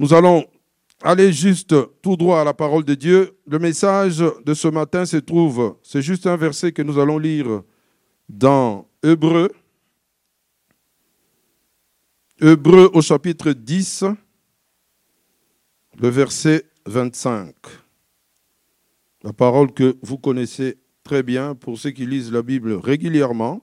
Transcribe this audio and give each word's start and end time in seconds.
Nous 0.00 0.14
allons 0.14 0.48
aller 1.02 1.30
juste 1.30 1.74
tout 2.00 2.16
droit 2.16 2.40
à 2.40 2.44
la 2.44 2.54
parole 2.54 2.84
de 2.84 2.94
Dieu. 2.94 3.36
Le 3.46 3.58
message 3.58 4.16
de 4.16 4.54
ce 4.54 4.66
matin 4.66 5.04
se 5.04 5.18
trouve, 5.18 5.76
c'est 5.82 6.00
juste 6.00 6.26
un 6.26 6.36
verset 6.36 6.72
que 6.72 6.80
nous 6.80 6.98
allons 6.98 7.18
lire 7.18 7.62
dans 8.26 8.88
Hébreu. 9.02 9.52
Hébreu 12.40 12.90
au 12.94 13.02
chapitre 13.02 13.52
10, 13.52 14.04
le 15.98 16.08
verset 16.08 16.64
25. 16.86 17.54
La 19.22 19.34
parole 19.34 19.70
que 19.74 19.98
vous 20.00 20.16
connaissez 20.16 20.78
très 21.04 21.22
bien 21.22 21.54
pour 21.54 21.78
ceux 21.78 21.90
qui 21.90 22.06
lisent 22.06 22.32
la 22.32 22.40
Bible 22.40 22.72
régulièrement. 22.72 23.60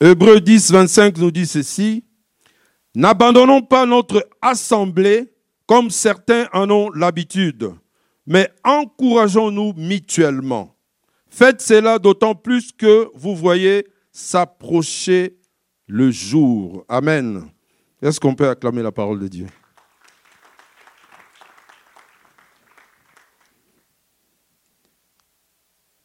Hébreu 0.00 0.40
10, 0.40 0.72
25 0.72 1.18
nous 1.18 1.30
dit 1.30 1.46
ceci. 1.46 2.02
N'abandonnons 2.96 3.60
pas 3.60 3.84
notre 3.84 4.26
assemblée 4.40 5.30
comme 5.66 5.90
certains 5.90 6.48
en 6.54 6.70
ont 6.70 6.90
l'habitude, 6.92 7.72
mais 8.24 8.50
encourageons-nous 8.64 9.74
mutuellement. 9.74 10.74
Faites 11.28 11.60
cela 11.60 11.98
d'autant 11.98 12.34
plus 12.34 12.72
que 12.72 13.10
vous 13.12 13.36
voyez 13.36 13.86
s'approcher 14.12 15.36
le 15.86 16.10
jour. 16.10 16.86
Amen. 16.88 17.50
Est-ce 18.00 18.18
qu'on 18.18 18.34
peut 18.34 18.48
acclamer 18.48 18.82
la 18.82 18.92
parole 18.92 19.20
de 19.20 19.28
Dieu? 19.28 19.46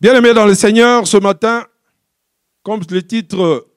Bien-aimés 0.02 0.34
dans 0.34 0.46
le 0.46 0.56
Seigneur, 0.56 1.08
ce 1.08 1.16
matin, 1.16 1.66
comme 2.64 2.82
le 2.90 3.02
titre, 3.02 3.70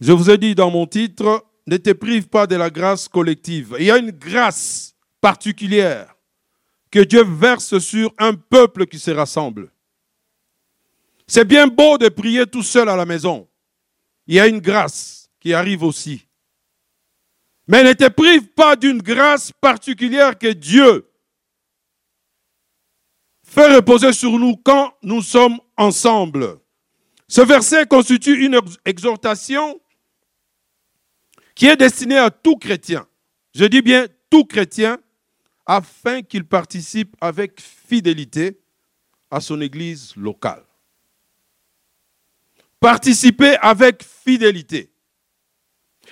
je 0.00 0.12
vous 0.12 0.28
ai 0.28 0.36
dit 0.36 0.54
dans 0.54 0.70
mon 0.70 0.86
titre, 0.86 1.42
ne 1.66 1.76
te 1.76 1.90
prive 1.90 2.28
pas 2.28 2.46
de 2.46 2.56
la 2.56 2.70
grâce 2.70 3.08
collective. 3.08 3.76
Il 3.78 3.86
y 3.86 3.90
a 3.90 3.98
une 3.98 4.10
grâce 4.10 4.94
particulière 5.20 6.14
que 6.90 7.00
Dieu 7.00 7.24
verse 7.24 7.78
sur 7.78 8.12
un 8.18 8.34
peuple 8.34 8.86
qui 8.86 8.98
se 8.98 9.10
rassemble. 9.10 9.70
C'est 11.26 11.46
bien 11.46 11.66
beau 11.66 11.96
de 11.98 12.08
prier 12.08 12.46
tout 12.46 12.62
seul 12.62 12.88
à 12.88 12.96
la 12.96 13.06
maison. 13.06 13.48
Il 14.26 14.34
y 14.34 14.40
a 14.40 14.46
une 14.46 14.60
grâce 14.60 15.30
qui 15.40 15.54
arrive 15.54 15.82
aussi. 15.82 16.26
Mais 17.66 17.82
ne 17.82 17.94
te 17.94 18.08
prive 18.08 18.48
pas 18.48 18.76
d'une 18.76 19.00
grâce 19.00 19.50
particulière 19.52 20.38
que 20.38 20.52
Dieu 20.52 21.10
fait 23.42 23.74
reposer 23.74 24.12
sur 24.12 24.38
nous 24.38 24.56
quand 24.56 24.92
nous 25.02 25.22
sommes 25.22 25.58
ensemble. 25.76 26.58
Ce 27.28 27.40
verset 27.40 27.86
constitue 27.86 28.44
une 28.44 28.60
exhortation 28.84 29.80
qui 31.54 31.66
est 31.66 31.76
destinée 31.76 32.18
à 32.18 32.30
tout 32.30 32.56
chrétien. 32.56 33.06
Je 33.54 33.64
dis 33.64 33.82
bien 33.82 34.06
tout 34.30 34.44
chrétien, 34.44 34.98
afin 35.66 36.22
qu'il 36.22 36.44
participe 36.44 37.16
avec 37.20 37.60
fidélité 37.60 38.60
à 39.30 39.40
son 39.40 39.60
église 39.60 40.14
locale. 40.16 40.64
Participer 42.80 43.56
avec 43.62 44.02
fidélité. 44.02 44.90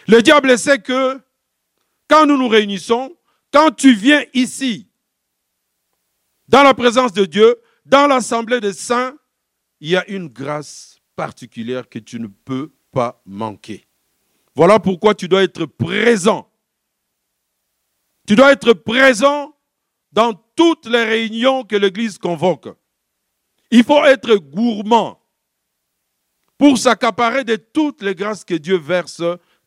Le 0.09 0.23
diable 0.23 0.57
sait 0.59 0.81
que 0.81 1.21
quand 2.09 2.27
nous 2.27 2.39
nous 2.39 2.49
réunissons, 2.49 3.15
quand 3.53 3.73
tu 3.73 3.95
viens 3.95 4.25
ici 4.33 4.89
dans 6.49 6.63
la 6.63 6.75
présence 6.75 7.13
de 7.13 7.25
Dieu, 7.25 7.61
dans 7.85 8.07
l'assemblée 8.07 8.61
des 8.61 8.73
saints, 8.73 9.17
il 9.81 9.91
y 9.91 9.97
a 9.97 10.09
une 10.09 10.29
grâce 10.29 10.99
particulière 11.17 11.89
que 11.89 11.99
tu 11.99 12.19
ne 12.19 12.27
peux 12.27 12.73
pas 12.91 13.23
manquer. 13.27 13.87
Voilà 14.55 14.79
pourquoi 14.79 15.15
tu 15.15 15.29
dois 15.29 15.43
être 15.43 15.67
présent. 15.67 16.51
Tu 18.27 18.37
dois 18.37 18.53
être 18.53 18.73
présent 18.73 19.57
dans 20.13 20.35
toutes 20.55 20.87
les 20.87 21.05
réunions 21.05 21.65
que 21.65 21.77
l'Église 21.77 22.19
convoque. 22.19 22.69
Il 23.71 23.85
faut 23.85 24.05
être 24.05 24.37
gourmand 24.37 25.19
pour 26.59 26.79
s'accaparer 26.79 27.45
de 27.45 27.57
toutes 27.57 28.03
les 28.03 28.15
grâces 28.15 28.45
que 28.45 28.55
Dieu 28.55 28.77
verse 28.77 29.23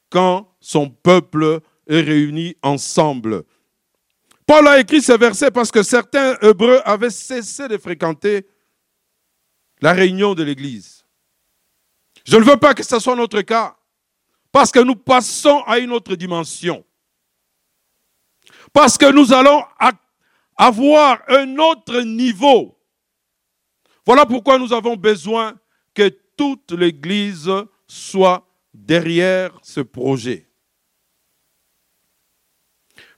quand 0.09 0.55
son 0.59 0.89
peuple 0.89 1.59
est 1.87 2.01
réuni 2.01 2.55
ensemble. 2.61 3.43
Paul 4.45 4.67
a 4.67 4.79
écrit 4.79 5.01
ce 5.01 5.13
verset 5.13 5.49
parce 5.49 5.71
que 5.71 5.81
certains 5.81 6.37
Hébreux 6.41 6.79
avaient 6.85 7.09
cessé 7.09 7.67
de 7.67 7.77
fréquenter 7.77 8.47
la 9.81 9.93
réunion 9.93 10.35
de 10.35 10.43
l'Église. 10.43 11.03
Je 12.25 12.37
ne 12.37 12.43
veux 12.43 12.57
pas 12.57 12.73
que 12.73 12.83
ce 12.83 12.99
soit 12.99 13.15
notre 13.15 13.41
cas, 13.41 13.75
parce 14.55 14.71
que 14.71 14.79
nous 14.79 14.95
passons 14.95 15.63
à 15.67 15.79
une 15.79 15.91
autre 15.91 16.15
dimension. 16.15 16.85
Parce 18.71 18.97
que 18.97 19.11
nous 19.11 19.33
allons 19.33 19.61
avoir 20.55 21.21
un 21.27 21.57
autre 21.57 21.99
niveau. 21.99 22.79
Voilà 24.05 24.25
pourquoi 24.25 24.57
nous 24.57 24.71
avons 24.71 24.95
besoin 24.95 25.59
que 25.93 26.07
toute 26.37 26.71
l'Église 26.71 27.51
soit 27.85 28.47
derrière 28.73 29.51
ce 29.61 29.81
projet. 29.81 30.47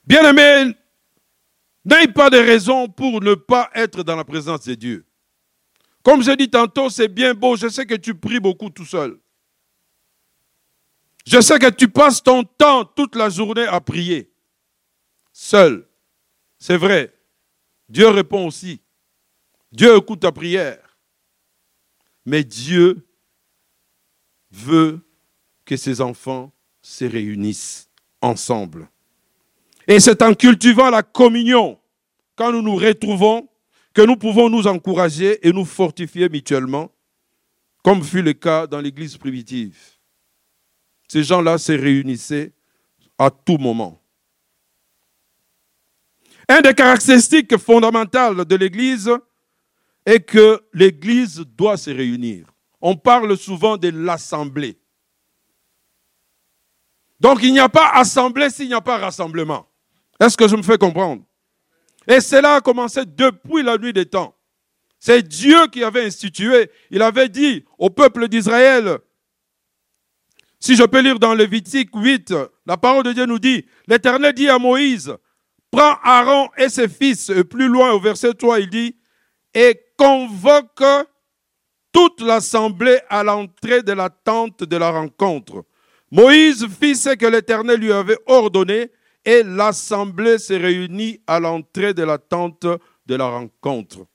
Bien 0.04 0.28
aimé, 0.28 0.74
N'aie 1.84 2.08
pas 2.08 2.30
de 2.30 2.38
raison 2.38 2.88
pour 2.88 3.20
ne 3.20 3.34
pas 3.34 3.70
être 3.76 4.02
dans 4.02 4.16
la 4.16 4.24
présence 4.24 4.64
de 4.64 4.74
Dieu. 4.74 5.06
Comme 6.02 6.20
je 6.20 6.32
dis 6.32 6.50
tantôt, 6.50 6.90
c'est 6.90 7.06
bien 7.06 7.32
beau. 7.32 7.54
Je 7.54 7.68
sais 7.68 7.86
que 7.86 7.94
tu 7.94 8.16
pries 8.16 8.40
beaucoup 8.40 8.70
tout 8.70 8.84
seul. 8.84 9.20
Je 11.30 11.42
sais 11.42 11.58
que 11.58 11.68
tu 11.68 11.88
passes 11.88 12.22
ton 12.22 12.42
temps 12.42 12.86
toute 12.86 13.14
la 13.14 13.28
journée 13.28 13.66
à 13.66 13.82
prier. 13.82 14.32
Seul. 15.30 15.86
C'est 16.58 16.78
vrai. 16.78 17.12
Dieu 17.86 18.08
répond 18.08 18.46
aussi. 18.46 18.80
Dieu 19.70 19.94
écoute 19.94 20.20
ta 20.20 20.32
prière. 20.32 20.96
Mais 22.24 22.44
Dieu 22.44 23.06
veut 24.50 25.00
que 25.66 25.76
ses 25.76 26.00
enfants 26.00 26.50
se 26.80 27.04
réunissent 27.04 27.90
ensemble. 28.22 28.88
Et 29.86 30.00
c'est 30.00 30.22
en 30.22 30.32
cultivant 30.32 30.88
la 30.88 31.02
communion, 31.02 31.78
quand 32.36 32.52
nous 32.52 32.62
nous 32.62 32.76
retrouvons, 32.76 33.50
que 33.92 34.00
nous 34.00 34.16
pouvons 34.16 34.48
nous 34.48 34.66
encourager 34.66 35.46
et 35.46 35.52
nous 35.52 35.66
fortifier 35.66 36.30
mutuellement, 36.30 36.90
comme 37.84 38.02
fut 38.02 38.22
le 38.22 38.32
cas 38.32 38.66
dans 38.66 38.80
l'Église 38.80 39.18
primitive. 39.18 39.97
Ces 41.08 41.24
gens-là 41.24 41.56
se 41.58 41.72
réunissaient 41.72 42.52
à 43.18 43.30
tout 43.30 43.56
moment. 43.56 44.00
Un 46.48 46.60
des 46.60 46.74
caractéristiques 46.74 47.56
fondamentales 47.56 48.44
de 48.44 48.56
l'Église 48.56 49.10
est 50.06 50.20
que 50.20 50.62
l'Église 50.72 51.44
doit 51.56 51.76
se 51.76 51.90
réunir. 51.90 52.46
On 52.80 52.96
parle 52.96 53.36
souvent 53.36 53.76
de 53.76 53.88
l'assemblée. 53.88 54.78
Donc 57.20 57.40
il 57.42 57.52
n'y 57.52 57.58
a 57.58 57.68
pas 57.68 57.90
assemblée 57.94 58.48
s'il 58.50 58.68
n'y 58.68 58.74
a 58.74 58.80
pas 58.80 58.98
rassemblement. 58.98 59.66
Est-ce 60.20 60.36
que 60.36 60.48
je 60.48 60.56
me 60.56 60.62
fais 60.62 60.78
comprendre? 60.78 61.24
Et 62.06 62.20
cela 62.20 62.54
a 62.56 62.60
commencé 62.60 63.04
depuis 63.04 63.62
la 63.62 63.76
nuit 63.76 63.92
des 63.92 64.06
temps. 64.06 64.34
C'est 64.98 65.22
Dieu 65.22 65.66
qui 65.68 65.84
avait 65.84 66.06
institué. 66.06 66.70
Il 66.90 67.02
avait 67.02 67.28
dit 67.28 67.64
au 67.76 67.90
peuple 67.90 68.28
d'Israël, 68.28 68.98
si 70.60 70.74
je 70.74 70.84
peux 70.84 71.00
lire 71.00 71.18
dans 71.18 71.34
Lévitique 71.34 71.90
8, 71.94 72.34
la 72.66 72.76
parole 72.76 73.04
de 73.04 73.12
Dieu 73.12 73.26
nous 73.26 73.38
dit, 73.38 73.64
l'Éternel 73.86 74.32
dit 74.32 74.48
à 74.48 74.58
Moïse, 74.58 75.14
prends 75.70 75.96
Aaron 76.02 76.48
et 76.56 76.68
ses 76.68 76.88
fils, 76.88 77.30
et 77.30 77.44
plus 77.44 77.68
loin 77.68 77.92
au 77.92 78.00
verset 78.00 78.34
3, 78.34 78.60
il 78.60 78.68
dit, 78.68 78.96
et 79.54 79.80
convoque 79.96 80.84
toute 81.92 82.20
l'assemblée 82.20 82.98
à 83.08 83.22
l'entrée 83.22 83.82
de 83.82 83.92
la 83.92 84.10
tente 84.10 84.64
de 84.64 84.76
la 84.76 84.90
rencontre. 84.90 85.64
Moïse 86.10 86.66
fit 86.68 86.96
ce 86.96 87.10
que 87.10 87.26
l'Éternel 87.26 87.80
lui 87.80 87.92
avait 87.92 88.18
ordonné, 88.26 88.90
et 89.24 89.42
l'assemblée 89.42 90.38
se 90.38 90.54
réunit 90.54 91.20
à 91.26 91.38
l'entrée 91.38 91.94
de 91.94 92.02
la 92.02 92.18
tente 92.18 92.66
de 93.06 93.14
la 93.14 93.26
rencontre. 93.26 94.06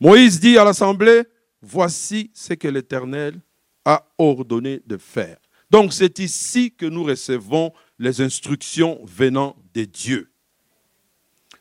Moïse 0.00 0.40
dit 0.40 0.56
à 0.58 0.64
l'assemblée, 0.64 1.24
voici 1.60 2.30
ce 2.34 2.54
que 2.54 2.68
l'Éternel 2.68 3.40
a 3.88 4.06
ordonné 4.18 4.82
de 4.84 4.98
faire. 4.98 5.38
Donc 5.70 5.94
c'est 5.94 6.18
ici 6.18 6.74
que 6.74 6.84
nous 6.84 7.04
recevons 7.04 7.72
les 7.98 8.20
instructions 8.20 9.00
venant 9.06 9.56
de 9.72 9.84
Dieu. 9.84 10.30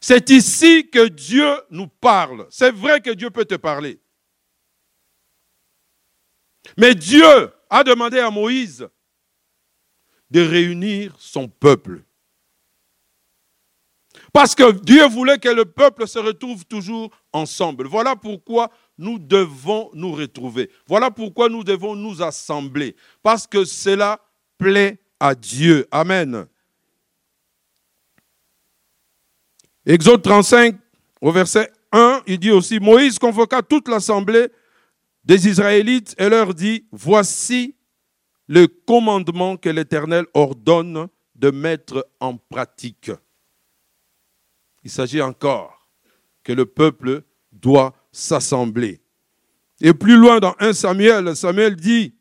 C'est 0.01 0.29
ici 0.29 0.89
que 0.89 1.07
Dieu 1.07 1.49
nous 1.69 1.87
parle. 1.87 2.45
C'est 2.49 2.71
vrai 2.71 2.99
que 2.99 3.11
Dieu 3.11 3.29
peut 3.29 3.45
te 3.45 3.55
parler. 3.55 4.01
Mais 6.75 6.93
Dieu 6.93 7.49
a 7.69 7.85
demandé 7.85 8.19
à 8.19 8.29
Moïse 8.29 8.85
de 10.29 10.41
réunir 10.41 11.15
son 11.19 11.47
peuple. 11.47 12.03
Parce 14.33 14.53
que 14.53 14.73
Dieu 14.81 15.07
voulait 15.07 15.39
que 15.39 15.47
le 15.47 15.63
peuple 15.63 16.05
se 16.05 16.19
retrouve 16.19 16.65
toujours 16.65 17.09
ensemble. 17.31 17.87
Voilà 17.87 18.17
pourquoi 18.17 18.69
nous 18.97 19.19
devons 19.19 19.89
nous 19.93 20.11
retrouver. 20.11 20.69
Voilà 20.87 21.11
pourquoi 21.11 21.49
nous 21.49 21.63
devons 21.63 21.95
nous 21.95 22.21
assembler. 22.21 22.95
Parce 23.21 23.45
que 23.45 23.65
cela 23.65 24.19
plaît 24.57 24.99
à 25.19 25.35
Dieu. 25.35 25.87
Amen. 25.91 26.47
Exode 29.85 30.21
35, 30.21 30.75
au 31.21 31.31
verset 31.31 31.71
1, 31.91 32.23
il 32.27 32.39
dit 32.39 32.51
aussi, 32.51 32.79
Moïse 32.79 33.17
convoqua 33.17 33.61
toute 33.61 33.87
l'assemblée 33.87 34.49
des 35.23 35.47
Israélites 35.47 36.13
et 36.17 36.27
leur 36.27 36.53
dit, 36.53 36.85
voici 36.91 37.75
le 38.47 38.67
commandement 38.67 39.57
que 39.57 39.69
l'Éternel 39.69 40.25
ordonne 40.33 41.07
de 41.35 41.51
mettre 41.51 42.07
en 42.19 42.35
pratique. 42.35 43.11
Il 44.83 44.89
s'agit 44.89 45.21
encore 45.21 45.89
que 46.43 46.53
le 46.53 46.65
peuple 46.65 47.23
doit 47.51 47.93
s'assembler. 48.17 48.99
Et 49.79 49.93
plus 49.93 50.17
loin 50.17 50.39
dans 50.39 50.55
1 50.59 50.73
Samuel, 50.73 51.35
Samuel 51.35 51.75
dit, 51.75 52.15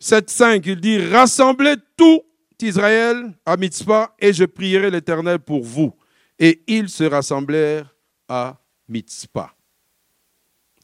7.5, 0.00 0.62
il 0.66 0.80
dit, 0.80 0.98
rassemblez 0.98 1.74
tout 1.96 2.22
Israël 2.62 3.34
à 3.44 3.56
Mitzpah 3.56 4.14
et 4.20 4.32
je 4.32 4.44
prierai 4.44 4.88
l'Éternel 4.88 5.40
pour 5.40 5.64
vous. 5.64 5.92
Et 6.38 6.62
ils 6.68 6.88
se 6.88 7.02
rassemblèrent 7.02 7.92
à 8.28 8.56
Mitzpah. 8.88 9.52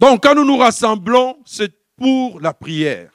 Donc 0.01 0.25
quand 0.25 0.35
nous 0.35 0.45
nous 0.45 0.57
rassemblons, 0.57 1.39
c'est 1.45 1.73
pour 1.97 2.41
la 2.41 2.53
prière. 2.53 3.13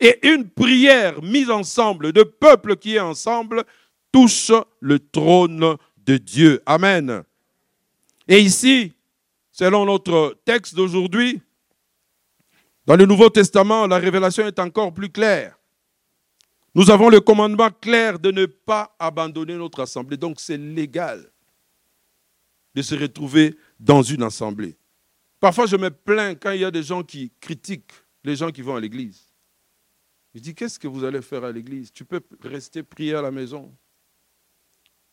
Et 0.00 0.28
une 0.28 0.48
prière 0.48 1.20
mise 1.22 1.50
ensemble, 1.50 2.12
de 2.12 2.22
peuple 2.22 2.76
qui 2.76 2.94
est 2.94 3.00
ensemble, 3.00 3.64
touche 4.12 4.52
le 4.78 5.00
trône 5.00 5.76
de 5.96 6.16
Dieu. 6.18 6.62
Amen. 6.66 7.24
Et 8.28 8.38
ici, 8.38 8.92
selon 9.58 9.84
notre 9.86 10.38
texte 10.44 10.76
d'aujourd'hui, 10.76 11.42
dans 12.86 12.94
le 12.94 13.06
Nouveau 13.06 13.28
Testament, 13.28 13.88
la 13.88 13.98
révélation 13.98 14.46
est 14.46 14.58
encore 14.60 14.94
plus 14.94 15.10
claire. 15.10 15.58
Nous 16.76 16.90
avons 16.90 17.08
le 17.08 17.20
commandement 17.20 17.70
clair 17.70 18.20
de 18.20 18.30
ne 18.30 18.46
pas 18.46 18.94
abandonner 19.00 19.56
notre 19.56 19.80
assemblée. 19.80 20.16
Donc 20.16 20.38
c'est 20.38 20.56
légal 20.56 21.28
de 22.72 22.82
se 22.82 22.94
retrouver 22.94 23.56
dans 23.80 24.00
une 24.00 24.22
assemblée. 24.22 24.76
Parfois, 25.40 25.66
je 25.66 25.76
me 25.76 25.90
plains 25.90 26.36
quand 26.36 26.52
il 26.52 26.60
y 26.60 26.64
a 26.64 26.70
des 26.70 26.84
gens 26.84 27.02
qui 27.02 27.32
critiquent 27.40 27.92
les 28.22 28.36
gens 28.36 28.52
qui 28.52 28.62
vont 28.62 28.76
à 28.76 28.80
l'église. 28.80 29.24
Je 30.34 30.40
dis, 30.40 30.54
qu'est-ce 30.54 30.78
que 30.78 30.86
vous 30.86 31.02
allez 31.02 31.20
faire 31.20 31.42
à 31.42 31.50
l'église? 31.50 31.90
Tu 31.90 32.04
peux 32.04 32.22
rester 32.44 32.84
prier 32.84 33.14
à 33.14 33.22
la 33.22 33.32
maison. 33.32 33.74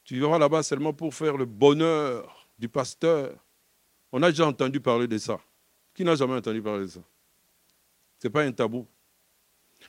Tu 0.04 0.18
iras 0.18 0.38
là-bas 0.38 0.62
seulement 0.62 0.94
pour 0.94 1.16
faire 1.16 1.36
le 1.36 1.46
bonheur 1.46 2.48
du 2.60 2.70
pasteur. 2.70 3.45
On 4.18 4.24
a 4.24 4.30
déjà 4.30 4.48
entendu 4.48 4.80
parler 4.80 5.08
de 5.08 5.18
ça. 5.18 5.38
Qui 5.94 6.06
n'a 6.06 6.16
jamais 6.16 6.36
entendu 6.36 6.62
parler 6.62 6.86
de 6.86 6.90
ça? 6.90 7.02
Ce 8.18 8.26
n'est 8.26 8.32
pas 8.32 8.44
un 8.44 8.52
tabou. 8.54 8.88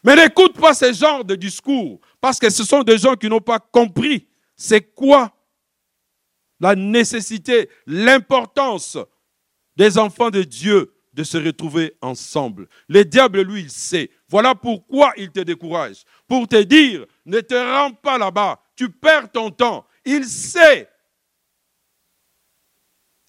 Mais 0.02 0.16
n'écoute 0.16 0.58
pas 0.58 0.74
ce 0.74 0.92
genre 0.92 1.24
de 1.24 1.36
discours, 1.36 2.00
parce 2.20 2.40
que 2.40 2.50
ce 2.50 2.64
sont 2.64 2.82
des 2.82 2.98
gens 2.98 3.14
qui 3.14 3.28
n'ont 3.28 3.38
pas 3.38 3.60
compris 3.60 4.26
c'est 4.56 4.80
quoi 4.80 5.32
la 6.58 6.74
nécessité, 6.74 7.70
l'importance 7.86 8.98
des 9.76 9.96
enfants 9.96 10.30
de 10.30 10.42
Dieu 10.42 10.92
de 11.12 11.22
se 11.22 11.38
retrouver 11.38 11.94
ensemble. 12.00 12.66
Le 12.88 13.04
diable, 13.04 13.42
lui, 13.42 13.60
il 13.60 13.70
sait. 13.70 14.10
Voilà 14.28 14.56
pourquoi 14.56 15.12
il 15.16 15.30
te 15.30 15.38
décourage. 15.38 16.02
Pour 16.26 16.48
te 16.48 16.60
dire, 16.64 17.06
ne 17.26 17.38
te 17.38 17.54
rends 17.54 17.92
pas 17.92 18.18
là-bas, 18.18 18.60
tu 18.74 18.90
perds 18.90 19.30
ton 19.30 19.52
temps. 19.52 19.86
Il 20.04 20.24
sait 20.24 20.88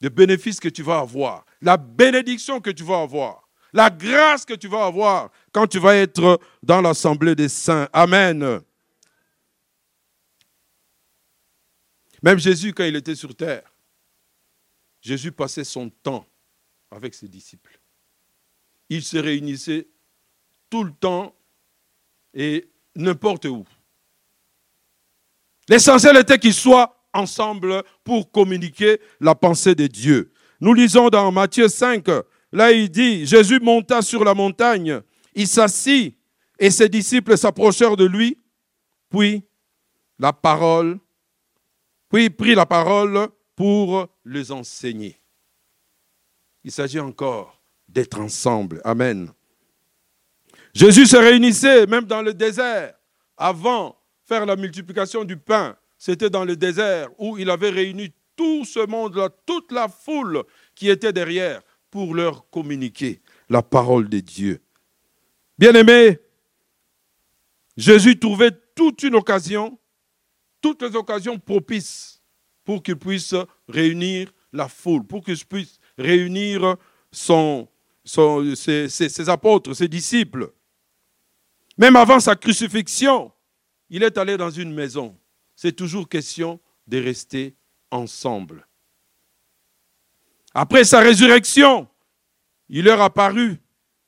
le 0.01 0.09
bénéfice 0.09 0.59
que 0.59 0.69
tu 0.69 0.83
vas 0.83 0.99
avoir, 0.99 1.45
la 1.61 1.77
bénédiction 1.77 2.61
que 2.61 2.69
tu 2.69 2.83
vas 2.83 3.01
avoir, 3.01 3.47
la 3.73 3.89
grâce 3.89 4.45
que 4.45 4.53
tu 4.53 4.67
vas 4.67 4.85
avoir 4.85 5.31
quand 5.51 5.67
tu 5.67 5.79
vas 5.79 5.95
être 5.95 6.39
dans 6.63 6.81
l'assemblée 6.81 7.35
des 7.35 7.49
saints. 7.49 7.87
Amen. 7.93 8.61
Même 12.21 12.39
Jésus, 12.39 12.73
quand 12.73 12.83
il 12.83 12.95
était 12.95 13.15
sur 13.15 13.35
terre, 13.35 13.73
Jésus 15.01 15.31
passait 15.31 15.63
son 15.63 15.89
temps 15.89 16.25
avec 16.91 17.13
ses 17.13 17.27
disciples. 17.27 17.79
Il 18.89 19.03
se 19.03 19.17
réunissait 19.17 19.87
tout 20.69 20.83
le 20.83 20.93
temps 20.93 21.35
et 22.33 22.69
n'importe 22.95 23.45
où. 23.45 23.65
L'essentiel 25.69 26.17
était 26.17 26.39
qu'ils 26.39 26.53
soient 26.53 26.96
ensemble 27.17 27.83
pour 28.03 28.31
communiquer 28.31 28.99
la 29.19 29.35
pensée 29.35 29.75
de 29.75 29.87
Dieu. 29.87 30.31
Nous 30.59 30.73
lisons 30.73 31.09
dans 31.09 31.31
Matthieu 31.31 31.67
5, 31.67 32.07
là 32.51 32.71
il 32.71 32.89
dit, 32.89 33.25
Jésus 33.25 33.59
monta 33.59 34.01
sur 34.01 34.23
la 34.23 34.33
montagne, 34.33 35.01
il 35.35 35.47
s'assit 35.47 36.17
et 36.59 36.71
ses 36.71 36.89
disciples 36.89 37.37
s'approchèrent 37.37 37.97
de 37.97 38.05
lui, 38.05 38.39
puis 39.09 39.43
la 40.19 40.33
parole, 40.33 40.99
puis 42.09 42.25
il 42.25 42.35
prit 42.35 42.55
la 42.55 42.65
parole 42.65 43.27
pour 43.55 44.07
les 44.25 44.51
enseigner. 44.51 45.19
Il 46.63 46.71
s'agit 46.71 46.99
encore 46.99 47.61
d'être 47.87 48.19
ensemble. 48.19 48.81
Amen. 48.83 49.31
Jésus 50.73 51.05
se 51.07 51.17
réunissait 51.17 51.85
même 51.87 52.05
dans 52.05 52.21
le 52.21 52.33
désert 52.33 52.93
avant 53.37 53.97
faire 54.25 54.45
la 54.45 54.55
multiplication 54.55 55.23
du 55.23 55.37
pain. 55.37 55.77
C'était 55.97 56.29
dans 56.29 56.45
le 56.45 56.55
désert 56.55 57.09
où 57.17 57.37
il 57.37 57.49
avait 57.49 57.69
réuni 57.69 58.13
tout 58.35 58.65
ce 58.65 58.85
monde-là, 58.85 59.29
toute 59.45 59.71
la 59.71 59.87
foule 59.87 60.43
qui 60.75 60.89
était 60.89 61.13
derrière 61.13 61.61
pour 61.89 62.13
leur 62.13 62.49
communiquer 62.49 63.21
la 63.49 63.63
parole 63.63 64.07
de 64.07 64.19
Dieu. 64.19 64.61
Bien-aimés, 65.57 66.19
Jésus 67.75 68.19
trouvait 68.19 68.51
toute 68.75 69.01
une 69.03 69.15
occasion, 69.15 69.79
toutes 70.61 70.83
les 70.83 70.95
occasions 70.95 71.39
propices 71.39 72.21
pour 72.63 72.83
qu'il 72.83 72.97
puisse 72.97 73.33
réunir 73.67 74.31
la 74.51 74.67
foule, 74.67 75.05
pour 75.05 75.23
qu'il 75.23 75.37
puisse 75.45 75.79
réunir 75.97 76.75
ses, 77.11 79.29
apôtres, 79.29 79.73
ses 79.73 79.87
disciples. 79.87 80.51
Même 81.77 81.95
avant 81.95 82.19
sa 82.19 82.35
crucifixion, 82.35 83.31
il 83.89 84.03
est 84.03 84.17
allé 84.17 84.37
dans 84.37 84.49
une 84.49 84.73
maison. 84.73 85.17
C'est 85.57 85.75
toujours 85.75 86.07
question 86.07 86.59
de 86.85 87.01
rester 87.03 87.55
ensemble. 87.89 88.67
Après 90.53 90.83
sa 90.83 90.99
résurrection, 90.99 91.87
il 92.69 92.85
leur 92.85 93.01
apparut 93.01 93.59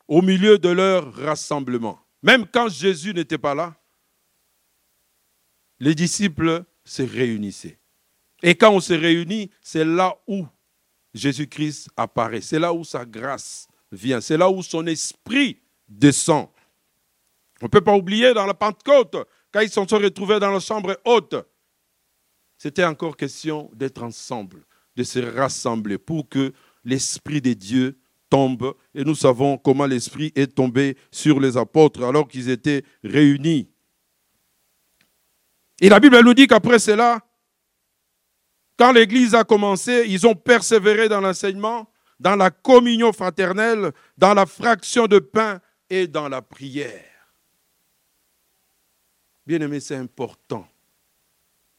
au 0.06 0.22
milieu 0.22 0.58
de 0.58 0.68
leur 0.68 1.12
rassemblement. 1.12 2.00
Même 2.22 2.46
quand 2.46 2.68
Jésus 2.68 3.12
n'était 3.12 3.36
pas 3.36 3.56
là, 3.56 3.74
les 5.80 5.96
disciples 5.96 6.64
se 6.84 7.02
réunissaient. 7.02 7.80
Et 8.44 8.54
quand 8.54 8.70
on 8.70 8.80
se 8.80 8.92
réunit, 8.92 9.50
c'est 9.60 9.84
là 9.84 10.16
où 10.28 10.46
Jésus-Christ 11.14 11.88
apparaît. 11.96 12.42
C'est 12.42 12.60
là 12.60 12.72
où 12.72 12.84
sa 12.84 13.04
grâce 13.04 13.66
vient. 13.90 14.20
C'est 14.20 14.36
là 14.36 14.48
où 14.48 14.62
son 14.62 14.86
esprit 14.86 15.60
descend. 15.88 16.48
On 17.60 17.66
ne 17.66 17.70
peut 17.70 17.80
pas 17.80 17.96
oublier 17.96 18.32
dans 18.32 18.46
la 18.46 18.54
Pentecôte, 18.54 19.16
quand 19.52 19.60
ils 19.60 19.68
se 19.68 19.74
sont 19.74 19.86
retrouvés 19.86 20.38
dans 20.38 20.50
la 20.50 20.60
chambre 20.60 20.98
haute, 21.04 21.34
c'était 22.60 22.84
encore 22.84 23.16
question 23.16 23.70
d'être 23.72 24.02
ensemble, 24.02 24.66
de 24.94 25.02
se 25.02 25.18
rassembler 25.18 25.96
pour 25.96 26.28
que 26.28 26.52
l'Esprit 26.84 27.40
de 27.40 27.54
Dieu 27.54 27.98
tombe. 28.28 28.74
Et 28.94 29.02
nous 29.02 29.14
savons 29.14 29.56
comment 29.56 29.86
l'Esprit 29.86 30.30
est 30.36 30.54
tombé 30.56 30.98
sur 31.10 31.40
les 31.40 31.56
apôtres 31.56 32.04
alors 32.04 32.28
qu'ils 32.28 32.50
étaient 32.50 32.84
réunis. 33.02 33.70
Et 35.80 35.88
la 35.88 35.98
Bible 36.00 36.20
nous 36.22 36.34
dit 36.34 36.46
qu'après 36.46 36.78
cela, 36.78 37.26
quand 38.76 38.92
l'Église 38.92 39.34
a 39.34 39.42
commencé, 39.42 40.04
ils 40.08 40.26
ont 40.26 40.34
persévéré 40.34 41.08
dans 41.08 41.22
l'enseignement, 41.22 41.90
dans 42.18 42.36
la 42.36 42.50
communion 42.50 43.14
fraternelle, 43.14 43.90
dans 44.18 44.34
la 44.34 44.44
fraction 44.44 45.06
de 45.06 45.18
pain 45.18 45.62
et 45.88 46.06
dans 46.06 46.28
la 46.28 46.42
prière. 46.42 47.32
Bien 49.46 49.62
aimé, 49.62 49.80
c'est 49.80 49.96
important 49.96 50.68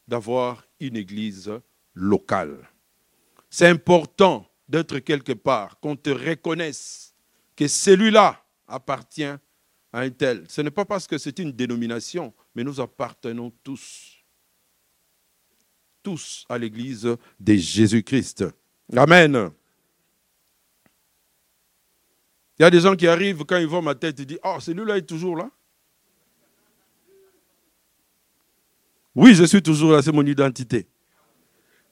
d'avoir 0.08 0.66
une 0.82 0.96
Église 0.96 1.52
locale. 1.94 2.68
C'est 3.50 3.68
important 3.68 4.46
d'être 4.68 4.98
quelque 4.98 5.32
part, 5.32 5.78
qu'on 5.80 5.96
te 5.96 6.10
reconnaisse 6.10 7.14
que 7.56 7.68
celui-là 7.68 8.42
appartient 8.66 9.24
à 9.24 9.40
un 9.92 10.10
tel. 10.10 10.44
Ce 10.48 10.60
n'est 10.62 10.70
pas 10.70 10.84
parce 10.84 11.06
que 11.06 11.18
c'est 11.18 11.38
une 11.38 11.52
dénomination, 11.52 12.32
mais 12.54 12.64
nous 12.64 12.80
appartenons 12.80 13.52
tous 13.62 14.22
tous 16.02 16.44
à 16.48 16.58
l'église 16.58 17.16
de 17.38 17.54
Jésus-Christ. 17.54 18.44
Amen. 18.96 19.50
Il 22.58 22.62
y 22.62 22.64
a 22.64 22.70
des 22.70 22.80
gens 22.80 22.96
qui 22.96 23.06
arrivent, 23.06 23.44
quand 23.44 23.56
ils 23.56 23.66
voient 23.66 23.82
ma 23.82 23.94
tête, 23.94 24.18
ils 24.18 24.26
disent 24.26 24.40
Oh, 24.44 24.56
celui-là 24.60 24.98
est 24.98 25.06
toujours 25.06 25.36
là 25.36 25.48
Oui, 29.14 29.34
je 29.34 29.44
suis 29.44 29.62
toujours 29.62 29.92
là, 29.92 30.02
c'est 30.02 30.12
mon 30.12 30.24
identité. 30.24 30.86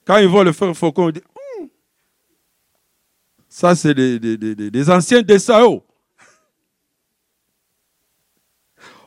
Quand 0.05 0.17
ils 0.17 0.27
voient 0.29 0.45
le 0.45 0.53
frère 0.53 0.75
Faucon, 0.77 1.09
ils 1.11 1.13
disent 1.13 1.23
hum, 1.61 1.69
Ça, 3.49 3.75
c'est 3.75 3.95
des, 3.95 4.19
des, 4.19 4.37
des, 4.37 4.71
des 4.71 4.91
anciens 4.91 5.23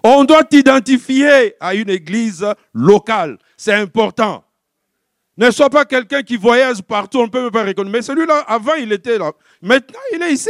On 0.04 0.24
doit 0.24 0.44
t'identifier 0.44 1.56
à 1.60 1.74
une 1.74 1.90
église 1.90 2.46
locale. 2.74 3.40
C'est 3.58 3.74
important. 3.74 4.44
Ne 5.36 5.50
sois 5.50 5.70
pas 5.70 5.86
quelqu'un 5.86 6.22
qui 6.22 6.38
voyage 6.38 6.84
partout, 6.84 7.18
on 7.20 7.24
ne 7.24 7.30
peut 7.30 7.42
même 7.42 7.52
pas 7.52 7.64
reconnaître. 7.66 7.92
Mais 7.92 8.04
celui-là, 8.04 8.42
avant, 8.42 8.76
il 8.76 8.92
était 8.94 9.18
là. 9.18 9.32
Maintenant, 9.62 10.00
il 10.14 10.22
est 10.22 10.34
ici. 10.34 10.50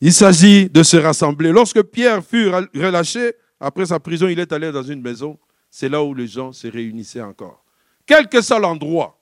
Il 0.00 0.12
s'agit 0.12 0.68
de 0.68 0.82
se 0.82 0.96
rassembler. 0.96 1.52
Lorsque 1.52 1.82
Pierre 1.82 2.24
fut 2.24 2.48
relâché, 2.48 3.34
après 3.60 3.86
sa 3.86 4.00
prison, 4.00 4.26
il 4.26 4.38
est 4.38 4.52
allé 4.52 4.72
dans 4.72 4.82
une 4.82 5.02
maison. 5.02 5.38
C'est 5.70 5.88
là 5.88 6.02
où 6.02 6.14
les 6.14 6.26
gens 6.26 6.52
se 6.52 6.66
réunissaient 6.66 7.20
encore. 7.20 7.62
Quel 8.06 8.28
que 8.28 8.40
soit 8.40 8.58
l'endroit. 8.58 9.20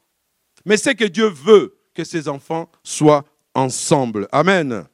Mais 0.64 0.76
c'est 0.76 0.94
que 0.94 1.04
Dieu 1.04 1.28
veut 1.28 1.76
que 1.92 2.04
ses 2.04 2.28
enfants 2.28 2.70
soient 2.82 3.24
ensemble. 3.54 4.28
Amen. 4.30 4.86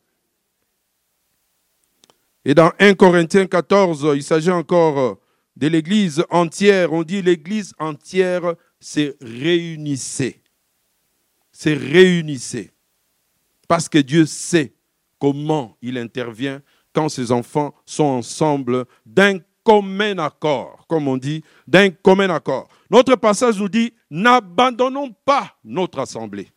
Et 2.45 2.55
dans 2.55 2.73
1 2.79 2.95
Corinthiens 2.95 3.47
14, 3.47 4.13
il 4.15 4.23
s'agit 4.23 4.51
encore 4.51 5.21
de 5.57 5.67
l'Église 5.69 6.25
entière. 6.31 6.93
On 6.93 7.03
dit 7.03 7.23
l'Église 7.23 7.75
entière 7.79 8.55
s'est 8.81 9.17
réunissée. 9.21 10.43
C'est 11.53 11.75
réunissée. 11.75 12.73
Parce 13.69 13.89
que 13.89 13.99
Dieu 13.99 14.27
sait 14.27 14.75
comment 15.19 15.77
il 15.81 15.97
intervient 15.97 16.61
quand 16.95 17.09
ses 17.09 17.33
enfants 17.33 17.75
sont 17.85 18.05
ensemble 18.05 18.87
d'un 19.05 19.39
commun 19.65 20.19
accord, 20.19 20.87
comme 20.87 21.09
on 21.09 21.17
dit, 21.17 21.43
d'un 21.67 21.91
commun 21.91 22.31
accord. 22.31 22.69
Notre 22.91 23.17
passage 23.17 23.59
nous 23.59 23.69
dit, 23.69 23.93
n'abandonnons 24.11 25.13
pas 25.25 25.59
notre 25.65 25.99
assemblée. 25.99 26.51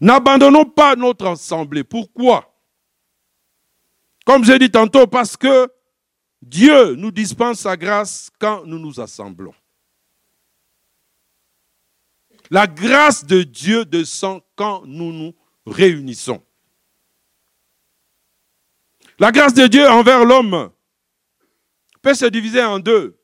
N'abandonnons 0.00 0.64
pas 0.64 0.96
notre 0.96 1.26
assemblée. 1.26 1.84
Pourquoi? 1.84 2.52
Comme 4.26 4.44
j'ai 4.44 4.58
dit 4.58 4.70
tantôt, 4.70 5.06
parce 5.06 5.36
que 5.36 5.72
Dieu 6.42 6.94
nous 6.96 7.12
dispense 7.12 7.60
sa 7.60 7.76
grâce 7.76 8.30
quand 8.38 8.64
nous 8.66 8.78
nous 8.78 9.00
assemblons. 9.00 9.54
La 12.50 12.66
grâce 12.66 13.24
de 13.24 13.44
Dieu 13.44 13.84
descend 13.84 14.42
quand 14.56 14.82
nous 14.84 15.12
nous 15.12 15.34
réunissons. 15.64 16.42
La 19.22 19.30
grâce 19.30 19.54
de 19.54 19.68
Dieu 19.68 19.88
envers 19.88 20.24
l'homme 20.24 20.72
peut 22.02 22.12
se 22.12 22.26
diviser 22.26 22.60
en 22.60 22.80
deux. 22.80 23.16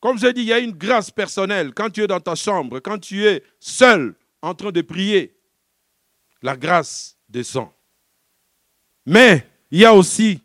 Comme 0.00 0.18
je 0.18 0.26
dit, 0.26 0.40
il 0.40 0.48
y 0.48 0.52
a 0.52 0.58
une 0.58 0.72
grâce 0.72 1.12
personnelle. 1.12 1.72
Quand 1.72 1.90
tu 1.90 2.02
es 2.02 2.08
dans 2.08 2.18
ta 2.18 2.34
chambre, 2.34 2.80
quand 2.80 2.98
tu 2.98 3.24
es 3.24 3.44
seul 3.60 4.16
en 4.42 4.52
train 4.56 4.72
de 4.72 4.82
prier, 4.82 5.38
la 6.42 6.56
grâce 6.56 7.16
descend. 7.28 7.68
Mais 9.06 9.46
il 9.70 9.78
y 9.78 9.84
a 9.84 9.94
aussi 9.94 10.42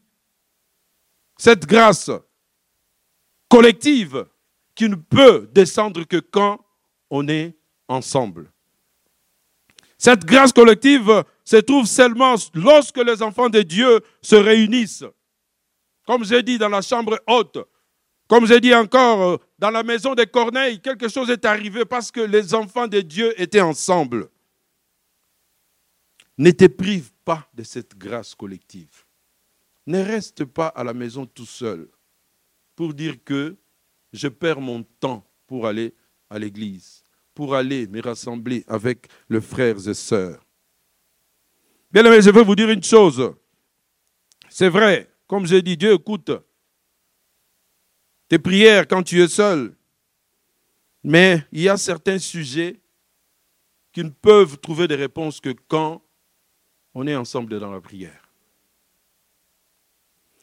cette 1.39 1.65
grâce 1.65 2.12
collective 3.50 4.27
qui 4.75 4.88
ne 4.89 4.96
peut 4.96 5.50
descendre 5.51 6.03
que 6.03 6.17
quand 6.17 6.63
on 7.10 7.27
est 7.27 7.57
ensemble. 7.88 8.51
Cette 9.98 10.25
grâce 10.25 10.54
collective 10.54 11.24
se 11.44 11.56
trouve 11.58 11.88
seulement 11.88 12.36
lorsque 12.54 12.98
les 12.98 13.22
enfants 13.24 13.50
de 13.50 13.62
Dieu 13.62 14.01
se 14.22 14.36
réunissent. 14.36 15.06
Comme 16.06 16.24
j'ai 16.24 16.44
dit 16.44 16.58
dans 16.58 16.70
la 16.70 16.82
chambre 16.82 17.20
haute, 17.27 17.58
comme 18.27 18.46
j'ai 18.46 18.60
dit 18.60 18.74
encore 18.75 19.22
euh, 19.22 19.38
dans 19.58 19.72
la 19.72 19.84
maison 19.84 20.13
des 20.13 20.27
Corneilles, 20.27 20.82
quelque 20.82 21.08
chose 21.08 21.30
est 21.30 21.46
arrivé 21.46 21.86
parce 21.86 22.12
que 22.12 22.20
les 22.20 22.54
enfants 22.54 22.88
de 22.88 23.01
Dieu 23.01 23.39
étaient 23.42 23.62
ensemble. 23.62 24.30
Ne 26.38 26.51
te 26.51 26.66
prive 26.66 27.12
pas 27.25 27.50
de 27.54 27.63
cette 27.63 27.98
grâce 27.98 28.36
collective. 28.36 29.06
Ne 29.88 30.04
reste 30.04 30.46
pas 30.46 30.68
à 30.68 30.84
la 30.84 30.94
maison 30.94 31.25
tout 31.25 31.46
seul 31.46 31.88
pour 32.75 32.94
dire 32.94 33.24
que 33.24 33.56
je 34.13 34.27
perds 34.27 34.62
mon 34.62 34.84
temps 34.84 35.25
pour 35.48 35.66
aller 35.66 35.96
à 36.30 36.38
l'église 36.38 37.04
pour 37.38 37.53
aller 37.53 37.86
me 37.86 38.01
rassembler 38.01 38.63
avec 38.67 39.08
les 39.29 39.39
frères 39.39 39.88
et 39.88 39.94
sœurs. 39.94 40.44
Bien 41.91 42.03
aimé, 42.03 42.20
je 42.20 42.32
veux 42.32 42.41
vous 42.41 42.56
dire 42.56 42.72
une 42.72 42.82
chose. 42.82 43.32
C'est 44.50 44.70
vrai, 44.70 45.08
comme 45.27 45.46
j'ai 45.46 45.62
dit, 45.62 45.77
Dieu 45.77 45.94
écoute 45.94 46.32
tes 48.27 48.39
prières 48.39 48.88
quand 48.88 49.03
tu 49.03 49.22
es 49.22 49.27
seul. 49.27 49.75
Mais 51.03 51.46
il 51.51 51.62
y 51.62 51.70
a 51.70 51.77
certains 51.77 52.17
sujets 52.17 52.79
qui 53.91 54.03
ne 54.03 54.10
peuvent 54.10 54.58
trouver 54.58 54.88
des 54.88 54.96
réponses 54.96 55.39
que 55.39 55.53
quand 55.67 56.01
on 56.96 57.06
est 57.06 57.15
ensemble 57.15 57.60
dans 57.60 57.72
la 57.72 57.82
prière. 57.82 58.32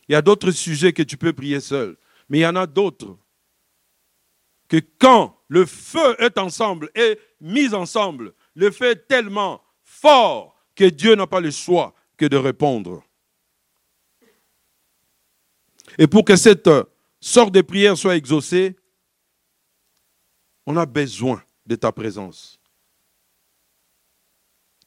Il 0.08 0.12
y 0.12 0.14
a 0.14 0.22
d'autres 0.22 0.52
sujets 0.52 0.92
que 0.92 1.02
tu 1.02 1.16
peux 1.16 1.32
prier 1.32 1.58
seul, 1.58 1.96
mais 2.28 2.38
il 2.38 2.42
y 2.42 2.46
en 2.46 2.54
a 2.54 2.68
d'autres 2.68 3.18
que 4.68 4.80
quand 5.00 5.33
le 5.48 5.66
feu 5.66 6.16
est 6.20 6.38
ensemble, 6.38 6.90
est 6.94 7.18
mis 7.40 7.74
ensemble, 7.74 8.34
le 8.54 8.70
feu 8.70 8.90
est 8.90 9.06
tellement 9.08 9.62
fort 9.82 10.56
que 10.74 10.84
Dieu 10.84 11.14
n'a 11.14 11.26
pas 11.26 11.40
le 11.40 11.50
choix 11.50 11.94
que 12.16 12.26
de 12.26 12.36
répondre. 12.36 13.02
Et 15.98 16.06
pour 16.06 16.24
que 16.24 16.36
cette 16.36 16.70
sorte 17.20 17.52
de 17.52 17.60
prière 17.60 17.96
soit 17.96 18.16
exaucée, 18.16 18.76
on 20.66 20.76
a 20.76 20.86
besoin 20.86 21.42
de 21.66 21.76
ta 21.76 21.92
présence. 21.92 22.58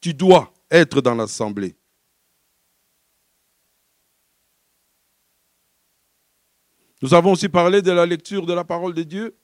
Tu 0.00 0.12
dois 0.14 0.52
être 0.70 1.00
dans 1.00 1.14
l'assemblée. 1.14 1.76
Nous 7.00 7.14
avons 7.14 7.32
aussi 7.32 7.48
parlé 7.48 7.80
de 7.80 7.92
la 7.92 8.06
lecture 8.06 8.44
de 8.44 8.52
la 8.52 8.64
parole 8.64 8.92
de 8.92 9.04
Dieu. 9.04 9.36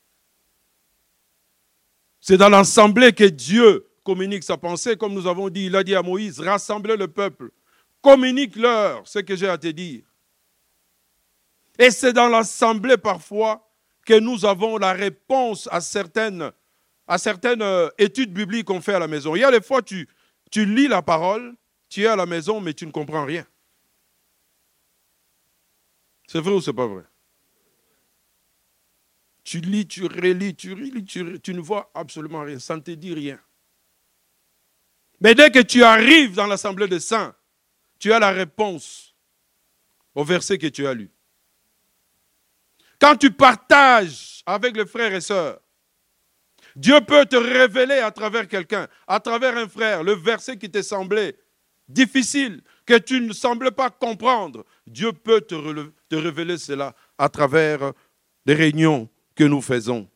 C'est 2.27 2.39
dans 2.39 2.49
l'assemblée 2.49 3.13
que 3.13 3.25
Dieu 3.25 3.87
communique 4.03 4.45
sa 4.45 4.57
pensée, 4.57 4.97
comme 4.97 5.13
nous 5.13 5.27
avons 5.27 5.51
dit, 5.51 5.67
il 5.67 5.77
a 5.77 5.85
dit 5.85 5.95
à 5.95 6.03
Moïse, 6.03 6.41
rassemblez 6.41 6.97
le 6.97 7.07
peuple, 7.07 7.51
communique-leur 8.01 9.07
ce 9.07 9.19
que 9.19 9.37
j'ai 9.37 9.47
à 9.47 9.59
te 9.59 9.67
dire. 9.67 10.05
Et 11.79 11.91
c'est 11.91 12.15
dans 12.15 12.29
l'assemblée 12.29 12.97
parfois 12.97 13.71
que 14.07 14.19
nous 14.19 14.47
avons 14.47 14.79
la 14.79 14.95
réponse 14.95 15.69
à 15.71 15.83
certaines, 15.83 16.51
à 17.07 17.19
certaines 17.19 17.61
euh, 17.61 17.91
études 17.99 18.33
bibliques 18.33 18.69
qu'on 18.69 18.81
fait 18.81 18.95
à 18.95 19.01
la 19.01 19.07
maison. 19.07 19.37
Il 19.37 19.41
y 19.41 19.45
a 19.45 19.51
des 19.51 19.61
fois, 19.61 19.83
tu, 19.83 20.09
tu 20.51 20.65
lis 20.65 20.89
la 20.89 21.03
parole, 21.03 21.55
tu 21.91 22.05
es 22.05 22.07
à 22.07 22.17
la 22.17 22.25
maison, 22.25 22.59
mais 22.59 22.73
tu 22.73 22.87
ne 22.87 22.91
comprends 22.91 23.27
rien. 23.27 23.45
C'est 26.27 26.41
vrai 26.41 26.55
ou 26.55 26.63
c'est 26.63 26.73
pas 26.73 26.87
vrai? 26.87 27.03
Tu 29.45 29.61
lis, 29.61 29.87
tu 29.87 30.07
relis, 30.07 30.57
tu 30.57 30.73
relis, 30.73 31.05
tu, 31.05 31.55
ne 31.55 31.61
vois 31.61 31.91
absolument 31.95 32.41
rien. 32.41 32.59
Ça 32.59 32.75
ne 32.75 32.81
te 32.81 32.91
dit 32.91 33.13
rien. 33.13 33.39
Mais 35.21 35.35
dès 35.35 35.51
que 35.51 35.61
tu 35.61 35.85
arrives 35.85 36.35
dans 36.35 36.47
l'assemblée 36.47 36.89
des 36.89 36.99
saints, 37.01 37.35
tu 37.99 38.13
as 38.13 38.19
la 38.19 38.31
réponse 38.31 39.15
au 40.15 40.25
verset 40.25 40.57
que 40.59 40.67
tu 40.67 40.87
as 40.87 40.95
lu. 40.95 41.11
Quand 42.99 43.17
tu 43.17 43.31
partages 43.31 44.43
avec 44.47 44.77
les 44.77 44.87
frères 44.87 45.13
et 45.13 45.21
sœurs, 45.21 45.61
Dieu 46.75 47.01
peut 47.03 47.27
te 47.27 47.37
révéler 47.37 47.99
à 47.99 48.11
travers 48.11 48.49
quelqu'un, 48.49 48.89
à 49.07 49.21
travers 49.21 49.57
un 49.57 49.69
frère, 49.69 50.03
le 50.03 50.15
verset 50.15 50.57
qui 50.57 50.71
t'est 50.71 50.83
semblé 50.83 51.37
difficile, 51.87 52.63
que 52.87 52.99
tu 52.99 53.21
ne 53.21 53.33
semblais 53.33 53.71
pas 53.71 53.91
comprendre. 53.91 54.65
Dieu 54.87 55.13
peut 55.13 55.43
te, 55.43 55.55
te 56.09 56.17
révéler 56.17 56.57
cela 56.57 56.95
à 57.19 57.29
travers 57.29 57.93
des 58.47 58.55
réunions 58.55 59.09
que 59.35 59.45
nous 59.45 59.61
faisons. 59.61 60.09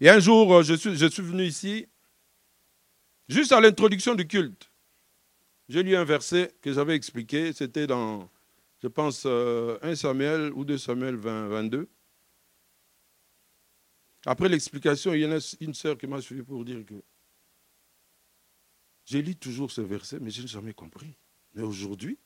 Et 0.00 0.08
un 0.08 0.20
jour, 0.20 0.54
euh, 0.54 0.62
je 0.62 0.74
suis, 0.74 0.96
je 0.96 1.06
suis 1.06 1.22
venu 1.22 1.44
ici, 1.44 1.86
juste 3.28 3.52
à 3.52 3.60
l'introduction 3.60 4.14
du 4.14 4.26
culte. 4.26 4.70
J'ai 5.68 5.82
lu 5.82 5.96
un 5.96 6.04
verset 6.04 6.54
que 6.62 6.72
j'avais 6.72 6.94
expliqué, 6.94 7.52
c'était 7.52 7.86
dans, 7.86 8.30
je 8.80 8.88
pense, 8.88 9.26
1 9.26 9.28
euh, 9.28 9.94
Samuel 9.96 10.52
ou 10.52 10.64
2 10.64 10.78
Samuel 10.78 11.16
20, 11.16 11.48
22. 11.48 11.88
Après 14.26 14.48
l'explication, 14.48 15.14
il 15.14 15.20
y 15.20 15.26
en 15.26 15.32
a 15.32 15.56
une 15.60 15.74
sœur 15.74 15.98
qui 15.98 16.06
m'a 16.06 16.20
suivi 16.20 16.42
pour 16.42 16.64
dire 16.64 16.84
que 16.84 16.94
j'ai 19.04 19.22
lu 19.22 19.36
toujours 19.36 19.70
ce 19.70 19.80
verset, 19.80 20.18
mais 20.20 20.30
je 20.30 20.42
n'ai 20.42 20.48
jamais 20.48 20.74
compris. 20.74 21.16
Mais 21.54 21.62
aujourd'hui, 21.62 22.18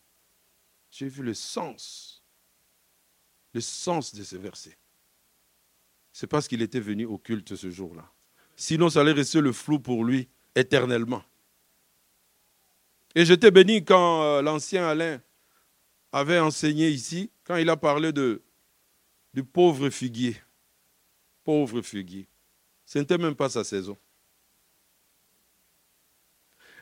j'ai 0.91 1.09
vu 1.09 1.23
le 1.23 1.33
sens 1.35 2.22
le 3.53 3.61
sens 3.61 4.15
de 4.15 4.23
ce 4.23 4.37
verset. 4.37 4.77
C'est 6.13 6.27
parce 6.27 6.49
qu'il 6.49 6.63
était 6.63 6.81
venu 6.81 7.07
au 7.07 7.19
culte 7.19 7.57
ce 7.57 7.71
jour-là. 7.71 8.11
Sinon, 8.57 8.91
ça 8.91 9.01
allait 9.01 9.13
rester 9.13 9.41
le 9.41 9.53
flou 9.53 9.79
pour 9.79 10.05
lui 10.05 10.29
éternellement. 10.55 11.23
Et 13.15 13.25
j'étais 13.25 13.51
béni 13.51 13.85
quand 13.85 14.23
euh, 14.23 14.43
l'ancien 14.43 14.87
Alain 14.87 15.21
avait 16.13 16.39
enseigné 16.39 16.89
ici, 16.89 17.31
quand 17.45 17.57
il 17.57 17.69
a 17.69 17.77
parlé 17.77 18.13
de, 18.13 18.43
du 19.33 19.45
pauvre 19.45 19.91
figuier. 19.91 20.37
Pauvre 21.45 21.83
figuier. 21.83 22.29
Ce 22.85 22.99
n'était 22.99 23.19
même 23.19 23.35
pas 23.35 23.49
sa 23.49 23.65
saison. 23.65 23.97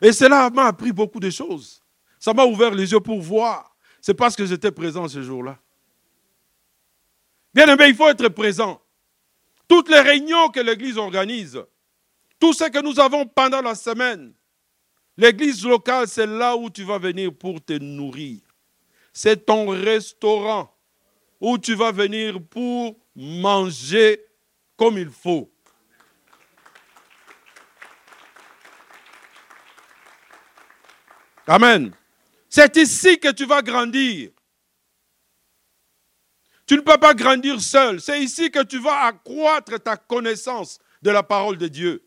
Et 0.01 0.11
cela 0.11 0.49
m'a 0.49 0.65
appris 0.65 0.91
beaucoup 0.91 1.19
de 1.19 1.29
choses. 1.29 1.81
Ça 2.19 2.33
m'a 2.33 2.45
ouvert 2.45 2.73
les 2.73 2.91
yeux 2.91 2.99
pour 2.99 3.21
voir. 3.21 3.75
C'est 4.01 4.13
parce 4.13 4.35
que 4.35 4.45
j'étais 4.45 4.71
présent 4.71 5.07
ce 5.07 5.21
jour-là. 5.21 5.59
Bien 7.53 7.67
aimé, 7.67 7.87
il 7.89 7.95
faut 7.95 8.07
être 8.07 8.29
présent. 8.29 8.81
Toutes 9.67 9.89
les 9.89 9.99
réunions 9.99 10.49
que 10.49 10.59
l'Église 10.59 10.97
organise, 10.97 11.61
tout 12.39 12.53
ce 12.53 12.65
que 12.65 12.81
nous 12.81 12.99
avons 12.99 13.25
pendant 13.25 13.61
la 13.61 13.75
semaine, 13.75 14.33
l'église 15.15 15.65
locale, 15.65 16.07
c'est 16.07 16.25
là 16.25 16.55
où 16.55 16.69
tu 16.69 16.83
vas 16.83 16.97
venir 16.97 17.31
pour 17.33 17.63
te 17.63 17.73
nourrir. 17.73 18.39
C'est 19.13 19.45
ton 19.45 19.67
restaurant 19.67 20.75
où 21.39 21.57
tu 21.57 21.75
vas 21.75 21.91
venir 21.91 22.41
pour 22.49 22.97
manger 23.15 24.23
comme 24.75 24.97
il 24.97 25.09
faut. 25.09 25.51
Amen. 31.47 31.91
C'est 32.49 32.75
ici 32.77 33.19
que 33.19 33.31
tu 33.31 33.45
vas 33.45 33.61
grandir. 33.61 34.31
Tu 36.71 36.77
ne 36.77 36.81
peux 36.83 36.97
pas 36.97 37.13
grandir 37.13 37.59
seul. 37.59 37.99
C'est 37.99 38.23
ici 38.23 38.49
que 38.49 38.63
tu 38.63 38.79
vas 38.79 39.07
accroître 39.07 39.77
ta 39.83 39.97
connaissance 39.97 40.79
de 41.01 41.11
la 41.11 41.21
parole 41.21 41.57
de 41.57 41.67
Dieu. 41.67 42.01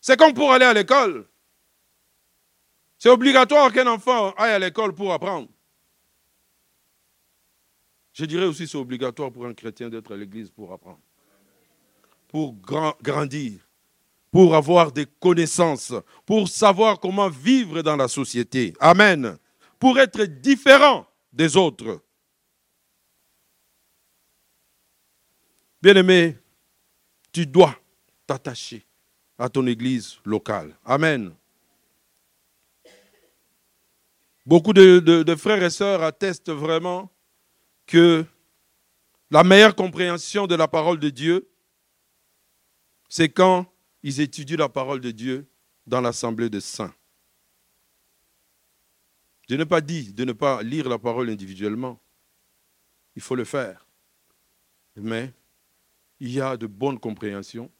C'est 0.00 0.18
comme 0.18 0.32
pour 0.32 0.50
aller 0.50 0.64
à 0.64 0.72
l'école. 0.72 1.28
C'est 2.96 3.10
obligatoire 3.10 3.70
qu'un 3.74 3.86
enfant 3.88 4.32
aille 4.38 4.52
à 4.52 4.58
l'école 4.58 4.94
pour 4.94 5.12
apprendre. 5.12 5.50
Je 8.14 8.24
dirais 8.24 8.46
aussi 8.46 8.66
c'est 8.66 8.78
obligatoire 8.78 9.30
pour 9.30 9.44
un 9.44 9.52
chrétien 9.52 9.90
d'être 9.90 10.14
à 10.14 10.16
l'église 10.16 10.48
pour 10.48 10.72
apprendre, 10.72 11.02
pour 12.26 12.54
grandir, 13.02 13.68
pour 14.30 14.54
avoir 14.54 14.92
des 14.92 15.04
connaissances, 15.20 15.92
pour 16.24 16.48
savoir 16.48 16.98
comment 16.98 17.28
vivre 17.28 17.82
dans 17.82 17.96
la 17.96 18.08
société. 18.08 18.72
Amen. 18.80 19.36
Pour 19.78 19.98
être 19.98 20.22
différent 20.22 21.06
des 21.34 21.56
autres. 21.56 22.00
Bien-aimé, 25.82 26.38
tu 27.32 27.46
dois 27.46 27.76
t'attacher 28.26 28.86
à 29.36 29.48
ton 29.48 29.66
église 29.66 30.18
locale. 30.24 30.74
Amen. 30.84 31.34
Beaucoup 34.46 34.72
de, 34.72 35.34
frères 35.36 35.62
et 35.62 35.70
sœurs 35.70 36.02
attestent 36.02 36.52
vraiment 36.52 37.10
que 37.86 38.24
la 39.30 39.42
meilleure 39.42 39.74
compréhension 39.74 40.46
de 40.46 40.54
la 40.54 40.68
parole 40.68 41.00
de 41.00 41.10
Dieu, 41.10 41.50
c'est 43.08 43.28
quand 43.28 43.66
ils 44.02 44.20
étudient 44.20 44.58
la 44.58 44.68
parole 44.68 45.00
de 45.00 45.10
Dieu 45.10 45.48
dans 45.86 46.00
l'assemblée 46.00 46.48
des 46.48 46.60
saints. 46.60 46.94
Je 49.48 49.56
n'ai 49.56 49.66
pas 49.66 49.80
dit 49.80 50.12
de 50.12 50.24
ne 50.24 50.32
pas 50.32 50.62
lire 50.62 50.88
la 50.88 50.98
parole 50.98 51.30
individuellement. 51.30 52.00
Il 53.16 53.22
faut 53.22 53.34
le 53.34 53.44
faire. 53.44 53.86
Mais 54.96 55.32
il 56.20 56.30
y 56.30 56.40
a 56.40 56.56
de 56.56 56.66
bonnes 56.66 56.98
compréhensions 56.98 57.70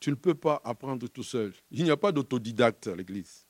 tu 0.00 0.10
ne 0.10 0.14
peux 0.14 0.34
pas 0.34 0.60
apprendre 0.64 1.08
tout 1.08 1.22
seul. 1.22 1.52
Il 1.70 1.84
n'y 1.84 1.90
a 1.90 1.96
pas 1.96 2.12
d'autodidacte 2.12 2.86
à 2.86 2.94
l'église. 2.94 3.44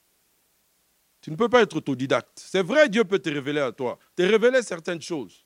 Tu 1.21 1.31
ne 1.31 1.37
peux 1.37 1.49
pas 1.49 1.63
être 1.63 1.77
autodidacte. 1.77 2.39
C'est 2.39 2.63
vrai, 2.63 2.89
Dieu 2.89 3.05
peut 3.05 3.19
te 3.19 3.29
révéler 3.29 3.61
à 3.61 3.73
toi, 3.73 3.99
te 4.17 4.23
révéler 4.23 4.63
certaines 4.63 5.03
choses. 5.03 5.45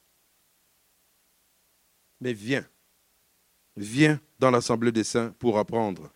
Mais 2.20 2.32
viens, 2.32 2.64
viens 3.76 4.20
dans 4.38 4.50
l'assemblée 4.50 4.92
des 4.92 5.02
saints 5.02 5.34
pour 5.38 5.58
apprendre. 5.58 6.12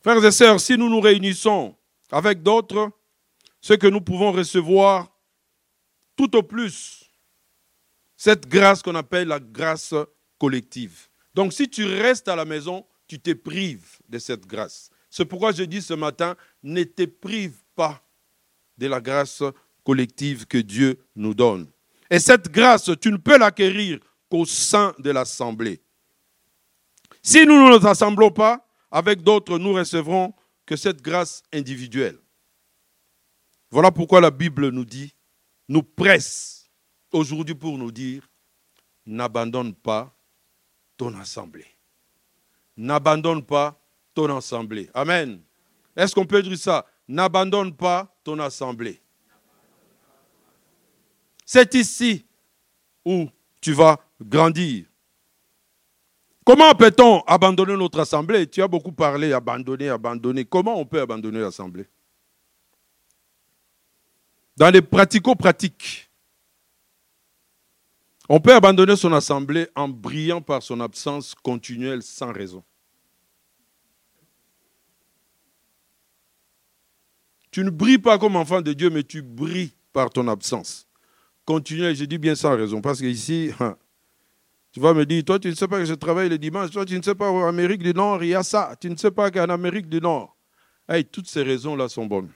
Frères 0.00 0.24
et 0.24 0.32
sœurs, 0.32 0.58
si 0.58 0.76
nous 0.76 0.88
nous 0.88 1.00
réunissons 1.00 1.76
avec 2.10 2.42
d'autres, 2.42 2.90
ce 3.62 3.74
que 3.74 3.86
nous 3.86 4.00
pouvons 4.00 4.32
recevoir 4.32 5.10
tout 6.16 6.36
au 6.36 6.42
plus, 6.42 7.10
cette 8.16 8.46
grâce 8.46 8.82
qu'on 8.82 8.94
appelle 8.96 9.28
la 9.28 9.40
grâce 9.40 9.94
collective. 10.38 11.08
Donc 11.32 11.52
si 11.54 11.70
tu 11.70 11.86
restes 11.86 12.28
à 12.28 12.36
la 12.36 12.44
maison, 12.44 12.84
tu 13.06 13.18
te 13.18 13.32
prives 13.32 13.98
de 14.08 14.18
cette 14.18 14.46
grâce. 14.46 14.90
C'est 15.08 15.24
pourquoi 15.24 15.52
je 15.52 15.62
dis 15.62 15.80
ce 15.80 15.94
matin, 15.94 16.36
ne 16.62 16.82
te 16.82 17.04
prive 17.04 17.56
pas 17.74 18.04
de 18.76 18.88
la 18.88 19.00
grâce 19.00 19.42
collective 19.84 20.46
que 20.46 20.58
Dieu 20.58 20.98
nous 21.14 21.34
donne. 21.34 21.70
Et 22.10 22.18
cette 22.18 22.50
grâce, 22.50 22.90
tu 23.00 23.10
ne 23.10 23.16
peux 23.16 23.38
l'acquérir 23.38 24.00
qu'au 24.28 24.44
sein 24.44 24.94
de 24.98 25.10
l'assemblée. 25.10 25.80
Si 27.22 27.46
nous 27.46 27.62
ne 27.62 27.78
nous 27.78 27.86
assemblons 27.86 28.30
pas, 28.30 28.66
avec 28.90 29.22
d'autres, 29.22 29.58
nous 29.58 29.72
recevrons 29.72 30.34
que 30.66 30.76
cette 30.76 31.00
grâce 31.00 31.42
individuelle. 31.52 32.18
Voilà 33.72 33.90
pourquoi 33.90 34.20
la 34.20 34.30
Bible 34.30 34.68
nous 34.68 34.84
dit, 34.84 35.12
nous 35.68 35.82
presse 35.82 36.70
aujourd'hui 37.10 37.56
pour 37.56 37.76
nous 37.76 37.90
dire, 37.90 38.28
n'abandonne 39.04 39.74
pas 39.74 40.14
ton 40.96 41.12
assemblée 41.18 41.66
n'abandonne 42.76 43.42
pas 43.42 43.78
ton 44.14 44.34
assemblée. 44.36 44.90
Amen. 44.94 45.40
Est-ce 45.96 46.14
qu'on 46.14 46.26
peut 46.26 46.42
dire 46.42 46.56
ça? 46.58 46.86
N'abandonne 47.08 47.74
pas 47.74 48.14
ton 48.24 48.38
assemblée. 48.38 49.00
C'est 51.44 51.74
ici 51.74 52.24
où 53.04 53.28
tu 53.60 53.72
vas 53.72 53.98
grandir. 54.20 54.86
Comment 56.44 56.74
peut-on 56.74 57.20
abandonner 57.20 57.76
notre 57.76 58.00
assemblée? 58.00 58.46
Tu 58.48 58.62
as 58.62 58.68
beaucoup 58.68 58.92
parlé, 58.92 59.32
abandonner, 59.32 59.88
abandonner. 59.88 60.44
Comment 60.44 60.78
on 60.78 60.84
peut 60.84 61.00
abandonner 61.00 61.40
l'assemblée? 61.40 61.86
Dans 64.56 64.70
les 64.70 64.82
pratico-pratiques, 64.82 66.10
on 68.28 68.40
peut 68.40 68.54
abandonner 68.54 68.96
son 68.96 69.12
assemblée 69.12 69.68
en 69.74 69.88
brillant 69.88 70.40
par 70.40 70.62
son 70.62 70.80
absence 70.80 71.34
continuelle 71.34 72.02
sans 72.02 72.32
raison. 72.32 72.62
Tu 77.50 77.64
ne 77.64 77.70
brilles 77.70 77.98
pas 77.98 78.18
comme 78.18 78.36
enfant 78.36 78.62
de 78.62 78.72
Dieu, 78.72 78.88
mais 78.88 79.02
tu 79.02 79.20
brilles 79.22 79.74
par 79.92 80.08
ton 80.10 80.28
absence. 80.28 80.86
Continuelle, 81.44 81.96
je 81.96 82.04
dis 82.04 82.18
bien 82.18 82.34
sans 82.34 82.56
raison, 82.56 82.80
parce 82.80 83.00
qu'ici, 83.00 83.50
hein, 83.60 83.76
tu 84.70 84.80
vas 84.80 84.94
me 84.94 85.04
dire, 85.04 85.24
toi 85.24 85.38
tu 85.38 85.48
ne 85.48 85.54
sais 85.54 85.68
pas 85.68 85.78
que 85.78 85.84
je 85.84 85.94
travaille 85.94 86.28
le 86.28 86.38
dimanche, 86.38 86.70
toi 86.70 86.84
tu 86.86 86.96
ne 86.96 87.02
sais 87.02 87.14
pas 87.14 87.30
qu'en 87.30 87.46
Amérique 87.48 87.82
du 87.82 87.92
Nord, 87.92 88.22
il 88.22 88.30
y 88.30 88.34
a 88.34 88.42
ça, 88.42 88.74
tu 88.80 88.88
ne 88.88 88.96
sais 88.96 89.10
pas 89.10 89.30
qu'en 89.30 89.48
Amérique 89.48 89.88
du 89.88 90.00
Nord. 90.00 90.36
Toutes 91.10 91.28
ces 91.28 91.42
raisons-là 91.42 91.88
sont 91.88 92.06
bonnes. 92.06 92.30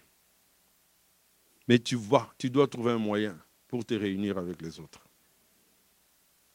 Mais 1.69 1.79
tu 1.79 1.97
vois, 1.97 2.33
tu 2.39 2.51
dois 2.51 2.69
trouver 2.69 2.93
un 2.93 2.99
moyen 2.99 3.37
pour 3.69 3.85
te 3.85 3.95
réunir 3.95 4.39
avec 4.39 4.63
les 4.63 4.79
autres. 4.79 5.01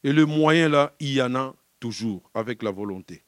Et 0.04 0.12
le 0.12 0.26
moyen 0.26 0.68
là, 0.68 0.94
il 0.98 1.12
y 1.12 1.22
en 1.22 1.34
a 1.34 1.54
toujours 1.78 2.30
avec 2.34 2.62
la 2.62 2.70
volonté. 2.70 3.22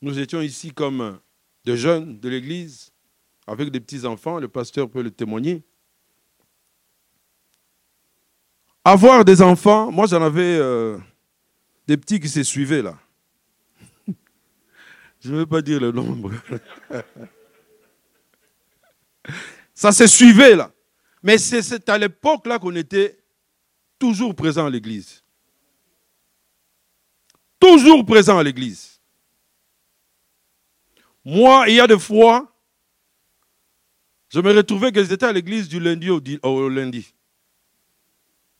Nous 0.00 0.18
étions 0.18 0.40
ici 0.40 0.72
comme 0.72 1.18
des 1.64 1.76
jeunes 1.76 2.18
de 2.20 2.28
l'église, 2.28 2.92
avec 3.46 3.70
des 3.70 3.80
petits-enfants, 3.80 4.38
le 4.38 4.48
pasteur 4.48 4.88
peut 4.88 5.02
le 5.02 5.10
témoigner. 5.10 5.62
Avoir 8.84 9.24
des 9.24 9.42
enfants, 9.42 9.90
moi 9.90 10.06
j'en 10.06 10.22
avais 10.22 10.56
euh, 10.58 10.98
des 11.86 11.96
petits 11.96 12.20
qui 12.20 12.28
se 12.28 12.42
suivaient 12.42 12.82
là. 12.82 12.98
Je 15.20 15.32
ne 15.32 15.38
veux 15.38 15.46
pas 15.46 15.62
dire 15.62 15.80
le 15.80 15.92
nombre. 15.92 16.32
Ça 19.74 19.92
se 19.92 20.06
suivait 20.06 20.56
là. 20.56 20.72
Mais 21.22 21.38
c'est 21.38 21.88
à 21.88 21.98
l'époque 21.98 22.46
là 22.46 22.58
qu'on 22.58 22.74
était 22.74 23.18
toujours 23.98 24.34
présent 24.34 24.66
à 24.66 24.70
l'église. 24.70 25.22
Toujours 27.58 28.04
présent 28.04 28.38
à 28.38 28.42
l'église. 28.42 29.00
Moi, 31.24 31.68
il 31.68 31.74
y 31.74 31.80
a 31.80 31.86
des 31.86 31.98
fois, 31.98 32.50
je 34.30 34.40
me 34.40 34.52
retrouvais 34.52 34.92
que 34.92 35.02
j'étais 35.02 35.26
à 35.26 35.32
l'église 35.32 35.68
du 35.68 35.80
lundi 35.80 36.08
au, 36.10 36.68
lundi. 36.68 37.12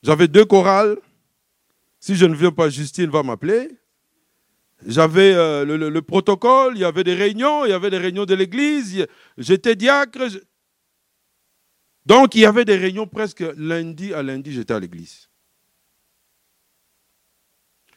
J'avais 0.02 0.28
deux 0.28 0.44
chorales. 0.44 0.98
Si 2.00 2.14
je 2.14 2.26
ne 2.26 2.34
viens 2.34 2.52
pas, 2.52 2.68
Justine 2.68 3.10
va 3.10 3.22
m'appeler. 3.22 3.70
J'avais 4.86 5.34
euh, 5.34 5.64
le, 5.64 6.02
protocole, 6.02 6.76
il 6.76 6.80
y 6.80 6.84
avait 6.84 7.02
des 7.02 7.14
réunions, 7.14 7.64
il 7.64 7.70
y 7.70 7.72
avait 7.72 7.90
des 7.90 7.98
réunions 7.98 8.24
de 8.24 8.34
l'église. 8.34 9.06
J'étais 9.36 9.74
diacre. 9.74 10.28
Donc, 12.08 12.34
il 12.34 12.40
y 12.40 12.46
avait 12.46 12.64
des 12.64 12.78
réunions 12.78 13.06
presque 13.06 13.44
lundi 13.58 14.14
à 14.14 14.22
lundi, 14.22 14.50
j'étais 14.50 14.72
à 14.72 14.80
l'église. 14.80 15.28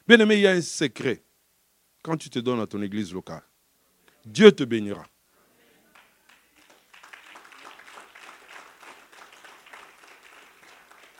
Bien 0.06 0.20
aimé, 0.20 0.36
il 0.36 0.42
y 0.42 0.48
a 0.48 0.52
un 0.52 0.62
secret 0.62 1.24
quand 2.04 2.18
tu 2.18 2.30
te 2.30 2.40
donnes 2.40 2.60
à 2.60 2.68
ton 2.68 2.82
église 2.82 3.14
locale. 3.14 3.42
Dieu 4.26 4.52
te 4.52 4.66
bénira. 4.66 5.06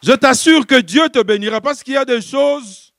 Je 0.04 0.12
t'assure 0.12 0.68
que 0.68 0.82
Dieu 0.82 1.08
te 1.08 1.24
bénira 1.24 1.62
parce 1.62 1.84
qu'il 1.84 1.94
y 1.94 1.98
a 1.98 2.04
des 2.04 2.22
choses 2.22 2.94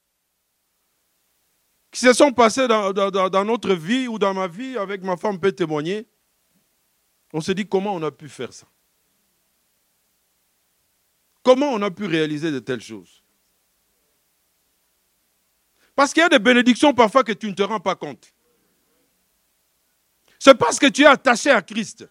qui 1.90 2.00
se 2.00 2.14
sont 2.14 2.32
passés 2.32 2.66
dans, 2.66 2.94
dans, 2.94 3.44
notre 3.44 3.74
vie 3.74 4.08
ou 4.08 4.18
dans 4.18 4.32
ma 4.32 4.48
vie, 4.48 4.78
avec 4.78 5.02
ma 5.02 5.18
femme 5.18 5.38
peut 5.38 5.52
témoigner, 5.52 6.06
on 7.34 7.42
se 7.42 7.52
dit 7.52 7.68
comment 7.68 7.94
on 7.94 8.02
a 8.02 8.10
pu 8.10 8.30
faire 8.30 8.54
ça 8.54 8.66
Comment 11.42 11.70
on 11.72 11.82
a 11.82 11.90
pu 11.90 12.06
réaliser 12.06 12.50
de 12.50 12.58
telles 12.58 12.80
choses? 12.80 13.22
Parce 15.94 16.12
qu'il 16.12 16.22
y 16.22 16.26
a 16.26 16.28
des 16.28 16.38
bénédictions 16.38 16.94
parfois 16.94 17.24
que 17.24 17.32
tu 17.32 17.46
ne 17.48 17.54
te 17.54 17.62
rends 17.62 17.80
pas 17.80 17.96
compte. 17.96 18.32
C'est 20.38 20.54
parce 20.54 20.78
que 20.78 20.86
tu 20.86 21.02
es 21.02 21.06
attaché 21.06 21.50
à 21.50 21.62
Christ. 21.62 22.08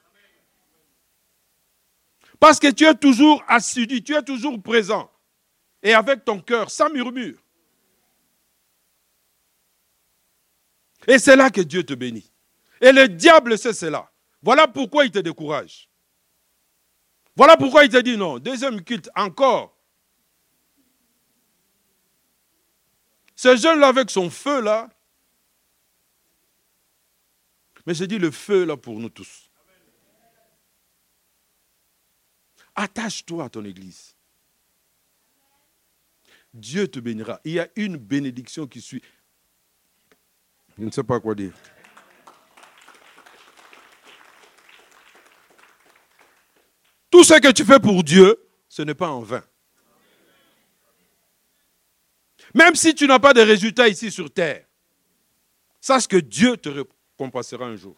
Parce 2.39 2.59
que 2.59 2.71
tu 2.71 2.85
es 2.85 2.95
toujours 2.95 3.43
assidu, 3.47 4.03
tu 4.03 4.15
es 4.15 4.23
toujours 4.23 4.61
présent. 4.61 5.11
Et 5.83 5.93
avec 5.93 6.25
ton 6.25 6.39
cœur, 6.39 6.71
sans 6.71 6.89
murmure. 6.89 7.39
Et 11.07 11.19
c'est 11.19 11.35
là 11.35 11.49
que 11.49 11.61
Dieu 11.61 11.83
te 11.83 11.93
bénit. 11.93 12.31
Et 12.79 12.91
le 12.91 13.07
diable 13.07 13.57
sait 13.57 13.73
cela. 13.73 14.11
Voilà 14.41 14.67
pourquoi 14.67 15.05
il 15.05 15.11
te 15.11 15.19
décourage. 15.19 15.90
Voilà 17.35 17.57
pourquoi 17.57 17.85
il 17.85 17.89
te 17.89 17.97
dit 17.97 18.17
non. 18.17 18.39
Deuxième 18.39 18.83
culte, 18.83 19.09
encore. 19.15 19.77
Ce 23.35 23.55
jeune-là 23.55 23.87
avec 23.87 24.11
son 24.11 24.29
feu 24.29 24.61
là. 24.61 24.89
Mais 27.87 27.93
je 27.95 28.05
dis 28.05 28.19
le 28.19 28.29
feu 28.29 28.65
là 28.65 28.77
pour 28.77 28.99
nous 28.99 29.09
tous. 29.09 29.49
Attache-toi 32.75 33.45
à 33.45 33.49
ton 33.49 33.65
église. 33.65 34.15
Dieu 36.53 36.87
te 36.87 36.99
bénira. 36.99 37.39
Il 37.43 37.53
y 37.53 37.59
a 37.59 37.67
une 37.75 37.97
bénédiction 37.97 38.67
qui 38.67 38.81
suit. 38.81 39.01
Je 40.77 40.83
ne 40.83 40.91
sais 40.91 41.03
pas 41.03 41.19
quoi 41.19 41.33
dire. 41.33 41.53
Tout 47.11 47.25
ce 47.25 47.33
que 47.33 47.51
tu 47.51 47.65
fais 47.65 47.79
pour 47.79 48.03
Dieu, 48.03 48.41
ce 48.69 48.81
n'est 48.81 48.95
pas 48.95 49.09
en 49.09 49.19
vain. 49.19 49.43
Même 52.55 52.75
si 52.75 52.95
tu 52.95 53.05
n'as 53.05 53.19
pas 53.19 53.33
de 53.33 53.41
résultats 53.41 53.89
ici 53.89 54.09
sur 54.09 54.31
terre, 54.31 54.65
sache 55.81 56.07
que 56.07 56.17
Dieu 56.17 56.55
te 56.55 56.69
récompensera 56.69 57.65
un 57.65 57.75
jour. 57.75 57.95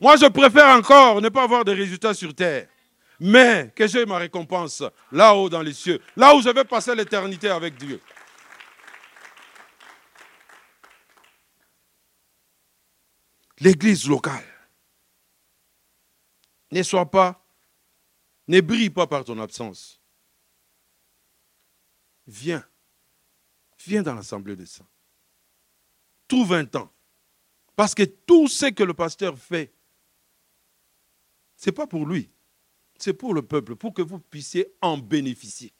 Moi, 0.00 0.16
je 0.16 0.26
préfère 0.26 0.76
encore 0.76 1.20
ne 1.20 1.28
pas 1.28 1.44
avoir 1.44 1.64
de 1.64 1.72
résultats 1.72 2.14
sur 2.14 2.34
terre, 2.34 2.68
mais 3.20 3.72
que 3.74 3.86
j'ai 3.86 4.04
ma 4.04 4.18
récompense 4.18 4.82
là-haut 5.12 5.48
dans 5.48 5.62
les 5.62 5.72
cieux, 5.72 6.00
là 6.16 6.34
où 6.34 6.42
je 6.42 6.48
vais 6.48 6.64
passer 6.64 6.94
l'éternité 6.96 7.48
avec 7.48 7.76
Dieu. 7.76 8.00
L'église 13.60 14.08
locale 14.08 14.53
ne 16.78 16.82
sois 16.82 17.10
pas, 17.10 17.46
ne 18.48 18.60
brille 18.60 18.90
pas 18.90 19.06
par 19.06 19.24
ton 19.24 19.38
absence. 19.38 20.00
Viens, 22.26 22.66
viens 23.84 24.02
dans 24.02 24.14
l'assemblée 24.14 24.56
des 24.56 24.66
saints. 24.66 24.88
Trouve 26.26 26.54
un 26.54 26.64
temps. 26.64 26.92
Parce 27.76 27.94
que 27.94 28.02
tout 28.02 28.48
ce 28.48 28.66
que 28.66 28.82
le 28.82 28.94
pasteur 28.94 29.38
fait, 29.38 29.72
ce 31.56 31.68
n'est 31.68 31.74
pas 31.74 31.86
pour 31.86 32.06
lui, 32.06 32.30
c'est 32.98 33.14
pour 33.14 33.34
le 33.34 33.42
peuple, 33.42 33.76
pour 33.76 33.92
que 33.92 34.02
vous 34.02 34.18
puissiez 34.18 34.74
en 34.80 34.98
bénéficier. 34.98 35.72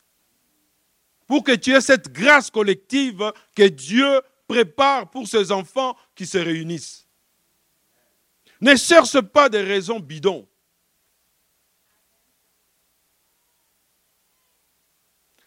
Pour 1.27 1.43
que 1.43 1.53
tu 1.53 1.73
aies 1.73 1.81
cette 1.81 2.13
grâce 2.13 2.51
collective 2.51 3.33
que 3.55 3.67
Dieu 3.67 4.21
prépare 4.47 5.11
pour 5.11 5.27
ses 5.27 5.51
enfants 5.53 5.97
qui 6.15 6.27
se 6.27 6.39
réunissent. 6.39 7.09
Ne 8.61 8.77
cherche 8.77 9.21
pas 9.21 9.49
des 9.49 9.63
raisons 9.63 10.01
bidons. 10.01 10.49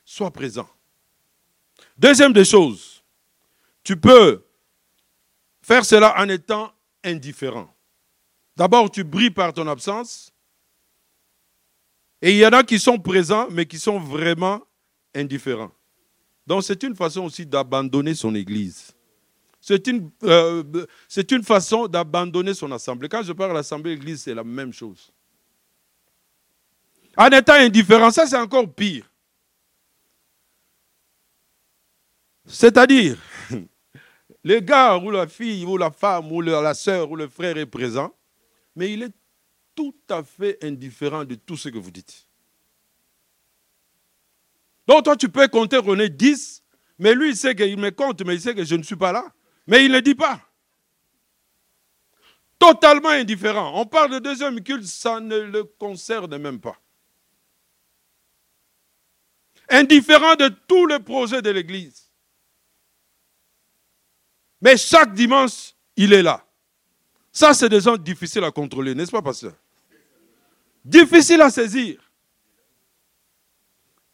Sois 0.07 0.31
présent. 0.31 0.67
Deuxième 1.97 2.31
des 2.31 2.45
choses, 2.45 3.03
tu 3.83 3.97
peux 3.97 4.41
faire 5.61 5.83
cela 5.83 6.15
en 6.17 6.29
étant 6.29 6.71
indifférent. 7.03 7.69
D'abord, 8.55 8.89
tu 8.89 9.03
brilles 9.03 9.31
par 9.31 9.53
ton 9.53 9.67
absence. 9.67 10.31
Et 12.21 12.31
il 12.31 12.37
y 12.37 12.47
en 12.47 12.53
a 12.53 12.63
qui 12.63 12.79
sont 12.79 12.97
présents, 12.97 13.47
mais 13.51 13.65
qui 13.65 13.77
sont 13.77 13.99
vraiment 13.99 14.61
indifférents. 15.13 15.71
Donc 16.47 16.63
c'est 16.63 16.81
une 16.83 16.95
façon 16.95 17.25
aussi 17.25 17.45
d'abandonner 17.45 18.15
son 18.15 18.33
Église. 18.33 18.95
C'est 19.59 19.85
une, 19.87 20.09
euh, 20.23 20.63
façon 21.43 21.87
d'abandonner 21.87 22.53
son 22.53 22.71
assemblée. 22.71 23.09
Quand 23.09 23.23
je 23.23 23.33
parle 23.33 23.53
d'assemblée, 23.53 23.91
Église, 23.91 24.21
c'est 24.21 24.33
la 24.33 24.45
même 24.45 24.71
chose. 24.71 25.11
En 27.17 27.27
étant 27.27 27.53
indifférent, 27.55 28.09
ça 28.09 28.25
c'est 28.25 28.37
encore 28.37 28.73
pire. 28.73 29.11
C'est-à-dire, 32.47 33.17
le 34.43 34.59
gars 34.59 34.97
ou 34.97 35.11
la 35.11 35.27
fille 35.27 35.65
ou 35.65 35.77
la 35.77 35.91
femme 35.91 36.31
ou 36.31 36.41
la 36.41 36.73
soeur 36.73 37.11
ou 37.11 37.15
le 37.15 37.27
frère 37.27 37.57
est 37.57 37.65
présent, 37.65 38.15
mais 38.75 38.93
il 38.93 39.03
est 39.03 39.13
tout 39.75 39.95
à 40.09 40.23
fait 40.23 40.57
indifférent 40.63 41.25
de 41.25 41.35
tout 41.35 41.57
ce 41.57 41.69
que 41.69 41.77
vous 41.77 41.91
dites. 41.91 42.25
Donc 44.87 45.03
toi, 45.03 45.17
tu 45.17 45.27
peux 45.27 45.47
compter 45.49 45.77
René 45.77 46.09
10, 46.09 46.63
mais 46.97 47.13
lui, 47.13 47.29
il 47.29 47.37
sait 47.37 47.53
qu'il 47.53 47.77
me 47.77 47.91
compte, 47.91 48.21
mais 48.25 48.35
il 48.35 48.41
sait 48.41 48.55
que 48.55 48.63
je 48.63 48.75
ne 48.75 48.83
suis 48.83 48.95
pas 48.95 49.11
là. 49.11 49.25
Mais 49.67 49.83
il 49.85 49.91
ne 49.91 49.99
dit 49.99 50.15
pas. 50.15 50.41
Totalement 52.57 53.09
indifférent. 53.09 53.79
On 53.79 53.85
parle 53.85 54.13
de 54.13 54.19
deuxième 54.19 54.63
culte, 54.63 54.85
ça 54.85 55.19
ne 55.19 55.37
le 55.37 55.65
concerne 55.65 56.37
même 56.37 56.59
pas. 56.59 56.79
Indifférent 59.69 60.35
de 60.35 60.47
tous 60.47 60.87
les 60.87 60.99
projets 60.99 61.41
de 61.41 61.49
l'Église. 61.49 62.06
Mais 64.61 64.77
chaque 64.77 65.13
dimanche, 65.13 65.73
il 65.95 66.13
est 66.13 66.23
là. 66.23 66.43
Ça, 67.31 67.53
c'est 67.53 67.69
des 67.69 67.81
gens 67.81 67.97
difficiles 67.97 68.43
à 68.43 68.51
contrôler, 68.51 68.95
n'est-ce 68.95 69.11
pas, 69.11 69.21
pasteur? 69.21 69.53
Difficile 70.83 71.41
à 71.41 71.49
saisir. 71.49 72.01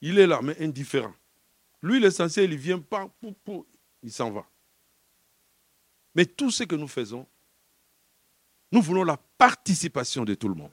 Il 0.01 0.19
est 0.19 0.27
là, 0.27 0.41
mais 0.41 0.61
indifférent. 0.61 1.13
Lui, 1.81 1.99
l'essentiel, 1.99 2.51
il 2.51 2.57
vient 2.57 2.79
pas, 2.79 3.09
il 4.01 4.11
s'en 4.11 4.31
va. 4.31 4.45
Mais 6.15 6.25
tout 6.25 6.51
ce 6.51 6.63
que 6.63 6.75
nous 6.75 6.87
faisons, 6.87 7.25
nous 8.71 8.81
voulons 8.81 9.03
la 9.03 9.17
participation 9.37 10.25
de 10.25 10.33
tout 10.33 10.49
le 10.49 10.55
monde. 10.55 10.71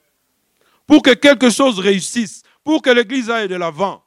Pour 0.86 1.02
que 1.02 1.14
quelque 1.14 1.50
chose 1.50 1.78
réussisse, 1.78 2.42
pour 2.64 2.82
que 2.82 2.90
l'Église 2.90 3.30
aille 3.30 3.48
de 3.48 3.54
l'avant, 3.54 4.04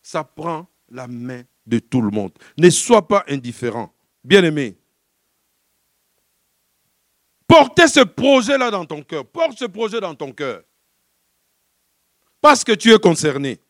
ça 0.00 0.24
prend 0.24 0.66
la 0.88 1.06
main 1.06 1.42
de 1.66 1.78
tout 1.78 2.00
le 2.00 2.10
monde. 2.10 2.32
Ne 2.56 2.70
sois 2.70 3.06
pas 3.06 3.24
indifférent. 3.28 3.92
Bien-aimé, 4.24 4.76
portez 7.46 7.88
ce 7.88 8.00
projet-là 8.00 8.70
dans 8.70 8.84
ton 8.84 9.02
cœur. 9.02 9.24
Porte 9.26 9.58
ce 9.58 9.64
projet 9.64 10.00
dans 10.00 10.14
ton 10.14 10.32
cœur. 10.32 10.62
Parce 12.40 12.62
que 12.62 12.72
tu 12.72 12.92
es 12.92 12.98
concerné. 12.98 13.60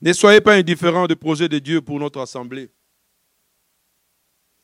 Ne 0.00 0.12
soyez 0.12 0.40
pas 0.40 0.54
indifférents 0.54 1.06
du 1.06 1.16
projet 1.16 1.48
de 1.48 1.58
Dieu 1.58 1.80
pour 1.80 1.98
notre 1.98 2.20
assemblée. 2.20 2.70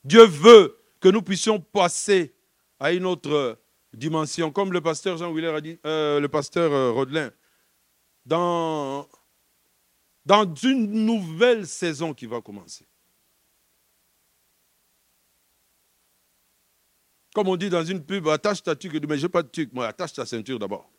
Dieu 0.02 0.24
veut 0.24 0.76
que 1.00 1.08
nous 1.08 1.22
puissions 1.22 1.60
passer 1.60 2.34
à 2.80 2.92
une 2.92 3.06
autre 3.06 3.58
dimension, 3.92 4.50
comme 4.50 4.72
le 4.72 4.80
pasteur 4.80 5.16
Jean 5.16 5.30
Willer 5.30 5.54
a 5.54 5.60
dit, 5.60 5.78
euh, 5.86 6.20
le 6.20 6.28
pasteur 6.28 6.72
euh, 6.72 6.90
Rodelin, 6.92 7.30
dans 8.26 9.08
dans 10.28 10.54
une 10.56 11.06
nouvelle 11.06 11.66
saison 11.66 12.12
qui 12.12 12.26
va 12.26 12.42
commencer. 12.42 12.86
Comme 17.34 17.48
on 17.48 17.56
dit 17.56 17.70
dans 17.70 17.82
une 17.82 18.04
pub, 18.04 18.28
attache 18.28 18.62
ta 18.62 18.76
tuque, 18.76 19.02
mais 19.08 19.16
je 19.16 19.22
n'ai 19.22 19.28
pas 19.30 19.42
de 19.42 19.48
tuque, 19.48 19.72
moi, 19.72 19.86
attache 19.86 20.12
ta 20.12 20.26
ceinture 20.26 20.58
d'abord. 20.58 20.90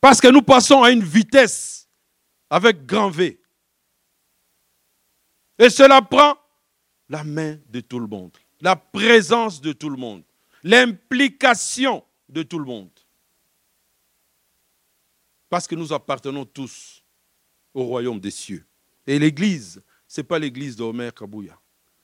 Parce 0.00 0.22
que 0.22 0.28
nous 0.28 0.40
passons 0.40 0.82
à 0.82 0.90
une 0.90 1.04
vitesse 1.04 1.86
avec 2.48 2.86
grand 2.86 3.10
V. 3.10 3.38
Et 5.58 5.68
cela 5.68 6.00
prend 6.00 6.34
la 7.10 7.24
main 7.24 7.58
de 7.68 7.80
tout 7.80 7.98
le 7.98 8.06
monde, 8.06 8.38
la 8.62 8.74
présence 8.74 9.60
de 9.60 9.74
tout 9.74 9.90
le 9.90 9.98
monde, 9.98 10.22
l'implication 10.62 12.02
de 12.30 12.42
tout 12.42 12.58
le 12.58 12.64
monde. 12.64 12.99
Parce 15.50 15.66
que 15.66 15.74
nous 15.74 15.92
appartenons 15.92 16.46
tous 16.46 17.02
au 17.74 17.84
royaume 17.84 18.20
des 18.20 18.30
cieux. 18.30 18.64
Et 19.06 19.18
l'Église, 19.18 19.82
ce 20.06 20.20
n'est 20.20 20.26
pas 20.26 20.38
l'Église 20.38 20.76
d'Omer 20.76 21.10
Kabouya. 21.12 21.58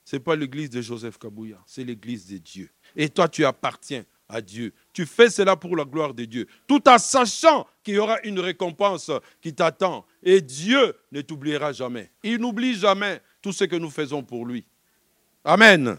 Ce 0.05 0.17
n'est 0.17 0.21
pas 0.21 0.37
l'Église 0.37 0.69
de 0.69 0.83
Joseph 0.83 1.17
Kabouya. 1.17 1.63
C'est 1.65 1.85
l'Église 1.85 2.27
de 2.27 2.39
Dieu. 2.39 2.69
Et 2.95 3.09
toi, 3.09 3.29
tu 3.29 3.45
appartiens 3.45 4.05
à 4.29 4.41
Dieu. 4.41 4.75
Tu 4.93 5.07
fais 5.07 5.31
cela 5.31 5.55
pour 5.57 5.77
la 5.77 5.85
gloire 5.85 6.13
de 6.13 6.25
Dieu, 6.25 6.49
tout 6.67 6.89
en 6.89 6.99
sachant 6.99 7.67
qu'il 7.85 7.95
y 7.95 7.99
aura 7.99 8.19
une 8.25 8.41
récompense 8.41 9.11
qui 9.41 9.55
t'attend. 9.55 10.05
Et 10.23 10.41
Dieu 10.41 10.95
ne 11.13 11.21
t'oubliera 11.21 11.73
jamais. 11.73 12.11
Il 12.25 12.39
n'oublie 12.39 12.75
jamais 12.75 13.21
tout 13.41 13.53
ce 13.53 13.65
que 13.65 13.77
nous 13.77 13.91
faisons 13.91 14.23
pour 14.25 14.45
lui. 14.45 14.67
Amen. 15.45 15.97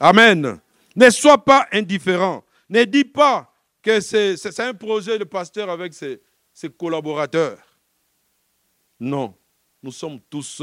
Amen. 0.00 0.58
Ne 0.96 1.10
sois 1.10 1.44
pas 1.44 1.68
indifférent. 1.72 2.42
Ne 2.70 2.84
dis 2.84 3.04
pas 3.04 3.52
que 3.82 4.00
c'est 4.00 4.60
un 4.60 4.74
projet 4.74 5.18
de 5.18 5.24
pasteur 5.24 5.68
avec 5.68 5.92
ses, 5.92 6.20
ses 6.58 6.70
collaborateurs. 6.70 7.62
Non, 8.98 9.32
nous 9.80 9.92
sommes 9.92 10.18
tous 10.28 10.60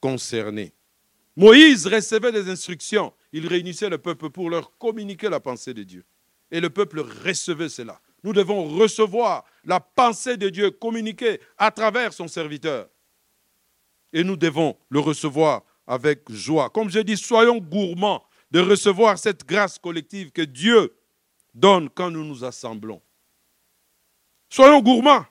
concernés. 0.00 0.72
Moïse 1.34 1.84
recevait 1.84 2.30
des 2.30 2.48
instructions. 2.48 3.12
Il 3.32 3.48
réunissait 3.48 3.88
le 3.88 3.98
peuple 3.98 4.30
pour 4.30 4.48
leur 4.48 4.78
communiquer 4.78 5.28
la 5.28 5.40
pensée 5.40 5.74
de 5.74 5.82
Dieu. 5.82 6.04
Et 6.48 6.60
le 6.60 6.70
peuple 6.70 7.00
recevait 7.00 7.68
cela. 7.68 8.00
Nous 8.22 8.32
devons 8.32 8.68
recevoir 8.68 9.44
la 9.64 9.80
pensée 9.80 10.36
de 10.36 10.48
Dieu 10.48 10.70
communiquée 10.70 11.40
à 11.58 11.72
travers 11.72 12.12
son 12.12 12.28
serviteur. 12.28 12.88
Et 14.12 14.22
nous 14.22 14.36
devons 14.36 14.76
le 14.90 15.00
recevoir 15.00 15.64
avec 15.88 16.30
joie. 16.30 16.70
Comme 16.70 16.88
je 16.88 17.00
dis, 17.00 17.16
soyons 17.16 17.58
gourmands 17.58 18.22
de 18.52 18.60
recevoir 18.60 19.18
cette 19.18 19.44
grâce 19.44 19.76
collective 19.76 20.30
que 20.30 20.42
Dieu 20.42 20.94
donne 21.52 21.90
quand 21.90 22.12
nous 22.12 22.24
nous 22.24 22.44
assemblons. 22.44 23.02
Soyons 24.48 24.80
gourmands. 24.80 25.26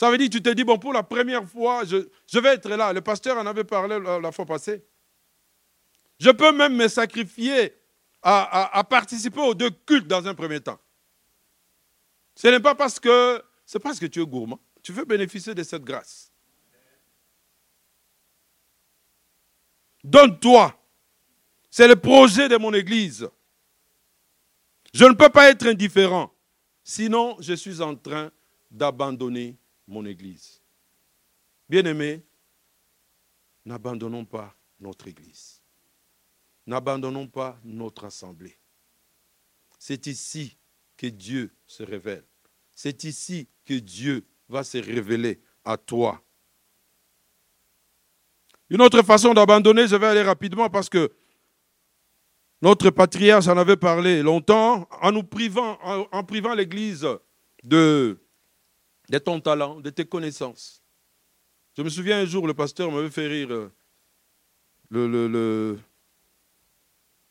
Ça 0.00 0.10
veut 0.10 0.16
dire, 0.16 0.30
tu 0.30 0.40
te 0.40 0.48
dis, 0.48 0.64
bon, 0.64 0.78
pour 0.78 0.94
la 0.94 1.02
première 1.02 1.46
fois, 1.46 1.84
je, 1.84 2.38
vais 2.38 2.54
être 2.54 2.70
là. 2.70 2.90
Le 2.90 3.02
pasteur 3.02 3.36
en 3.36 3.44
avait 3.44 3.64
parlé 3.64 4.00
la, 4.00 4.32
fois 4.32 4.46
passée. 4.46 4.82
Je 6.18 6.30
peux 6.30 6.52
même 6.52 6.74
me 6.74 6.88
sacrifier 6.88 7.74
à, 8.22 8.78
à 8.78 8.82
participer 8.82 9.42
aux 9.42 9.52
deux 9.52 9.68
cultes 9.68 10.06
dans 10.06 10.26
un 10.26 10.34
premier 10.34 10.58
temps. 10.58 10.80
Ce 12.34 12.48
n'est 12.48 12.60
pas 12.60 12.74
parce 12.74 12.98
que 12.98 13.44
c'est 13.66 13.78
parce 13.78 13.98
que 13.98 14.06
tu 14.06 14.22
es 14.22 14.26
gourmand. 14.26 14.58
Tu 14.82 14.90
veux 14.90 15.04
bénéficier 15.04 15.54
de 15.54 15.62
cette 15.62 15.84
grâce. 15.84 16.32
Donne-toi. 20.02 20.82
C'est 21.68 21.88
le 21.88 21.96
projet 21.96 22.48
de 22.48 22.56
mon 22.56 22.72
Église. 22.72 23.28
Je 24.94 25.04
ne 25.04 25.12
peux 25.12 25.28
pas 25.28 25.50
être 25.50 25.66
indifférent. 25.66 26.32
Sinon, 26.82 27.36
je 27.40 27.52
suis 27.52 27.82
en 27.82 27.94
train 27.94 28.30
d'abandonner 28.70 29.59
mon 29.90 30.06
Église. 30.06 30.62
Bien-aimés, 31.68 32.24
n'abandonnons 33.64 34.24
pas 34.24 34.56
notre 34.78 35.08
Église. 35.08 35.62
N'abandonnons 36.66 37.26
pas 37.26 37.58
notre 37.64 38.04
assemblée. 38.04 38.56
C'est 39.78 40.06
ici 40.06 40.56
que 40.96 41.06
Dieu 41.06 41.52
se 41.66 41.82
révèle. 41.82 42.24
C'est 42.74 43.04
ici 43.04 43.48
que 43.64 43.74
Dieu 43.74 44.26
va 44.48 44.64
se 44.64 44.78
révéler 44.78 45.42
à 45.64 45.76
toi. 45.76 46.22
Une 48.68 48.82
autre 48.82 49.02
façon 49.02 49.34
d'abandonner, 49.34 49.88
je 49.88 49.96
vais 49.96 50.06
aller 50.06 50.22
rapidement 50.22 50.70
parce 50.70 50.88
que 50.88 51.12
notre 52.62 52.90
patriarche 52.90 53.48
en 53.48 53.56
avait 53.56 53.76
parlé 53.76 54.22
longtemps, 54.22 54.88
en 55.02 55.10
nous 55.10 55.24
privant, 55.24 55.78
en, 55.82 56.24
privant 56.24 56.54
l'Église 56.54 57.06
de, 57.64 58.20
de 59.10 59.18
ton 59.18 59.40
talent, 59.40 59.80
de 59.80 59.90
tes 59.90 60.04
connaissances. 60.06 60.80
Je 61.76 61.82
me 61.82 61.88
souviens 61.88 62.20
un 62.20 62.24
jour, 62.24 62.46
le 62.46 62.54
pasteur 62.54 62.92
m'avait 62.92 63.10
fait 63.10 63.26
rire. 63.26 63.70
Le... 64.88 65.78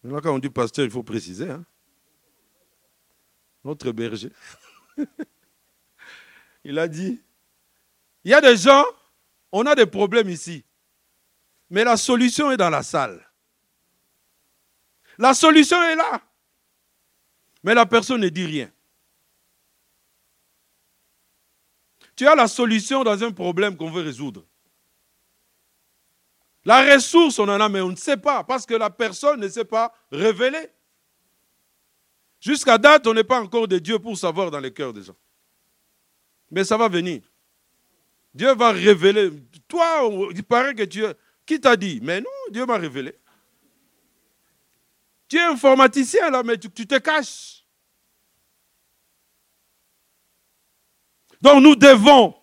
Là, 0.04 0.20
quand 0.22 0.36
on 0.36 0.40
dit 0.40 0.50
pasteur, 0.50 0.84
il 0.84 0.92
faut 0.92 1.04
préciser. 1.04 1.50
Hein? 1.50 1.64
Notre 3.64 3.94
berger. 3.94 4.32
il 6.66 6.78
a 6.78 6.88
dit, 6.90 7.22
il 8.26 8.32
y 8.32 8.34
a 8.34 8.42
des 8.42 8.58
gens, 8.58 8.84
on 9.54 9.66
a 9.66 9.74
des 9.74 9.86
problèmes 9.86 10.30
ici, 10.30 10.66
mais 11.70 11.86
la 11.86 11.96
solution 11.96 12.52
est 12.52 12.58
dans 12.58 12.70
la 12.70 12.84
salle. 12.84 13.26
La 15.18 15.34
solution 15.34 15.82
est 15.84 15.96
là. 15.96 16.22
Mais 17.64 17.74
la 17.74 17.86
personne 17.86 18.20
ne 18.22 18.30
dit 18.30 18.46
rien. 18.46 18.70
Tu 22.20 22.28
as 22.28 22.36
la 22.36 22.50
solution 22.50 23.02
dans 23.06 23.24
un 23.24 23.32
problème 23.32 23.78
qu'on 23.78 23.90
veut 23.90 24.02
résoudre. 24.02 24.46
La 26.66 26.94
ressource, 26.94 27.40
on 27.40 27.48
en 27.48 27.62
a, 27.62 27.70
mais 27.70 27.80
on 27.80 27.92
ne 27.92 27.96
sait 27.96 28.18
pas, 28.18 28.44
parce 28.44 28.66
que 28.66 28.74
la 28.74 28.90
personne 28.90 29.40
ne 29.40 29.48
s'est 29.48 29.64
pas 29.64 29.94
révélée. 30.12 30.68
Jusqu'à 32.42 32.78
date, 32.78 33.08
on 33.08 33.14
n'est 33.14 33.24
pas 33.24 33.40
encore 33.40 33.70
de 33.70 33.80
Dieu 33.80 34.00
pour 34.00 34.18
savoir 34.18 34.52
dans 34.52 34.60
les 34.60 34.74
cœurs 34.74 34.92
des 34.92 35.04
gens. 35.04 35.16
Mais 36.52 36.66
ça 36.66 36.76
va 36.76 36.90
venir. 36.90 37.22
Dieu 38.34 38.54
va 38.54 38.74
révéler. 38.74 39.32
Toi, 39.66 40.10
il 40.36 40.44
paraît 40.44 40.76
que 40.76 40.84
tu 40.84 41.06
es. 41.06 41.16
Qui 41.46 41.62
t'a 41.62 41.78
dit? 41.78 42.02
Mais 42.04 42.20
non, 42.20 42.28
Dieu 42.52 42.66
m'a 42.66 42.76
révélé. 42.76 43.18
Tu 45.30 45.38
es 45.38 45.44
informaticien 45.44 46.30
là, 46.32 46.44
mais 46.44 46.58
tu, 46.58 46.70
te 46.70 46.98
caches. 46.98 47.59
Donc 51.42 51.64
nous 51.64 51.76
devons 51.76 52.36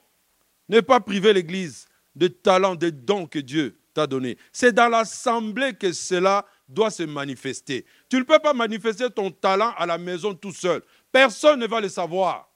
ne 0.68 0.80
pas 0.80 1.00
priver 1.00 1.32
l'Église 1.32 1.86
de 2.14 2.28
talents, 2.28 2.74
de 2.74 2.90
dons 2.90 3.26
que 3.26 3.38
Dieu 3.38 3.78
t'a 3.92 4.06
donnés. 4.06 4.36
C'est 4.52 4.72
dans 4.72 4.88
l'assemblée 4.88 5.74
que 5.74 5.92
cela 5.92 6.46
doit 6.68 6.90
se 6.90 7.02
manifester. 7.02 7.84
Tu 8.08 8.16
ne 8.16 8.22
peux 8.22 8.38
pas 8.38 8.54
manifester 8.54 9.10
ton 9.10 9.30
talent 9.30 9.72
à 9.76 9.86
la 9.86 9.98
maison 9.98 10.34
tout 10.34 10.52
seul. 10.52 10.82
Personne 11.12 11.60
ne 11.60 11.66
va 11.66 11.80
le 11.80 11.88
savoir. 11.88 12.50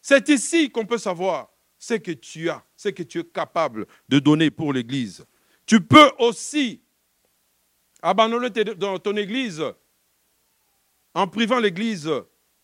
C'est 0.00 0.28
ici 0.28 0.70
qu'on 0.70 0.86
peut 0.86 0.98
savoir 0.98 1.48
ce 1.78 1.94
que 1.94 2.12
tu 2.12 2.48
as, 2.48 2.64
ce 2.76 2.90
que 2.90 3.02
tu 3.02 3.18
es 3.20 3.24
capable 3.24 3.86
de 4.08 4.18
donner 4.18 4.50
pour 4.50 4.72
l'Église. 4.72 5.24
Tu 5.66 5.80
peux 5.80 6.12
aussi 6.18 6.80
abandonner 8.02 8.50
ton 8.52 9.16
église 9.16 9.64
en 11.12 11.26
privant 11.26 11.58
l'église 11.58 12.08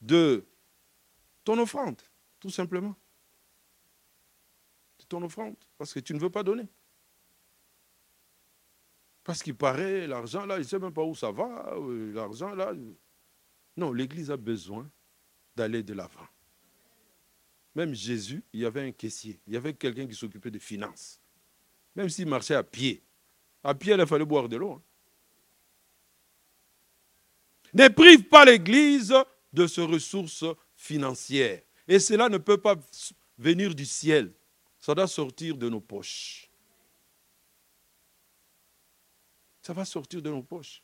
de 0.01 0.47
ton 1.45 1.59
offrande, 1.59 2.01
tout 2.41 2.51
simplement. 2.51 2.95
De 4.99 5.05
ton 5.05 5.23
offrande, 5.23 5.57
parce 5.79 5.93
que 5.93 6.01
tu 6.01 6.15
ne 6.15 6.19
veux 6.19 6.31
pas 6.31 6.43
donner. 6.43 6.69
Parce 9.25 9.43
qu'il 9.43 9.55
paraît, 9.55 10.07
l'argent 10.07 10.47
là, 10.47 10.57
il 10.57 10.61
ne 10.61 10.65
sait 10.65 10.79
même 10.79 10.93
pas 10.93 11.05
où 11.05 11.15
ça 11.15 11.31
va, 11.31 11.75
euh, 11.77 12.13
l'argent 12.13 12.55
là. 12.55 12.73
Non, 13.77 13.93
l'église 13.93 14.31
a 14.31 14.37
besoin 14.37 14.91
d'aller 15.55 15.83
de 15.83 15.95
l'avant. 15.95 16.27
Même 17.75 17.95
Jésus, 17.95 18.43
il 18.53 18.61
y 18.61 18.67
avait 18.67 18.87
un 18.87 18.93
caissier, 18.93 19.41
il 19.47 19.55
y 19.55 19.57
avait 19.57 19.75
quelqu'un 19.75 20.07
qui 20.07 20.15
s'occupait 20.15 20.51
des 20.51 20.59
finances. 20.59 21.21
Même 21.95 22.09
s'il 22.09 22.27
marchait 22.27 22.55
à 22.55 22.63
pied. 22.63 23.03
À 23.65 23.75
pied, 23.75 23.95
il 23.97 24.07
fallait 24.07 24.25
boire 24.25 24.49
de 24.49 24.57
l'eau. 24.57 24.73
Hein. 24.73 24.83
Ne 27.75 27.89
prive 27.89 28.25
pas 28.25 28.45
l'Église 28.45 29.15
de 29.53 29.67
ses 29.67 29.85
ressources 29.85 30.45
financières. 30.83 31.63
Et 31.87 32.01
cela 32.01 32.29
ne 32.29 32.39
peut 32.39 32.59
pas 32.59 32.75
venir 33.39 33.75
du 33.75 33.87
ciel. 33.87 34.33
Ça 34.81 34.95
doit 34.95 35.07
sortir 35.07 35.57
de 35.57 35.69
nos 35.69 35.81
poches. 35.81 36.51
Ça 39.63 39.73
va 39.73 39.85
sortir 39.85 40.21
de 40.21 40.29
nos 40.29 40.43
poches. 40.43 40.83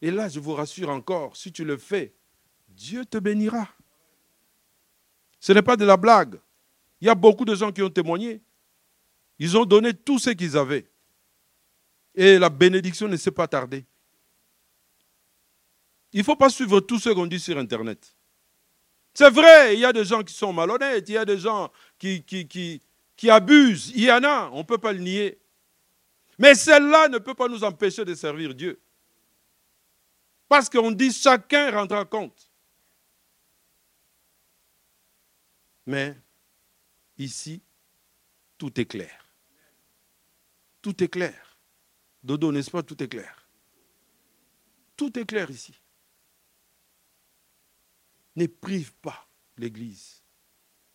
Et 0.00 0.12
là, 0.12 0.28
je 0.28 0.38
vous 0.38 0.54
rassure 0.54 0.88
encore, 0.88 1.36
si 1.36 1.52
tu 1.52 1.64
le 1.64 1.76
fais, 1.76 2.14
Dieu 2.68 3.04
te 3.04 3.18
bénira. 3.18 3.68
Ce 5.40 5.52
n'est 5.52 5.62
pas 5.62 5.76
de 5.76 5.84
la 5.84 5.96
blague. 5.96 6.40
Il 7.00 7.06
y 7.08 7.10
a 7.10 7.14
beaucoup 7.16 7.44
de 7.44 7.56
gens 7.56 7.72
qui 7.72 7.82
ont 7.82 7.90
témoigné. 7.90 8.40
Ils 9.40 9.56
ont 9.56 9.64
donné 9.64 9.92
tout 9.92 10.20
ce 10.20 10.30
qu'ils 10.30 10.56
avaient. 10.56 10.88
Et 12.14 12.38
la 12.38 12.48
bénédiction 12.48 13.08
ne 13.08 13.16
s'est 13.16 13.30
pas 13.32 13.48
tardée. 13.48 13.84
Il 16.12 16.20
ne 16.20 16.24
faut 16.24 16.36
pas 16.36 16.50
suivre 16.50 16.80
tout 16.80 17.00
ce 17.00 17.08
qu'on 17.10 17.26
dit 17.26 17.40
sur 17.40 17.58
Internet. 17.58 18.16
C'est 19.12 19.30
vrai, 19.30 19.74
il 19.74 19.80
y 19.80 19.84
a 19.84 19.92
des 19.92 20.04
gens 20.04 20.22
qui 20.22 20.34
sont 20.34 20.52
malhonnêtes, 20.52 21.08
il 21.08 21.12
y 21.12 21.18
a 21.18 21.24
des 21.24 21.38
gens 21.38 21.70
qui, 21.98 22.80
abusent, 23.28 23.90
il 23.94 24.04
y 24.04 24.12
en 24.12 24.22
a, 24.22 24.50
on 24.52 24.58
ne 24.58 24.62
peut 24.62 24.78
pas 24.78 24.92
le 24.92 25.00
nier. 25.00 25.38
Mais 26.38 26.54
celle-là 26.54 27.08
ne 27.08 27.18
peut 27.18 27.34
pas 27.34 27.48
nous 27.48 27.64
empêcher 27.64 28.04
de 28.04 28.14
servir 28.14 28.54
Dieu. 28.54 28.80
Parce 30.48 30.68
qu'on 30.68 30.90
dit 30.90 31.12
chacun 31.12 31.70
rendra 31.70 32.04
compte. 32.04 32.50
Mais 35.86 36.16
ici, 37.18 37.62
tout 38.56 38.80
est 38.80 38.86
clair. 38.86 39.28
Tout 40.80 41.02
est 41.02 41.08
clair. 41.08 41.58
Dodo, 42.22 42.52
n'est-ce 42.52 42.70
pas, 42.70 42.82
tout 42.82 43.00
est 43.02 43.08
clair. 43.08 43.48
Tout 44.96 45.18
est 45.18 45.24
clair 45.24 45.50
ici 45.50 45.74
ne 48.42 48.46
prive 48.46 48.92
pas 48.94 49.28
l'Église 49.56 50.22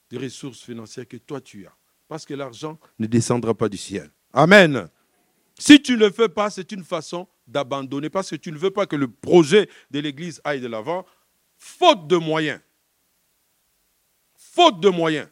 des 0.09 0.17
ressources 0.17 0.61
financières 0.61 1.07
que 1.07 1.17
toi 1.17 1.41
tu 1.41 1.65
as. 1.65 1.75
Parce 2.07 2.25
que 2.25 2.33
l'argent 2.33 2.79
ne 2.99 3.07
descendra 3.07 3.53
pas 3.53 3.69
du 3.69 3.77
ciel. 3.77 4.11
Amen. 4.33 4.89
Si 5.57 5.81
tu 5.81 5.93
ne 5.93 5.97
le 5.97 6.11
fais 6.11 6.29
pas, 6.29 6.49
c'est 6.49 6.71
une 6.71 6.83
façon 6.83 7.27
d'abandonner 7.47 8.09
parce 8.09 8.29
que 8.29 8.35
tu 8.35 8.51
ne 8.51 8.57
veux 8.57 8.71
pas 8.71 8.85
que 8.85 8.95
le 8.95 9.07
projet 9.07 9.69
de 9.91 9.99
l'Église 9.99 10.41
aille 10.43 10.61
de 10.61 10.67
l'avant, 10.67 11.05
faute 11.57 12.07
de 12.07 12.17
moyens. 12.17 12.59
Faute 14.35 14.79
de 14.79 14.89
moyens. 14.89 15.29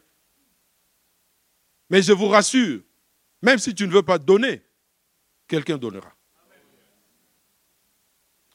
Mais 1.90 2.02
je 2.02 2.12
vous 2.12 2.28
rassure, 2.28 2.80
même 3.42 3.58
si 3.58 3.74
tu 3.74 3.86
ne 3.86 3.92
veux 3.92 4.02
pas 4.02 4.18
donner, 4.18 4.62
quelqu'un 5.46 5.76
donnera. 5.76 6.14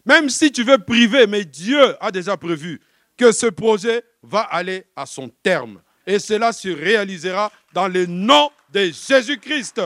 Même 0.06 0.30
si 0.30 0.52
tu 0.52 0.64
veux 0.64 0.80
priver, 0.80 1.28
mais 1.28 1.46
Dieu 1.46 1.96
a 2.04 2.12
déjà 2.12 2.36
prévu 2.36 2.82
que 3.20 3.34
ce 3.34 3.48
projet 3.48 4.06
va 4.24 4.40
aller 4.44 4.86
à 4.96 5.06
son 5.06 5.28
terme. 5.28 5.82
Et 6.08 6.20
cela 6.20 6.54
se 6.54 6.70
réalisera 6.70 7.52
dans 7.74 7.90
le 7.90 8.06
nom 8.06 8.50
de 8.72 8.86
Jésus-Christ. 8.86 9.82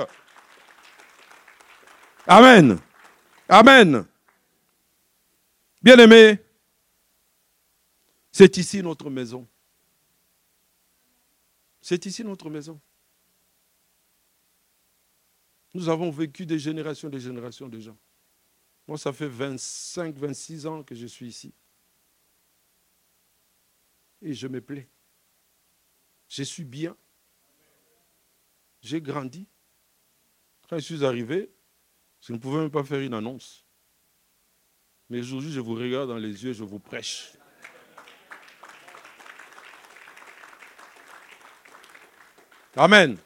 Amen. 2.28 2.80
Amen. 3.50 4.06
Bien-aimés, 5.82 6.38
c'est 8.32 8.56
ici 8.58 8.84
notre 8.84 9.10
maison. 9.10 9.48
C'est 11.82 12.06
ici 12.06 12.24
notre 12.24 12.52
maison. 12.52 12.80
Nous 15.74 15.90
avons 15.90 16.12
vécu 16.12 16.46
des 16.46 16.60
générations, 16.60 17.10
des 17.10 17.20
générations 17.20 17.68
de 17.68 17.80
gens. 17.80 17.98
Moi, 18.88 19.00
ça 19.00 19.12
fait 19.12 19.28
25, 19.28 20.16
26 20.16 20.68
ans 20.68 20.84
que 20.84 20.94
je 20.94 21.08
suis 21.08 21.28
ici. 21.28 21.52
Et 24.24 24.34
je 24.34 24.48
me 24.48 24.62
plais. 24.62 24.88
Je 26.30 26.44
suis 26.44 26.64
bien. 26.64 26.96
J'ai 28.82 29.02
grandi. 29.02 29.48
Quand 30.70 30.78
je 30.78 30.84
suis 30.84 31.06
arrivé, 31.06 31.52
je 32.22 32.34
ne 32.34 32.38
pouvais 32.38 32.60
même 32.60 32.72
pas 32.72 32.84
faire 32.84 33.00
une 33.00 33.14
annonce. 33.14 33.66
Mais 35.10 35.20
aujourd'hui, 35.20 35.52
je 35.52 35.60
vous 35.60 35.76
regarde 35.76 36.10
dans 36.10 36.18
les 36.18 36.44
yeux, 36.44 36.54
je 36.54 36.64
vous 36.64 36.80
prêche. 36.80 37.34
Amen. 42.76 43.18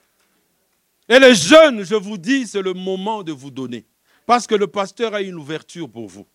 Et 1.07 1.19
les 1.19 1.35
jeunes, 1.35 1.83
je 1.83 1.95
vous 1.95 2.17
dis, 2.17 2.47
c'est 2.47 2.61
le 2.61 2.73
moment 2.73 3.23
de 3.23 3.31
vous 3.31 3.51
donner. 3.51 3.85
Parce 4.25 4.45
que 4.45 4.55
le 4.55 4.67
pasteur 4.67 5.13
a 5.13 5.21
une 5.21 5.35
ouverture 5.35 5.89
pour 5.89 6.07
vous. 6.07 6.27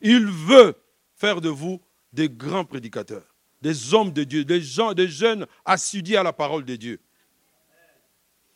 Il 0.00 0.26
veut 0.26 0.74
faire 1.14 1.40
de 1.40 1.48
vous 1.48 1.80
des 2.12 2.28
grands 2.28 2.64
prédicateurs, 2.64 3.27
des 3.60 3.94
hommes 3.94 4.12
de 4.12 4.24
Dieu, 4.24 4.44
des 4.44 4.60
gens, 4.60 4.92
des 4.92 5.08
jeunes 5.08 5.46
assidus 5.64 6.16
à 6.16 6.22
la 6.22 6.32
parole 6.32 6.64
de 6.64 6.76
Dieu. 6.76 7.00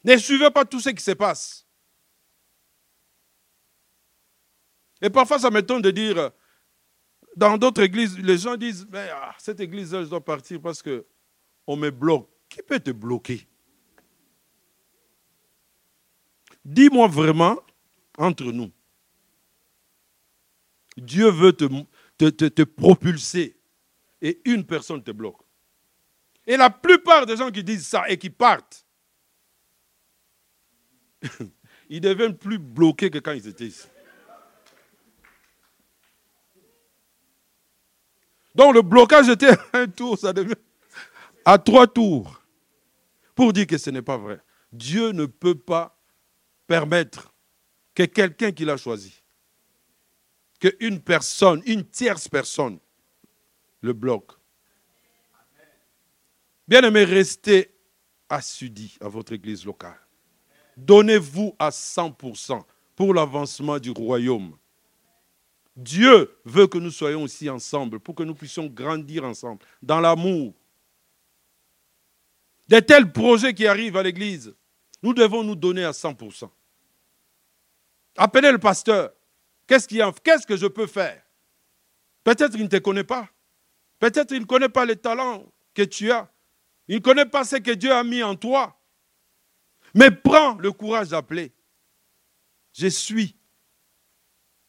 Ne 0.04 0.16
suivez 0.16 0.50
pas 0.50 0.64
tout 0.64 0.80
ce 0.80 0.90
qui 0.90 1.02
se 1.02 1.12
passe. 1.12 1.66
Et 5.00 5.10
parfois, 5.10 5.38
ça 5.38 5.50
m'étonne 5.50 5.82
de 5.82 5.90
dire, 5.90 6.30
dans 7.36 7.58
d'autres 7.58 7.82
églises, 7.82 8.18
les 8.18 8.38
gens 8.38 8.56
disent, 8.56 8.86
ah, 8.94 9.34
cette 9.38 9.60
église-là, 9.60 10.04
je 10.04 10.08
dois 10.08 10.24
partir 10.24 10.60
parce 10.60 10.82
qu'on 10.82 11.76
me 11.76 11.90
bloque. 11.90 12.28
Qui 12.48 12.62
peut 12.62 12.78
te 12.78 12.90
bloquer? 12.90 13.48
Dis-moi 16.64 17.08
vraiment, 17.08 17.58
entre 18.18 18.44
nous, 18.44 18.70
Dieu 20.96 21.30
veut 21.30 21.52
te, 21.52 22.62
propulser 22.62 23.56
et 24.22 24.40
une 24.44 24.64
personne 24.64 25.02
te 25.02 25.10
bloque. 25.10 25.42
Et 26.46 26.56
la 26.56 26.70
plupart 26.70 27.26
des 27.26 27.36
gens 27.36 27.50
qui 27.50 27.62
disent 27.62 27.86
ça 27.86 28.08
et 28.08 28.16
qui 28.16 28.30
partent, 28.30 28.86
ils 31.90 32.00
deviennent 32.00 32.38
plus 32.38 32.58
bloqués 32.58 33.10
que 33.10 33.18
quand 33.18 33.32
ils 33.32 33.46
étaient 33.48 33.66
ici. 33.66 33.86
Donc 38.54 38.74
le 38.74 38.82
blocage 38.82 39.28
était 39.28 39.56
un 39.72 39.88
tour, 39.88 40.18
ça 40.18 40.32
devient 40.32 40.54
à 41.44 41.58
trois 41.58 41.86
tours. 41.86 42.40
Pour 43.34 43.52
dire 43.52 43.66
que 43.66 43.78
ce 43.78 43.90
n'est 43.90 44.02
pas 44.02 44.18
vrai. 44.18 44.40
Dieu 44.72 45.10
ne 45.10 45.26
peut 45.26 45.58
pas 45.58 45.98
permettre 46.66 47.34
que 47.94 48.04
quelqu'un 48.04 48.52
qui 48.52 48.64
l'a 48.64 48.76
choisi, 48.76 49.22
qu'une 50.60 51.00
personne, 51.00 51.62
une 51.66 51.84
tierce 51.84 52.28
personne, 52.28 52.78
le 53.82 53.92
bloque. 53.92 54.32
Bien 56.66 56.82
aimé, 56.82 57.04
restez 57.04 57.74
assidus 58.28 58.96
à 59.00 59.08
votre 59.08 59.32
église 59.32 59.66
locale. 59.66 59.98
Donnez-vous 60.76 61.54
à 61.58 61.68
100% 61.68 62.62
pour 62.96 63.12
l'avancement 63.12 63.78
du 63.78 63.90
royaume. 63.90 64.56
Dieu 65.76 66.38
veut 66.44 66.66
que 66.66 66.78
nous 66.78 66.90
soyons 66.90 67.22
aussi 67.22 67.50
ensemble 67.50 68.00
pour 68.00 68.14
que 68.14 68.22
nous 68.22 68.34
puissions 68.34 68.66
grandir 68.66 69.24
ensemble 69.24 69.64
dans 69.82 70.00
l'amour. 70.00 70.54
De 72.68 72.78
tels 72.80 73.10
projets 73.10 73.52
qui 73.52 73.66
arrivent 73.66 73.96
à 73.96 74.02
l'église, 74.02 74.54
nous 75.02 75.12
devons 75.12 75.42
nous 75.42 75.56
donner 75.56 75.84
à 75.84 75.90
100%. 75.90 76.48
Appelez 78.16 78.52
le 78.52 78.58
pasteur. 78.58 79.12
Qu'est-ce, 79.66 79.88
Qu'est-ce 80.22 80.46
que 80.46 80.56
je 80.56 80.66
peux 80.66 80.86
faire? 80.86 81.22
Peut-être 82.22 82.52
qu'il 82.52 82.62
ne 82.62 82.68
te 82.68 82.76
connaît 82.76 83.04
pas. 83.04 83.28
Peut-être 84.02 84.30
qu'il 84.30 84.40
ne 84.40 84.46
connaît 84.46 84.68
pas 84.68 84.84
les 84.84 84.96
talents 84.96 85.46
que 85.74 85.82
tu 85.82 86.10
as. 86.10 86.28
Il 86.88 86.96
ne 86.96 87.00
connaît 87.00 87.24
pas 87.24 87.44
ce 87.44 87.54
que 87.54 87.70
Dieu 87.70 87.92
a 87.92 88.02
mis 88.02 88.20
en 88.20 88.34
toi. 88.34 88.76
Mais 89.94 90.10
prends 90.10 90.54
le 90.54 90.72
courage 90.72 91.10
d'appeler. 91.10 91.52
Je 92.72 92.88
suis 92.88 93.36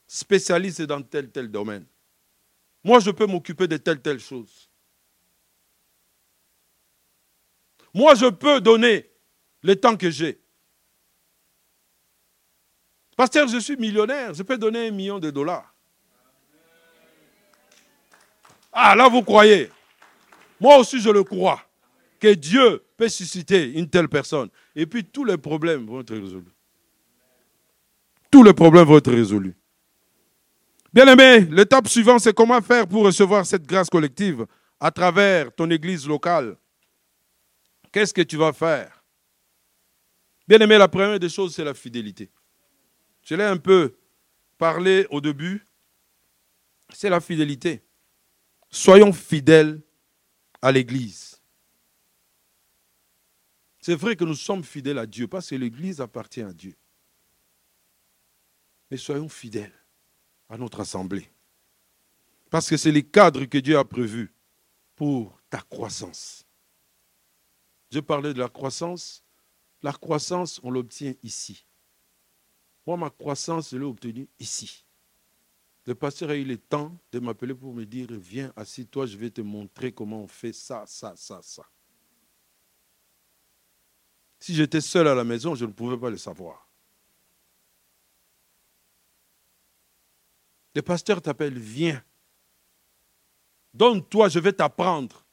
spécialiste 0.05 0.83
dans 0.83 1.01
tel 1.01 1.31
tel 1.31 1.49
domaine. 1.49 1.87
Moi, 2.83 2.99
je 2.99 3.09
peux 3.09 3.25
m'occuper 3.25 3.67
de 3.67 3.77
telle 3.77 4.03
telle 4.03 4.19
chose. 4.19 4.69
Moi, 7.91 8.13
je 8.13 8.27
peux 8.27 8.61
donner 8.61 9.09
le 9.63 9.75
temps 9.75 9.97
que 9.97 10.11
j'ai. 10.11 10.39
Pasteur, 13.17 13.47
je 13.47 13.57
suis 13.57 13.77
millionnaire, 13.77 14.35
je 14.35 14.43
peux 14.43 14.59
donner 14.59 14.89
un 14.89 14.91
million 14.91 15.17
de 15.17 15.31
dollars. 15.31 15.72
Ah, 18.73 18.95
là, 18.95 19.07
vous 19.07 19.21
croyez? 19.21 19.69
Moi 20.59 20.77
aussi, 20.77 20.99
je 20.99 21.09
le 21.09 21.23
crois. 21.23 21.61
Que 22.19 22.33
Dieu 22.33 22.83
peut 22.97 23.09
susciter 23.09 23.71
une 23.73 23.89
telle 23.89 24.09
personne. 24.09 24.49
Et 24.75 24.85
puis, 24.85 25.03
tous 25.03 25.25
les 25.25 25.37
problèmes 25.37 25.85
vont 25.85 25.99
être 25.99 26.15
résolus. 26.15 26.51
Tous 28.31 28.43
les 28.43 28.53
problèmes 28.53 28.85
vont 28.85 28.97
être 28.97 29.11
résolus. 29.11 29.55
Bien 30.91 31.07
aimé, 31.07 31.47
l'étape 31.51 31.87
suivante, 31.87 32.21
c'est 32.21 32.33
comment 32.33 32.61
faire 32.61 32.87
pour 32.87 33.03
recevoir 33.03 33.45
cette 33.45 33.65
grâce 33.65 33.89
collective 33.89 34.45
à 34.79 34.89
travers 34.89 35.53
ton 35.53 35.69
église 35.69 36.07
locale. 36.07 36.55
Qu'est-ce 37.91 38.13
que 38.13 38.21
tu 38.21 38.37
vas 38.37 38.53
faire? 38.53 39.03
Bien 40.47 40.59
aimé, 40.59 40.77
la 40.77 40.87
première 40.87 41.19
des 41.19 41.29
choses, 41.29 41.55
c'est 41.55 41.63
la 41.63 41.73
fidélité. 41.73 42.29
Je 43.23 43.35
l'ai 43.35 43.43
un 43.43 43.57
peu 43.57 43.95
parlé 44.57 45.07
au 45.09 45.21
début. 45.21 45.65
C'est 46.93 47.09
la 47.09 47.19
fidélité. 47.19 47.83
Soyons 48.73 49.13
fidèles 49.13 49.79
à 50.59 50.71
l'Église. 50.71 51.39
C'est 53.79 53.93
vrai 53.93 54.15
que 54.15 54.23
nous 54.23 54.33
sommes 54.33 54.63
fidèles 54.63 54.97
à 54.97 55.05
Dieu 55.05 55.27
parce 55.27 55.51
que 55.51 55.55
l'Église 55.55 56.01
appartient 56.01 56.41
à 56.41 56.51
Dieu. 56.51 56.75
Mais 58.89 58.97
soyons 58.97 59.29
fidèles 59.29 59.73
à 60.49 60.57
notre 60.57 60.79
assemblée. 60.79 61.29
Parce 62.49 62.67
que 62.67 62.75
c'est 62.75 62.91
les 62.91 63.03
cadres 63.03 63.45
que 63.45 63.59
Dieu 63.59 63.77
a 63.77 63.85
prévus 63.85 64.33
pour 64.95 65.39
ta 65.51 65.59
croissance. 65.61 66.43
Je 67.91 67.99
parlais 67.99 68.33
de 68.33 68.39
la 68.39 68.49
croissance. 68.49 69.23
La 69.83 69.93
croissance, 69.93 70.59
on 70.63 70.71
l'obtient 70.71 71.13
ici. 71.21 71.67
Moi, 72.87 72.97
ma 72.97 73.11
croissance, 73.11 73.69
je 73.69 73.77
l'ai 73.77 73.85
obtenue 73.85 74.27
ici. 74.39 74.83
Le 75.85 75.95
pasteur 75.95 76.29
a 76.29 76.35
eu 76.35 76.45
le 76.45 76.57
temps 76.57 76.97
de 77.11 77.19
m'appeler 77.19 77.53
pour 77.53 77.73
me 77.73 77.85
dire, 77.85 78.07
viens, 78.11 78.53
assis-toi, 78.55 79.05
je 79.05 79.17
vais 79.17 79.29
te 79.29 79.41
montrer 79.41 79.91
comment 79.91 80.23
on 80.23 80.27
fait 80.27 80.53
ça, 80.53 80.85
ça, 80.87 81.13
ça, 81.15 81.41
ça. 81.41 81.69
Si 84.39 84.53
j'étais 84.53 84.81
seul 84.81 85.07
à 85.07 85.15
la 85.15 85.23
maison, 85.23 85.55
je 85.55 85.65
ne 85.65 85.71
pouvais 85.71 85.97
pas 85.97 86.09
le 86.09 86.17
savoir. 86.17 86.69
Le 90.75 90.81
pasteur 90.81 91.21
t'appelle, 91.21 91.57
viens. 91.57 92.03
Donne-toi, 93.73 94.29
je 94.29 94.39
vais 94.39 94.53
t'apprendre. 94.53 95.25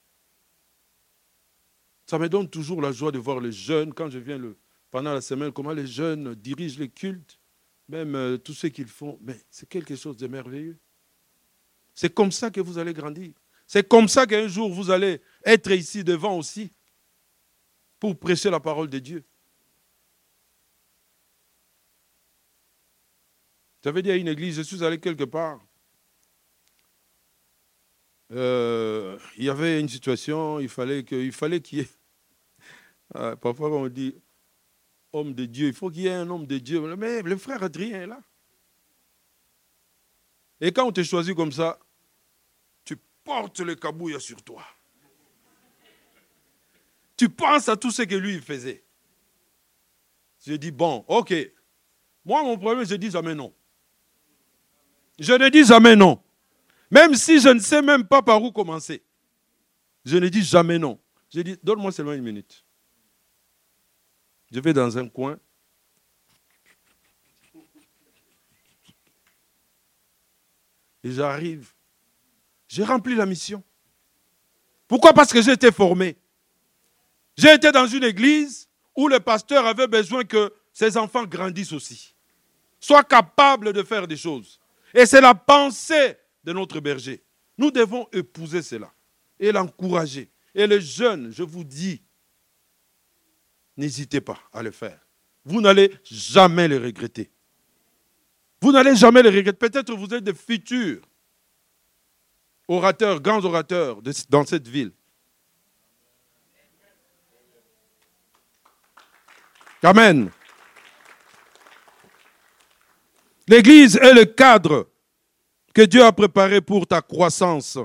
Ça 2.06 2.18
me 2.18 2.28
donne 2.28 2.48
toujours 2.48 2.82
la 2.82 2.92
joie 2.92 3.12
de 3.12 3.18
voir 3.18 3.40
les 3.40 3.52
jeunes, 3.52 3.94
quand 3.94 4.10
je 4.10 4.18
viens 4.18 4.38
le, 4.38 4.58
pendant 4.90 5.14
la 5.14 5.20
semaine, 5.20 5.52
comment 5.52 5.72
les 5.72 5.86
jeunes 5.86 6.34
dirigent 6.34 6.78
les 6.78 6.88
cultes 6.88 7.39
même 7.90 8.14
euh, 8.14 8.38
tout 8.38 8.54
ce 8.54 8.68
qu'ils 8.68 8.86
font, 8.86 9.18
mais 9.20 9.36
c'est 9.50 9.68
quelque 9.68 9.96
chose 9.96 10.16
de 10.16 10.26
merveilleux. 10.26 10.78
C'est 11.92 12.14
comme 12.14 12.30
ça 12.32 12.50
que 12.50 12.60
vous 12.60 12.78
allez 12.78 12.94
grandir. 12.94 13.32
C'est 13.66 13.86
comme 13.86 14.08
ça 14.08 14.26
qu'un 14.26 14.48
jour 14.48 14.72
vous 14.72 14.90
allez 14.90 15.20
être 15.44 15.70
ici 15.72 16.02
devant 16.04 16.36
aussi 16.38 16.70
pour 17.98 18.18
prêcher 18.18 18.50
la 18.50 18.60
parole 18.60 18.88
de 18.88 18.98
Dieu. 18.98 19.24
J'avais 23.82 24.02
dit 24.02 24.10
à 24.10 24.16
une 24.16 24.28
église, 24.28 24.56
je 24.56 24.62
suis 24.62 24.84
allé 24.84 25.00
quelque 25.00 25.24
part. 25.24 25.60
Euh, 28.32 29.18
il 29.36 29.44
y 29.44 29.50
avait 29.50 29.80
une 29.80 29.88
situation, 29.88 30.60
il 30.60 30.68
fallait 30.68 31.02
qu'il 31.02 31.32
fallait 31.32 31.60
qu'il 31.60 31.78
y 31.78 31.82
ait. 31.82 31.88
Ah, 33.12 33.34
parfois, 33.34 33.68
on 33.72 33.88
dit 33.88 34.14
homme 35.12 35.34
de 35.34 35.44
Dieu, 35.44 35.68
il 35.68 35.74
faut 35.74 35.90
qu'il 35.90 36.02
y 36.02 36.06
ait 36.06 36.14
un 36.14 36.28
homme 36.28 36.46
de 36.46 36.58
Dieu. 36.58 36.80
Mais 36.96 37.22
le 37.22 37.36
frère 37.36 37.62
Adrien 37.62 38.02
est 38.02 38.06
là. 38.06 38.20
Et 40.60 40.72
quand 40.72 40.86
on 40.86 40.92
te 40.92 41.02
choisit 41.02 41.34
comme 41.34 41.52
ça, 41.52 41.78
tu 42.84 42.96
portes 43.24 43.60
le 43.60 43.74
cabouille 43.74 44.20
sur 44.20 44.42
toi. 44.42 44.62
Tu 47.16 47.28
penses 47.28 47.68
à 47.68 47.76
tout 47.76 47.90
ce 47.90 48.02
que 48.02 48.14
lui 48.14 48.40
faisait. 48.40 48.84
Je 50.46 50.54
dis, 50.54 50.70
bon, 50.70 51.04
ok. 51.06 51.34
Moi, 52.24 52.42
mon 52.42 52.56
problème, 52.56 52.86
je 52.86 52.94
dis 52.94 53.10
jamais 53.10 53.34
non. 53.34 53.54
Je 55.18 55.32
ne 55.34 55.48
dis 55.48 55.64
jamais 55.64 55.96
non. 55.96 56.22
Même 56.90 57.14
si 57.14 57.38
je 57.40 57.48
ne 57.50 57.58
sais 57.58 57.82
même 57.82 58.06
pas 58.06 58.22
par 58.22 58.42
où 58.42 58.50
commencer. 58.50 59.02
Je 60.04 60.16
ne 60.16 60.28
dis 60.28 60.42
jamais 60.42 60.78
non. 60.78 60.98
Je 61.32 61.40
dis, 61.40 61.56
donne-moi 61.62 61.92
seulement 61.92 62.14
une 62.14 62.22
minute. 62.22 62.64
Je 64.50 64.60
vais 64.60 64.72
dans 64.72 64.98
un 64.98 65.08
coin. 65.08 65.38
Et 71.02 71.12
j'arrive. 71.12 71.72
J'ai 72.68 72.84
rempli 72.84 73.14
la 73.14 73.26
mission. 73.26 73.62
Pourquoi? 74.86 75.12
Parce 75.12 75.32
que 75.32 75.40
j'ai 75.40 75.52
été 75.52 75.70
formé. 75.70 76.16
J'ai 77.36 77.54
été 77.54 77.72
dans 77.72 77.86
une 77.86 78.04
église 78.04 78.68
où 78.96 79.08
le 79.08 79.20
pasteur 79.20 79.64
avait 79.64 79.86
besoin 79.86 80.24
que 80.24 80.52
ses 80.72 80.96
enfants 80.96 81.24
grandissent 81.24 81.72
aussi, 81.72 82.14
soient 82.78 83.04
capables 83.04 83.72
de 83.72 83.82
faire 83.82 84.06
des 84.06 84.16
choses. 84.16 84.60
Et 84.92 85.06
c'est 85.06 85.20
la 85.20 85.34
pensée 85.34 86.16
de 86.44 86.52
notre 86.52 86.80
berger. 86.80 87.22
Nous 87.56 87.70
devons 87.70 88.08
épouser 88.12 88.62
cela 88.62 88.92
et 89.38 89.52
l'encourager. 89.52 90.30
Et 90.54 90.66
les 90.66 90.80
jeunes, 90.80 91.30
je 91.32 91.42
vous 91.42 91.64
dis, 91.64 92.02
n'hésitez 93.76 94.20
pas 94.20 94.38
à 94.52 94.62
le 94.62 94.70
faire. 94.70 94.98
Vous 95.44 95.60
n'allez 95.60 95.92
jamais 96.04 96.68
le 96.68 96.78
regretter. 96.78 97.30
Vous 98.60 98.72
n'allez 98.72 98.94
jamais 98.94 99.22
le 99.22 99.30
regretter. 99.30 99.56
Peut-être 99.56 99.94
vous 99.94 100.12
êtes 100.14 100.24
des 100.24 100.34
futurs 100.34 101.00
orateurs, 102.68 103.20
grands 103.20 103.44
orateurs 103.44 104.00
dans 104.28 104.44
cette 104.44 104.68
ville. 104.68 104.92
Amen. 109.82 110.30
L'Église 113.48 113.96
est 113.96 114.12
le 114.12 114.26
cadre 114.26 114.88
que 115.72 115.82
Dieu 115.82 116.04
a 116.04 116.12
préparé 116.12 116.60
pour 116.60 116.86
ta 116.86 117.00
croissance. 117.00 117.78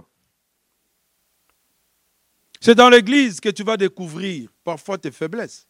C'est 2.60 2.76
dans 2.76 2.90
l'Église 2.90 3.40
que 3.40 3.50
tu 3.50 3.64
vas 3.64 3.78
découvrir 3.78 4.50
parfois 4.64 4.98
tes 4.98 5.12
faiblesses. 5.12 5.68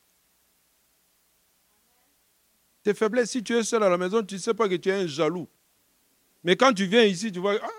Tes 2.85 2.93
faiblesses, 2.93 3.31
si 3.31 3.43
tu 3.43 3.57
es 3.57 3.63
seul 3.63 3.81
à 3.81 3.89
la 3.89 3.97
maison, 3.97 4.21
tu 4.21 4.35
ne 4.35 4.39
sais 4.39 4.53
pas 4.53 4.69
que 4.69 4.75
tu 4.75 4.89
es 4.89 4.93
un 4.93 5.07
jaloux. 5.07 5.49
Mais 6.43 6.55
quand 6.55 6.71
tu 6.71 6.85
viens 6.85 7.01
ici, 7.01 7.31
tu 7.31 7.39
vois, 7.39 7.55
ah, 7.59 7.71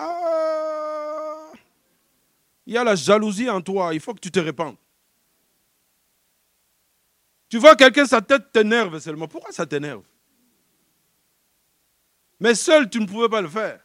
ah, 0.00 1.52
il 2.66 2.74
y 2.74 2.76
a 2.76 2.82
la 2.82 2.96
jalousie 2.96 3.48
en 3.48 3.60
toi, 3.60 3.94
il 3.94 4.00
faut 4.00 4.12
que 4.14 4.18
tu 4.18 4.32
te 4.32 4.40
répandes. 4.40 4.74
Tu 7.48 7.58
vois 7.58 7.76
quelqu'un, 7.76 8.04
sa 8.04 8.20
tête 8.20 8.50
t'énerve 8.50 8.98
seulement. 8.98 9.28
Pourquoi 9.28 9.52
ça 9.52 9.64
t'énerve? 9.64 10.02
Mais 12.40 12.56
seul, 12.56 12.90
tu 12.90 12.98
ne 12.98 13.06
pouvais 13.06 13.28
pas 13.28 13.40
le 13.40 13.48
faire. 13.48 13.80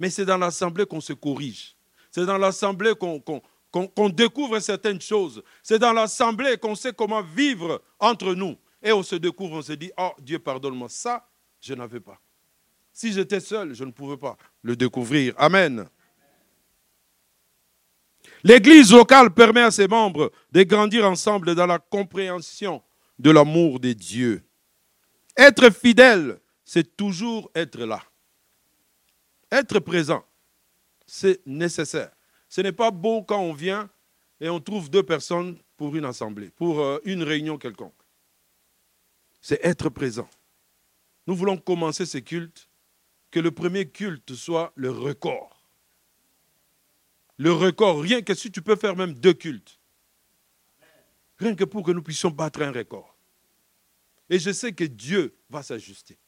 Mais 0.00 0.10
c'est 0.10 0.24
dans 0.24 0.36
l'assemblée 0.36 0.84
qu'on 0.84 1.00
se 1.00 1.12
corrige. 1.12 1.76
C'est 2.10 2.26
dans 2.26 2.38
l'assemblée 2.38 2.94
qu'on 2.96 4.08
découvre 4.08 4.58
certaines 4.58 5.00
choses. 5.00 5.44
C'est 5.62 5.78
dans 5.78 5.92
l'assemblée 5.92 6.58
qu'on 6.58 6.74
sait 6.74 6.92
comment 6.92 7.22
vivre 7.22 7.80
entre 8.00 8.34
nous. 8.34 8.56
Et 8.82 8.92
on 8.92 9.02
se 9.02 9.16
découvre, 9.16 9.56
on 9.56 9.62
se 9.62 9.72
dit, 9.72 9.90
oh 9.96 10.12
Dieu, 10.20 10.38
pardonne-moi, 10.38 10.88
ça, 10.88 11.28
je 11.60 11.74
n'avais 11.74 12.00
pas. 12.00 12.20
Si 12.92 13.12
j'étais 13.12 13.40
seul, 13.40 13.74
je 13.74 13.84
ne 13.84 13.90
pouvais 13.90 14.16
pas 14.16 14.36
le 14.62 14.76
découvrir. 14.76 15.34
Amen. 15.36 15.88
L'Église 18.42 18.92
locale 18.92 19.32
permet 19.32 19.62
à 19.62 19.70
ses 19.70 19.88
membres 19.88 20.32
de 20.52 20.62
grandir 20.62 21.04
ensemble 21.04 21.54
dans 21.54 21.66
la 21.66 21.78
compréhension 21.78 22.82
de 23.18 23.30
l'amour 23.30 23.80
de 23.80 23.92
Dieu. 23.92 24.44
Être 25.36 25.70
fidèle, 25.70 26.38
c'est 26.64 26.96
toujours 26.96 27.50
être 27.54 27.78
là. 27.80 28.02
Être 29.50 29.78
présent, 29.78 30.24
c'est 31.06 31.40
nécessaire. 31.46 32.10
Ce 32.48 32.60
n'est 32.60 32.72
pas 32.72 32.90
beau 32.90 33.22
quand 33.22 33.40
on 33.40 33.52
vient 33.52 33.88
et 34.40 34.48
on 34.48 34.60
trouve 34.60 34.90
deux 34.90 35.02
personnes 35.02 35.58
pour 35.76 35.94
une 35.96 36.04
assemblée, 36.04 36.50
pour 36.50 36.80
euh, 36.80 36.98
une 37.04 37.22
réunion 37.22 37.58
quelconque. 37.58 37.92
C'est 39.48 39.64
être 39.64 39.90
présent. 39.90 40.28
Nous 41.28 41.36
voulons 41.36 41.56
commencer 41.56 42.04
ce 42.04 42.18
culte, 42.18 42.68
que 43.30 43.38
le 43.38 43.52
premier 43.52 43.88
culte 43.88 44.34
soit 44.34 44.72
le 44.74 44.90
record. 44.90 45.62
Le 47.36 47.52
record, 47.52 48.00
rien 48.00 48.22
que 48.22 48.34
si 48.34 48.50
tu 48.50 48.60
peux 48.60 48.74
faire 48.74 48.96
même 48.96 49.14
deux 49.14 49.34
cultes. 49.34 49.78
Rien 51.38 51.54
que 51.54 51.62
pour 51.62 51.84
que 51.84 51.92
nous 51.92 52.02
puissions 52.02 52.28
battre 52.28 52.60
un 52.60 52.72
record. 52.72 53.16
Et 54.28 54.40
je 54.40 54.50
sais 54.50 54.72
que 54.72 54.82
Dieu 54.82 55.38
va 55.48 55.62
s'ajuster. 55.62 56.18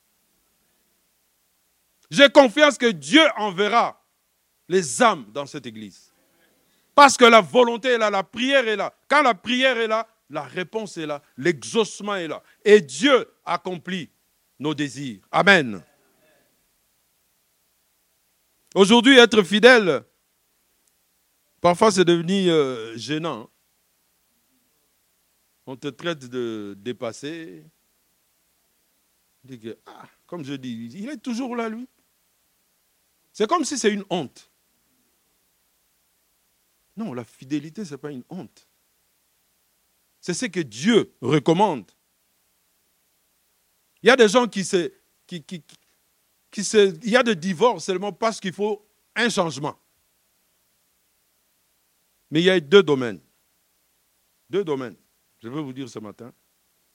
J'ai 2.12 2.28
confiance 2.28 2.78
que 2.78 2.86
Dieu 2.86 3.26
enverra 3.36 4.00
les 4.68 5.02
âmes 5.02 5.26
dans 5.32 5.46
cette 5.46 5.66
église. 5.66 6.12
Parce 6.94 7.16
que 7.16 7.24
la 7.24 7.40
volonté 7.40 7.88
est 7.88 7.98
là, 7.98 8.10
la 8.10 8.22
prière 8.22 8.68
est 8.68 8.76
là. 8.76 8.94
Quand 9.08 9.22
la 9.22 9.34
prière 9.34 9.76
est 9.76 9.88
là, 9.88 10.06
la 10.30 10.42
réponse 10.42 10.96
est 10.96 11.06
là, 11.06 11.22
l'exaucement 11.36 12.16
est 12.16 12.28
là. 12.28 12.42
Et 12.64 12.80
Dieu 12.80 13.26
accomplit 13.44 14.10
nos 14.58 14.74
désirs. 14.74 15.20
Amen. 15.30 15.82
Aujourd'hui, 18.74 19.18
être 19.18 19.42
fidèle, 19.42 20.04
parfois 21.60 21.90
c'est 21.90 22.04
devenu 22.04 22.50
euh, 22.50 22.96
gênant. 22.96 23.50
On 25.66 25.76
te 25.76 25.88
traite 25.88 26.26
de 26.26 26.74
dépassé. 26.78 27.64
Ah, 29.86 30.06
comme 30.26 30.44
je 30.44 30.54
dis, 30.54 30.90
il 30.94 31.08
est 31.08 31.18
toujours 31.18 31.56
là, 31.56 31.68
lui. 31.68 31.88
C'est 33.32 33.48
comme 33.48 33.64
si 33.64 33.78
c'est 33.78 33.92
une 33.92 34.04
honte. 34.10 34.50
Non, 36.96 37.14
la 37.14 37.24
fidélité, 37.24 37.84
ce 37.84 37.92
n'est 37.92 37.98
pas 37.98 38.10
une 38.10 38.24
honte. 38.28 38.67
C'est 40.28 40.34
ce 40.34 40.44
que 40.44 40.60
Dieu 40.60 41.10
recommande. 41.22 41.90
Il 44.02 44.08
y 44.08 44.10
a 44.10 44.16
des 44.16 44.28
gens 44.28 44.46
qui 44.46 44.62
se, 44.62 44.92
qui, 45.26 45.42
qui, 45.42 45.64
il 46.54 47.08
y 47.08 47.16
a 47.16 47.22
des 47.22 47.34
divorces 47.34 47.86
seulement 47.86 48.12
parce 48.12 48.38
qu'il 48.38 48.52
faut 48.52 48.86
un 49.16 49.30
changement. 49.30 49.80
Mais 52.30 52.42
il 52.42 52.44
y 52.44 52.50
a 52.50 52.60
deux 52.60 52.82
domaines. 52.82 53.22
Deux 54.50 54.62
domaines. 54.64 54.96
Je 55.38 55.48
veux 55.48 55.62
vous 55.62 55.72
dire 55.72 55.88
ce 55.88 55.98
matin 55.98 56.30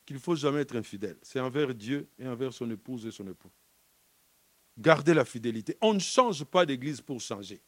qu'il 0.06 0.18
ne 0.18 0.22
faut 0.22 0.36
jamais 0.36 0.60
être 0.60 0.76
infidèle. 0.76 1.18
C'est 1.24 1.40
envers 1.40 1.74
Dieu 1.74 2.08
et 2.20 2.28
envers 2.28 2.54
son 2.54 2.70
épouse 2.70 3.04
et 3.08 3.12
son 3.12 3.26
époux. 3.28 3.50
Gardez 4.78 5.16
la 5.16 5.26
fidélité. 5.26 5.76
On 5.82 5.96
ne 5.96 6.00
change 6.00 6.44
pas 6.44 6.68
d'église 6.68 7.02
pour 7.02 7.20
changer. 7.20 7.64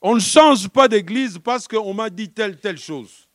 On 0.00 0.16
ne 0.16 0.20
change 0.20 0.68
pas 0.68 0.88
d'église 0.88 1.38
parce 1.38 1.68
qu'on 1.68 1.94
m'a 1.94 2.10
dit 2.10 2.28
telle, 2.28 2.58
telle 2.58 2.78
chose. 2.78 3.28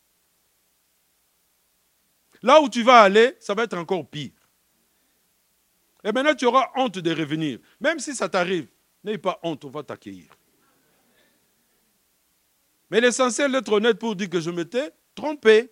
Là 2.42 2.62
où 2.62 2.70
tu 2.70 2.84
vas 2.84 3.02
aller, 3.02 3.36
ça 3.40 3.54
va 3.54 3.64
être 3.64 3.78
encore 3.78 4.08
pire. 4.08 4.32
Et 6.04 6.12
maintenant, 6.12 6.36
tu 6.36 6.46
auras 6.46 6.70
honte 6.76 7.00
de 7.00 7.14
revenir. 7.14 7.60
Même 7.80 8.00
si 8.00 8.16
ça 8.16 8.30
t'arrive, 8.30 8.68
n'aie 9.04 9.18
pas 9.18 9.40
honte, 9.44 9.66
on 9.66 9.70
va 9.70 9.84
t'accueillir. 9.84 10.32
Mais 12.90 13.02
l'essentiel 13.02 13.52
d'être 13.52 13.72
honnête 13.72 14.00
pour 14.00 14.16
dire 14.16 14.30
que 14.30 14.40
je 14.40 14.50
m'étais 14.50 14.92
trompé. 15.14 15.72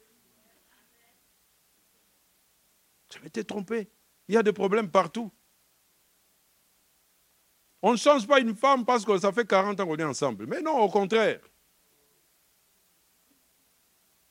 Je 3.13 3.19
m'étais 3.19 3.43
trompé. 3.43 3.89
Il 4.27 4.35
y 4.35 4.37
a 4.37 4.43
des 4.43 4.51
problèmes 4.51 4.89
partout. 4.89 5.31
On 7.81 7.91
ne 7.91 7.97
change 7.97 8.27
pas 8.27 8.39
une 8.39 8.55
femme 8.55 8.83
parce 8.83 9.05
que 9.05 9.17
ça 9.17 9.31
fait 9.31 9.47
40 9.47 9.79
ans 9.79 9.85
qu'on 9.85 9.95
est 9.95 10.03
ensemble. 10.03 10.47
Mais 10.47 10.61
non, 10.61 10.79
au 10.79 10.89
contraire. 10.89 11.39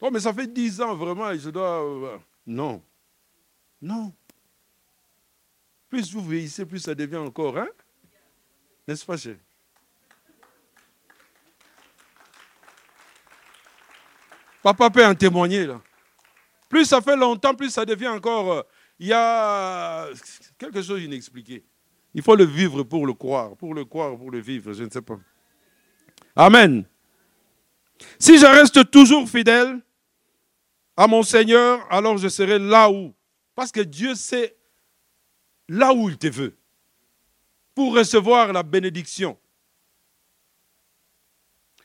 Oh, 0.06 0.10
mais 0.12 0.20
ça 0.20 0.34
fait 0.34 0.46
10 0.46 0.82
ans 0.82 0.94
vraiment 0.94 1.34
je 1.34 1.48
dois. 1.48 1.82
Euh, 1.82 2.18
non. 2.46 2.82
Non. 3.80 4.12
Plus 5.88 6.12
vous 6.12 6.20
vieillissez, 6.20 6.66
plus 6.66 6.80
ça 6.80 6.94
devient 6.94 7.16
encore, 7.16 7.56
hein? 7.56 7.68
N'est-ce 8.86 9.06
pas, 9.06 9.16
cher? 9.16 9.36
Papa 14.62 14.90
peut 14.90 15.06
en 15.06 15.14
témoigner, 15.14 15.66
là. 15.66 15.80
Plus 16.68 16.84
ça 16.84 17.00
fait 17.00 17.16
longtemps, 17.16 17.54
plus 17.54 17.70
ça 17.70 17.86
devient 17.86 18.08
encore. 18.08 18.52
Euh, 18.52 18.62
il 18.98 19.06
y 19.06 19.12
a 19.14 20.10
quelque 20.58 20.82
chose 20.82 21.00
d'inexpliqué. 21.00 21.64
Il 22.12 22.20
faut 22.20 22.36
le 22.36 22.44
vivre 22.44 22.82
pour 22.82 23.06
le 23.06 23.14
croire, 23.14 23.56
pour 23.56 23.72
le 23.72 23.86
croire, 23.86 24.18
pour 24.18 24.30
le 24.30 24.40
vivre, 24.40 24.74
je 24.74 24.84
ne 24.84 24.90
sais 24.90 25.00
pas. 25.00 25.18
Amen. 26.36 26.84
Si 28.18 28.36
je 28.36 28.44
reste 28.44 28.90
toujours 28.90 29.26
fidèle 29.26 29.80
à 30.96 31.06
mon 31.06 31.22
Seigneur, 31.22 31.86
alors 31.90 32.18
je 32.18 32.28
serai 32.28 32.58
là 32.58 32.90
où? 32.90 33.14
Parce 33.54 33.72
que 33.72 33.80
Dieu 33.80 34.14
sait 34.14 34.56
là 35.68 35.92
où 35.92 36.08
il 36.08 36.18
te 36.18 36.26
veut 36.26 36.56
pour 37.74 37.94
recevoir 37.94 38.52
la 38.52 38.62
bénédiction. 38.62 39.38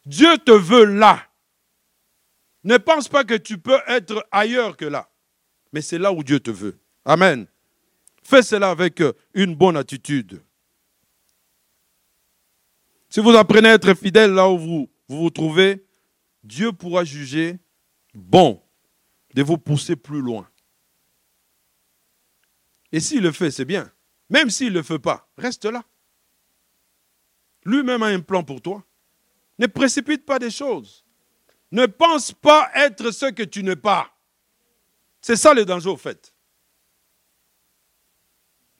Dieu 0.05 0.37
te 0.37 0.51
veut 0.51 0.85
là. 0.85 1.25
Ne 2.63 2.77
pense 2.77 3.07
pas 3.07 3.23
que 3.23 3.35
tu 3.35 3.57
peux 3.57 3.79
être 3.87 4.25
ailleurs 4.31 4.75
que 4.77 4.85
là. 4.85 5.09
Mais 5.71 5.81
c'est 5.81 5.97
là 5.97 6.11
où 6.11 6.23
Dieu 6.23 6.39
te 6.39 6.51
veut. 6.51 6.79
Amen. 7.05 7.47
Fais 8.23 8.41
cela 8.41 8.69
avec 8.71 9.01
une 9.33 9.55
bonne 9.55 9.77
attitude. 9.77 10.41
Si 13.09 13.19
vous 13.19 13.31
apprenez 13.31 13.69
à 13.69 13.73
être 13.73 13.93
fidèle 13.95 14.33
là 14.33 14.49
où 14.49 14.57
vous 14.57 14.89
vous, 15.07 15.29
trouvez, 15.31 15.83
Dieu 16.43 16.71
pourra 16.71 17.03
juger 17.03 17.57
bon 18.13 18.61
de 19.33 19.43
vous 19.43 19.57
pousser 19.57 19.95
plus 19.95 20.21
loin. 20.21 20.49
Et 22.91 22.99
s'il 22.99 23.21
le 23.21 23.31
fait, 23.31 23.51
c'est 23.51 23.65
bien. 23.65 23.91
Même 24.29 24.49
s'il 24.49 24.69
ne 24.69 24.77
le 24.77 24.83
fait 24.83 24.99
pas, 24.99 25.29
reste 25.37 25.65
là. 25.65 25.83
Lui-même 27.63 28.03
a 28.03 28.07
un 28.07 28.21
plan 28.21 28.43
pour 28.43 28.61
toi. 28.61 28.83
Ne 29.57 29.67
précipite 29.67 30.25
pas 30.25 30.39
des 30.39 30.51
choses. 30.51 31.05
Ne 31.71 31.85
pense 31.85 32.31
pas 32.31 32.71
être 32.73 33.11
ce 33.11 33.27
que 33.27 33.43
tu 33.43 33.63
n'es 33.63 33.75
pas. 33.75 34.15
C'est 35.21 35.35
ça 35.35 35.53
le 35.53 35.65
danger 35.65 35.89
au 35.89 35.97
fait. 35.97 36.33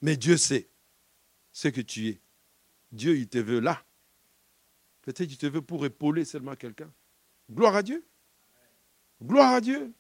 Mais 0.02 0.16
Dieu 0.16 0.38
sait 0.38 0.70
ce 1.52 1.68
que 1.68 1.82
tu 1.82 2.08
es. 2.08 2.22
Dieu, 2.92 3.18
il 3.18 3.28
te 3.28 3.38
veut 3.38 3.60
là. 3.60 3.84
Peut-être 5.02 5.28
qu'il 5.28 5.38
te 5.38 5.46
veut 5.46 5.62
pour 5.62 5.86
épauler 5.86 6.26
seulement 6.26 6.56
quelqu'un. 6.56 6.92
Gloire 7.52 7.76
à 7.76 7.84
Dieu. 7.84 8.06
Gloire 9.22 9.54
à 9.54 9.62
Dieu. 9.62 9.94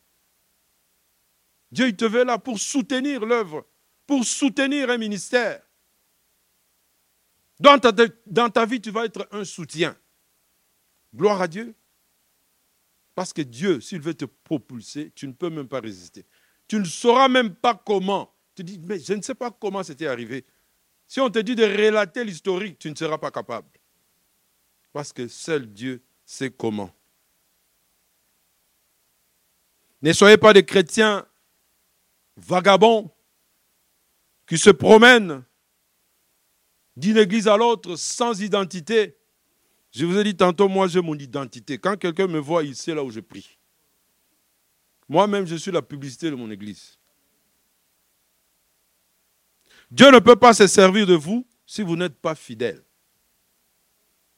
Dieu, 1.71 1.87
il 1.87 1.95
te 1.95 2.05
veut 2.05 2.23
là 2.23 2.37
pour 2.37 2.59
soutenir 2.59 3.25
l'œuvre, 3.25 3.65
pour 4.07 4.25
soutenir 4.25 4.89
un 4.89 4.97
ministère. 4.97 5.61
Dans 7.59 7.77
ta, 7.77 8.65
vie, 8.65 8.79
tu 8.79 8.89
vas 8.91 9.05
être 9.05 9.27
un 9.31 9.43
soutien. 9.43 9.95
Gloire 11.13 11.41
à 11.41 11.47
Dieu. 11.47 11.75
Parce 13.13 13.33
que 13.33 13.41
Dieu, 13.41 13.81
s'il 13.81 13.99
veut 13.99 14.13
te 14.13 14.25
propulser, 14.25 15.11
tu 15.13 15.27
ne 15.27 15.33
peux 15.33 15.49
même 15.49 15.67
pas 15.67 15.81
résister. 15.81 16.25
Tu 16.67 16.77
ne 16.77 16.85
sauras 16.85 17.27
même 17.27 17.53
pas 17.53 17.75
comment. 17.75 18.33
Tu 18.55 18.63
dis, 18.63 18.79
mais 18.79 18.99
je 18.99 19.13
ne 19.13 19.21
sais 19.21 19.35
pas 19.35 19.51
comment 19.51 19.83
c'était 19.83 20.07
arrivé. 20.07 20.45
Si 21.05 21.19
on 21.19 21.29
te 21.29 21.39
dit 21.39 21.55
de 21.55 21.63
relater 21.63 22.23
l'historique, 22.23 22.79
tu 22.79 22.89
ne 22.89 22.95
seras 22.95 23.17
pas 23.17 23.31
capable. 23.31 23.67
Parce 24.93 25.11
que 25.11 25.27
seul 25.27 25.67
Dieu 25.67 26.01
sait 26.25 26.51
comment. 26.51 26.95
Ne 30.01 30.13
soyez 30.13 30.37
pas 30.37 30.53
des 30.53 30.63
chrétiens 30.63 31.27
vagabonds 32.39 33.11
qui 34.47 34.57
se 34.57 34.69
promènent 34.69 35.43
d'une 36.95 37.17
église 37.17 37.47
à 37.47 37.57
l'autre 37.57 37.95
sans 37.95 38.41
identité 38.41 39.19
je 39.91 40.05
vous 40.05 40.17
ai 40.17 40.23
dit 40.23 40.35
tantôt, 40.35 40.67
moi 40.67 40.87
j'ai 40.87 41.01
mon 41.01 41.15
identité. 41.15 41.77
Quand 41.77 41.97
quelqu'un 41.97 42.27
me 42.27 42.39
voit, 42.39 42.63
il 42.63 42.75
sait 42.75 42.93
là 42.93 43.03
où 43.03 43.09
je 43.09 43.19
prie. 43.19 43.57
Moi-même, 45.07 45.47
je 45.47 45.55
suis 45.55 45.71
la 45.71 45.81
publicité 45.81 46.29
de 46.29 46.35
mon 46.35 46.51
église. 46.51 46.97
Dieu 49.89 50.11
ne 50.11 50.19
peut 50.19 50.35
pas 50.35 50.53
se 50.53 50.67
servir 50.67 51.07
de 51.07 51.15
vous 51.15 51.47
si 51.65 51.81
vous 51.81 51.95
n'êtes 51.95 52.19
pas 52.19 52.35
fidèle. 52.35 52.83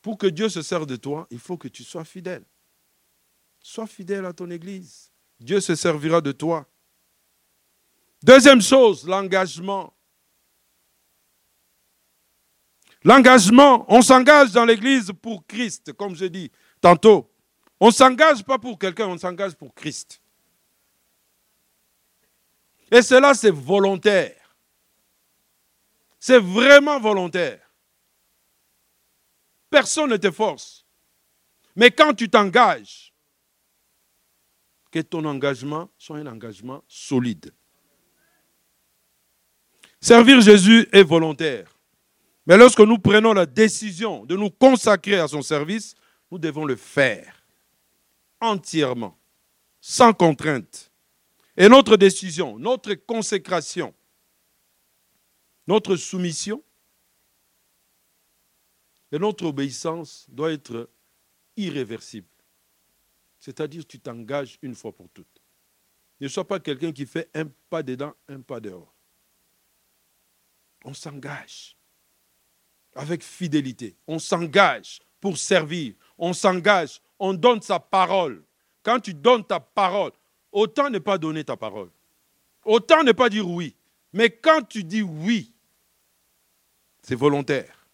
Pour 0.01 0.17
que 0.17 0.27
Dieu 0.27 0.47
se 0.47 0.61
serve 0.61 0.85
de 0.85 0.95
toi, 0.95 1.27
il 1.29 1.39
faut 1.39 1.57
que 1.57 1.67
tu 1.67 1.83
sois 1.83 2.05
fidèle. 2.05 2.45
Sois 3.59 3.85
fidèle 3.85 4.25
à 4.25 4.31
ton 4.31 4.49
église. 4.49 5.11
Dieu 5.39 5.59
se 5.59 5.75
servira 5.75 6.21
de 6.21 6.31
toi. 6.31 6.67
Deuxième 8.23 8.61
chose, 8.61 9.07
l'engagement. 9.07 9.93
L'engagement, 13.03 13.85
on 13.87 14.01
s'engage 14.01 14.51
dans 14.51 14.65
l'Église 14.65 15.11
pour 15.21 15.45
Christ, 15.47 15.93
comme 15.93 16.15
je 16.15 16.25
dis 16.25 16.51
tantôt. 16.79 17.31
On 17.79 17.87
ne 17.87 17.91
s'engage 17.91 18.43
pas 18.43 18.59
pour 18.59 18.77
quelqu'un, 18.77 19.07
on 19.07 19.17
s'engage 19.17 19.55
pour 19.55 19.73
Christ. 19.73 20.21
Et 22.91 23.01
cela, 23.01 23.33
c'est 23.33 23.51
volontaire. 23.51 24.55
C'est 26.19 26.39
vraiment 26.39 26.99
volontaire. 26.99 27.71
Personne 29.71 30.11
ne 30.11 30.17
te 30.17 30.29
force. 30.29 30.85
Mais 31.75 31.89
quand 31.89 32.13
tu 32.13 32.29
t'engages, 32.29 33.11
que 34.91 34.99
ton 34.99 35.23
engagement 35.25 35.89
soit 35.97 36.17
un 36.17 36.27
engagement 36.27 36.83
solide. 36.87 37.53
Servir 40.01 40.41
Jésus 40.41 40.87
est 40.91 41.03
volontaire. 41.03 41.77
Mais 42.47 42.57
lorsque 42.57 42.79
nous 42.79 42.97
prenons 42.97 43.33
la 43.33 43.45
décision 43.45 44.25
de 44.25 44.35
nous 44.35 44.49
consacrer 44.49 45.19
à 45.19 45.27
son 45.27 45.43
service, 45.43 45.93
nous 46.31 46.39
devons 46.39 46.65
le 46.65 46.75
faire 46.75 47.45
entièrement, 48.39 49.15
sans 49.79 50.11
contrainte. 50.13 50.91
Et 51.55 51.69
notre 51.69 51.97
décision, 51.97 52.57
notre 52.57 52.95
consécration, 52.95 53.93
notre 55.67 55.95
soumission 55.95 56.63
et 59.11 59.19
notre 59.19 59.45
obéissance 59.45 60.25
doit 60.29 60.51
être 60.51 60.89
irréversible. 61.55 62.27
C'est-à-dire 63.39 63.85
tu 63.85 63.99
t'engages 63.99 64.57
une 64.63 64.73
fois 64.73 64.91
pour 64.91 65.09
toutes. 65.09 65.27
Ne 66.19 66.27
sois 66.27 66.47
pas 66.47 66.59
quelqu'un 66.59 66.91
qui 66.91 67.05
fait 67.05 67.29
un 67.35 67.45
pas 67.69 67.83
dedans, 67.83 68.13
un 68.27 68.41
pas 68.41 68.59
dehors. 68.59 68.90
On 70.83 70.93
s'engage 70.93 71.77
avec 72.95 73.23
fidélité. 73.23 73.95
On 74.07 74.19
s'engage 74.19 74.99
pour 75.19 75.37
servir. 75.37 75.93
On 76.17 76.33
s'engage. 76.33 77.01
On 77.19 77.33
donne 77.33 77.61
sa 77.61 77.79
parole. 77.79 78.43
Quand 78.83 78.99
tu 78.99 79.13
donnes 79.13 79.45
ta 79.45 79.59
parole, 79.59 80.11
autant 80.51 80.89
ne 80.89 80.99
pas 80.99 81.17
donner 81.17 81.43
ta 81.43 81.55
parole. 81.55 81.91
Autant 82.65 83.03
ne 83.03 83.11
pas 83.11 83.29
dire 83.29 83.47
oui. 83.47 83.75
Mais 84.13 84.29
quand 84.29 84.61
tu 84.67 84.83
dis 84.83 85.01
oui, 85.01 85.53
c'est 87.01 87.15
volontaire. 87.15 87.85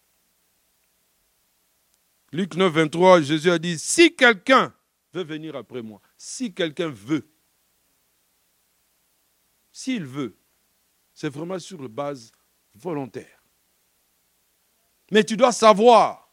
Luc 2.32 2.54
9, 2.54 2.72
23, 2.72 3.22
Jésus 3.22 3.50
a 3.50 3.58
dit, 3.58 3.78
si 3.78 4.14
quelqu'un 4.14 4.74
veut 5.14 5.24
venir 5.24 5.56
après 5.56 5.80
moi, 5.80 6.00
si 6.16 6.52
quelqu'un 6.52 6.88
veut, 6.88 7.26
s'il 9.72 10.04
veut, 10.04 10.36
c'est 11.14 11.30
vraiment 11.30 11.58
sur 11.58 11.80
une 11.80 11.88
base 11.88 12.30
volontaire. 12.78 13.42
Mais 15.10 15.24
tu 15.24 15.36
dois 15.36 15.52
savoir 15.52 16.30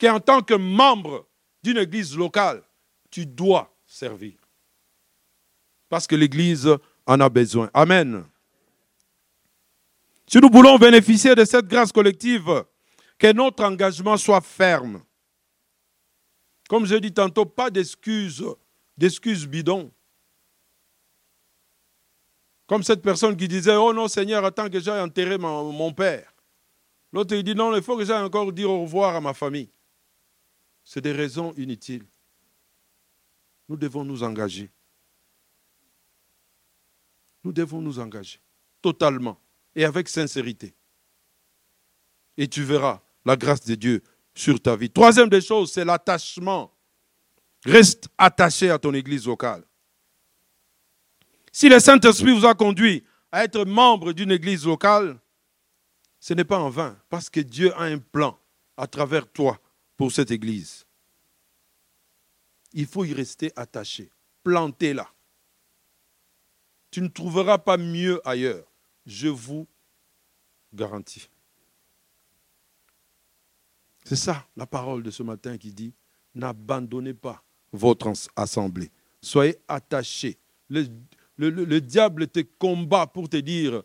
qu'en 0.00 0.20
tant 0.20 0.42
que 0.42 0.54
membre 0.54 1.26
d'une 1.62 1.78
église 1.78 2.16
locale, 2.16 2.62
tu 3.10 3.26
dois 3.26 3.74
servir. 3.86 4.34
Parce 5.88 6.06
que 6.06 6.16
l'église 6.16 6.68
en 7.06 7.20
a 7.20 7.28
besoin. 7.28 7.70
Amen. 7.74 8.24
Si 10.26 10.38
nous 10.38 10.48
voulons 10.50 10.78
bénéficier 10.78 11.34
de 11.34 11.44
cette 11.44 11.66
grâce 11.66 11.92
collective, 11.92 12.64
que 13.18 13.32
notre 13.32 13.64
engagement 13.64 14.16
soit 14.16 14.40
ferme. 14.40 15.02
Comme 16.68 16.86
je 16.86 16.96
dis 16.96 17.12
tantôt, 17.12 17.44
pas 17.44 17.70
d'excuses, 17.70 18.44
d'excuses 18.96 19.46
bidons. 19.46 19.92
Comme 22.72 22.82
cette 22.82 23.02
personne 23.02 23.36
qui 23.36 23.48
disait, 23.48 23.76
oh 23.76 23.92
non 23.92 24.08
Seigneur, 24.08 24.42
attends 24.46 24.70
que 24.70 24.80
j'aille 24.80 25.02
enterrer 25.02 25.36
mon 25.36 25.92
père. 25.92 26.32
L'autre, 27.12 27.34
il 27.34 27.44
dit 27.44 27.54
non, 27.54 27.76
il 27.76 27.82
faut 27.82 27.98
que 27.98 28.04
j'aille 28.06 28.22
encore 28.22 28.50
dire 28.50 28.70
au 28.70 28.80
revoir 28.80 29.14
à 29.14 29.20
ma 29.20 29.34
famille. 29.34 29.68
C'est 30.82 31.02
des 31.02 31.12
raisons 31.12 31.52
inutiles. 31.58 32.06
Nous 33.68 33.76
devons 33.76 34.04
nous 34.04 34.22
engager. 34.22 34.70
Nous 37.44 37.52
devons 37.52 37.82
nous 37.82 37.98
engager 37.98 38.40
totalement 38.80 39.38
et 39.74 39.84
avec 39.84 40.08
sincérité. 40.08 40.74
Et 42.38 42.48
tu 42.48 42.62
verras 42.62 43.02
la 43.26 43.36
grâce 43.36 43.66
de 43.66 43.74
Dieu 43.74 44.02
sur 44.34 44.58
ta 44.58 44.76
vie. 44.76 44.88
Troisième 44.88 45.28
des 45.28 45.42
choses, 45.42 45.72
c'est 45.72 45.84
l'attachement. 45.84 46.74
Reste 47.66 48.08
attaché 48.16 48.70
à 48.70 48.78
ton 48.78 48.94
église 48.94 49.26
locale. 49.26 49.62
Si 51.52 51.68
le 51.68 51.78
Saint-Esprit 51.78 52.32
vous 52.32 52.46
a 52.46 52.54
conduit 52.54 53.04
à 53.30 53.44
être 53.44 53.64
membre 53.64 54.14
d'une 54.14 54.32
église 54.32 54.64
locale, 54.64 55.20
ce 56.18 56.32
n'est 56.32 56.44
pas 56.44 56.58
en 56.58 56.70
vain, 56.70 56.98
parce 57.10 57.28
que 57.28 57.40
Dieu 57.40 57.74
a 57.74 57.82
un 57.82 57.98
plan 57.98 58.38
à 58.76 58.86
travers 58.86 59.30
toi 59.30 59.60
pour 59.98 60.10
cette 60.10 60.30
église. 60.30 60.86
Il 62.72 62.86
faut 62.86 63.04
y 63.04 63.12
rester 63.12 63.52
attaché, 63.54 64.10
planté 64.42 64.94
là. 64.94 65.08
Tu 66.90 67.02
ne 67.02 67.08
trouveras 67.08 67.58
pas 67.58 67.76
mieux 67.76 68.20
ailleurs. 68.26 68.66
je 69.04 69.28
vous 69.28 69.66
garantis. 70.72 71.28
C'est 74.04 74.16
ça 74.16 74.46
la 74.56 74.66
parole 74.66 75.02
de 75.02 75.10
ce 75.10 75.22
matin 75.22 75.58
qui 75.58 75.72
dit, 75.72 75.92
n'abandonnez 76.34 77.14
pas 77.14 77.42
votre 77.72 78.12
assemblée. 78.36 78.90
Soyez 79.20 79.58
attachés. 79.68 80.38
Le, 81.50 81.64
le, 81.64 81.80
diable 81.80 82.28
te 82.28 82.38
combat 82.40 83.08
pour 83.08 83.28
te 83.28 83.36
dire, 83.36 83.82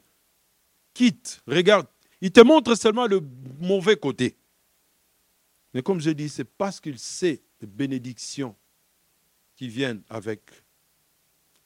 quitte, 0.93 1.41
regarde, 1.47 1.87
il 2.21 2.31
te 2.31 2.41
montre 2.41 2.75
seulement 2.75 3.07
le 3.07 3.19
mauvais 3.59 3.97
côté. 3.97 4.37
Mais 5.73 5.81
comme 5.81 5.99
je 5.99 6.11
dis, 6.11 6.29
c'est 6.29 6.43
parce 6.45 6.79
qu'il 6.79 6.99
sait 6.99 7.41
les 7.59 7.67
bénédictions 7.67 8.55
qui 9.55 9.67
viennent 9.67 10.03
avec. 10.07 10.41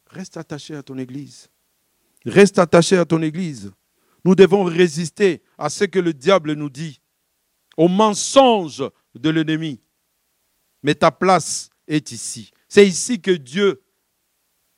Reste 0.08 0.38
attaché 0.38 0.76
à 0.76 0.84
ton 0.84 0.98
Église. 0.98 1.50
Reste 2.26 2.60
attaché 2.60 2.98
à 2.98 3.04
ton 3.04 3.22
Église. 3.22 3.72
Nous 4.24 4.36
devons 4.36 4.64
résister 4.64 5.42
à 5.58 5.70
ce 5.70 5.84
que 5.84 6.00
le 6.00 6.14
diable 6.14 6.54
nous 6.54 6.70
dit, 6.70 7.02
aux 7.76 7.89
mensonges 7.89 8.84
de 9.16 9.30
l'ennemi. 9.30 9.82
Mais 10.84 10.96
ta 10.96 11.12
place 11.12 11.70
est 11.88 12.12
ici. 12.12 12.52
C'est 12.70 12.88
ici 12.88 13.20
que 13.20 13.32
Dieu 13.32 13.82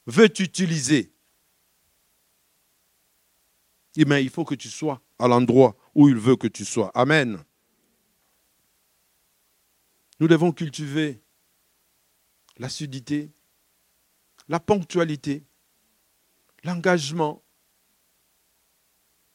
veut 0.05 0.29
t'utiliser. 0.29 1.13
Mais 3.95 4.23
il 4.23 4.29
faut 4.29 4.45
que 4.45 4.55
tu 4.55 4.69
sois 4.69 5.01
à 5.19 5.27
l'endroit 5.27 5.75
où 5.93 6.09
il 6.09 6.15
veut 6.15 6.35
que 6.35 6.47
tu 6.47 6.65
sois. 6.65 6.91
Amen. 6.95 7.43
Nous 10.19 10.27
devons 10.27 10.51
cultiver 10.51 11.21
l'assiduité, 12.57 13.31
la 14.47 14.59
ponctualité, 14.59 15.43
l'engagement, 16.63 17.43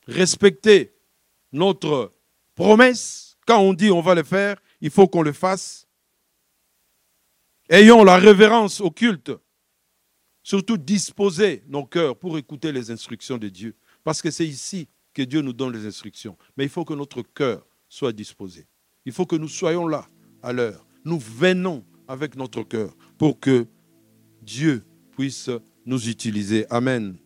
respecter 0.07 0.95
notre 1.53 2.15
promesse. 2.55 3.37
Quand 3.47 3.61
on 3.61 3.73
dit 3.75 3.91
on 3.91 4.01
va 4.01 4.15
le 4.15 4.23
faire, 4.23 4.61
il 4.81 4.91
faut 4.91 5.09
qu'on 5.09 5.23
le 5.23 5.33
fasse. 5.33 5.87
Ayons 7.69 8.03
la 8.03 8.17
révérence 8.17 8.81
au 8.81 8.91
culte. 8.91 9.31
Surtout 10.49 10.79
disposer 10.79 11.63
nos 11.69 11.85
cœurs 11.85 12.17
pour 12.17 12.39
écouter 12.39 12.73
les 12.73 12.91
instructions 12.91 13.37
de 13.37 13.51
Dieu. 13.51 13.75
Parce 14.03 14.23
que 14.23 14.31
c'est 14.31 14.47
ici 14.47 14.89
que 15.13 15.21
Dieu 15.21 15.43
nous 15.43 15.53
donne 15.53 15.75
les 15.75 15.87
instructions. 15.87 16.39
Mais 16.57 16.65
il 16.65 16.71
faut 16.71 16.87
que 16.87 16.95
notre 16.95 17.21
cœur 17.21 17.67
soit 17.87 18.15
disposé. 18.15 18.67
Il 19.05 19.13
faut 19.13 19.27
que 19.27 19.37
nous 19.37 19.47
soyons 19.49 19.87
là 19.87 20.09
à 20.43 20.55
l'heure. 20.55 20.87
Nous 21.05 21.19
venons 21.19 21.85
avec 22.07 22.35
notre 22.35 22.63
cœur 22.63 22.97
pour 23.19 23.39
que 23.39 23.67
Dieu 24.41 24.83
puisse 25.11 25.51
nous 25.85 26.09
utiliser. 26.09 26.65
Amen. 26.71 27.19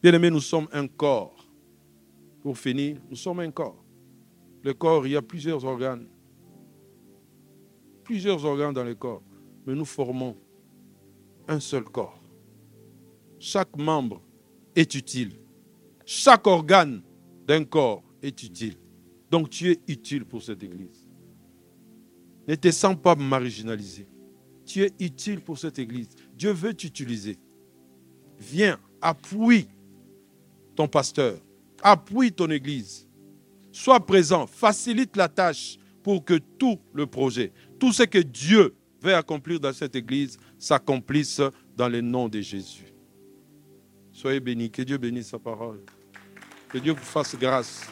Bien-aimés, 0.00 0.30
nous 0.30 0.38
sommes 0.38 0.68
un 0.70 0.86
corps. 0.86 1.48
Pour 2.42 2.56
finir, 2.56 2.98
nous 3.10 3.16
sommes 3.16 3.40
un 3.40 3.50
corps. 3.50 3.84
Le 4.62 4.72
corps, 4.72 5.04
il 5.04 5.14
y 5.14 5.16
a 5.16 5.22
plusieurs 5.22 5.64
organes. 5.64 6.06
Plusieurs 8.04 8.44
organes 8.44 8.72
dans 8.72 8.84
le 8.84 8.94
corps. 8.94 9.24
Mais 9.66 9.74
nous 9.74 9.84
formons 9.84 10.36
un 11.48 11.60
seul 11.60 11.84
corps. 11.84 12.22
Chaque 13.38 13.76
membre 13.76 14.22
est 14.76 14.94
utile. 14.94 15.32
Chaque 16.04 16.46
organe 16.46 17.02
d'un 17.46 17.64
corps 17.64 18.02
est 18.22 18.42
utile. 18.42 18.76
Donc 19.30 19.50
tu 19.50 19.70
es 19.70 19.80
utile 19.88 20.24
pour 20.24 20.42
cette 20.42 20.62
église. 20.62 21.08
Ne 22.46 22.54
te 22.54 22.70
sens 22.70 22.96
pas 23.00 23.14
marginalisé. 23.14 24.06
Tu 24.64 24.82
es 24.82 24.92
utile 25.00 25.40
pour 25.40 25.58
cette 25.58 25.78
église. 25.78 26.08
Dieu 26.36 26.52
veut 26.52 26.74
t'utiliser. 26.74 27.38
Viens, 28.38 28.78
appuie 29.00 29.68
ton 30.74 30.88
pasteur, 30.88 31.38
appuie 31.82 32.32
ton 32.32 32.50
église. 32.50 33.08
Sois 33.70 34.04
présent, 34.04 34.46
facilite 34.46 35.16
la 35.16 35.28
tâche 35.28 35.78
pour 36.02 36.24
que 36.24 36.38
tout 36.58 36.78
le 36.92 37.06
projet, 37.06 37.52
tout 37.78 37.92
ce 37.92 38.02
que 38.02 38.18
Dieu 38.18 38.74
veut 39.00 39.14
accomplir 39.14 39.60
dans 39.60 39.72
cette 39.72 39.96
église 39.96 40.38
s'accomplisse 40.62 41.40
dans 41.76 41.88
le 41.88 42.00
nom 42.00 42.28
de 42.28 42.40
Jésus. 42.40 42.94
Soyez 44.12 44.38
bénis, 44.38 44.70
que 44.70 44.82
Dieu 44.82 44.96
bénisse 44.96 45.30
sa 45.30 45.38
parole. 45.38 45.80
Que 46.68 46.78
Dieu 46.78 46.92
vous 46.92 47.02
fasse 47.02 47.34
grâce. 47.36 47.90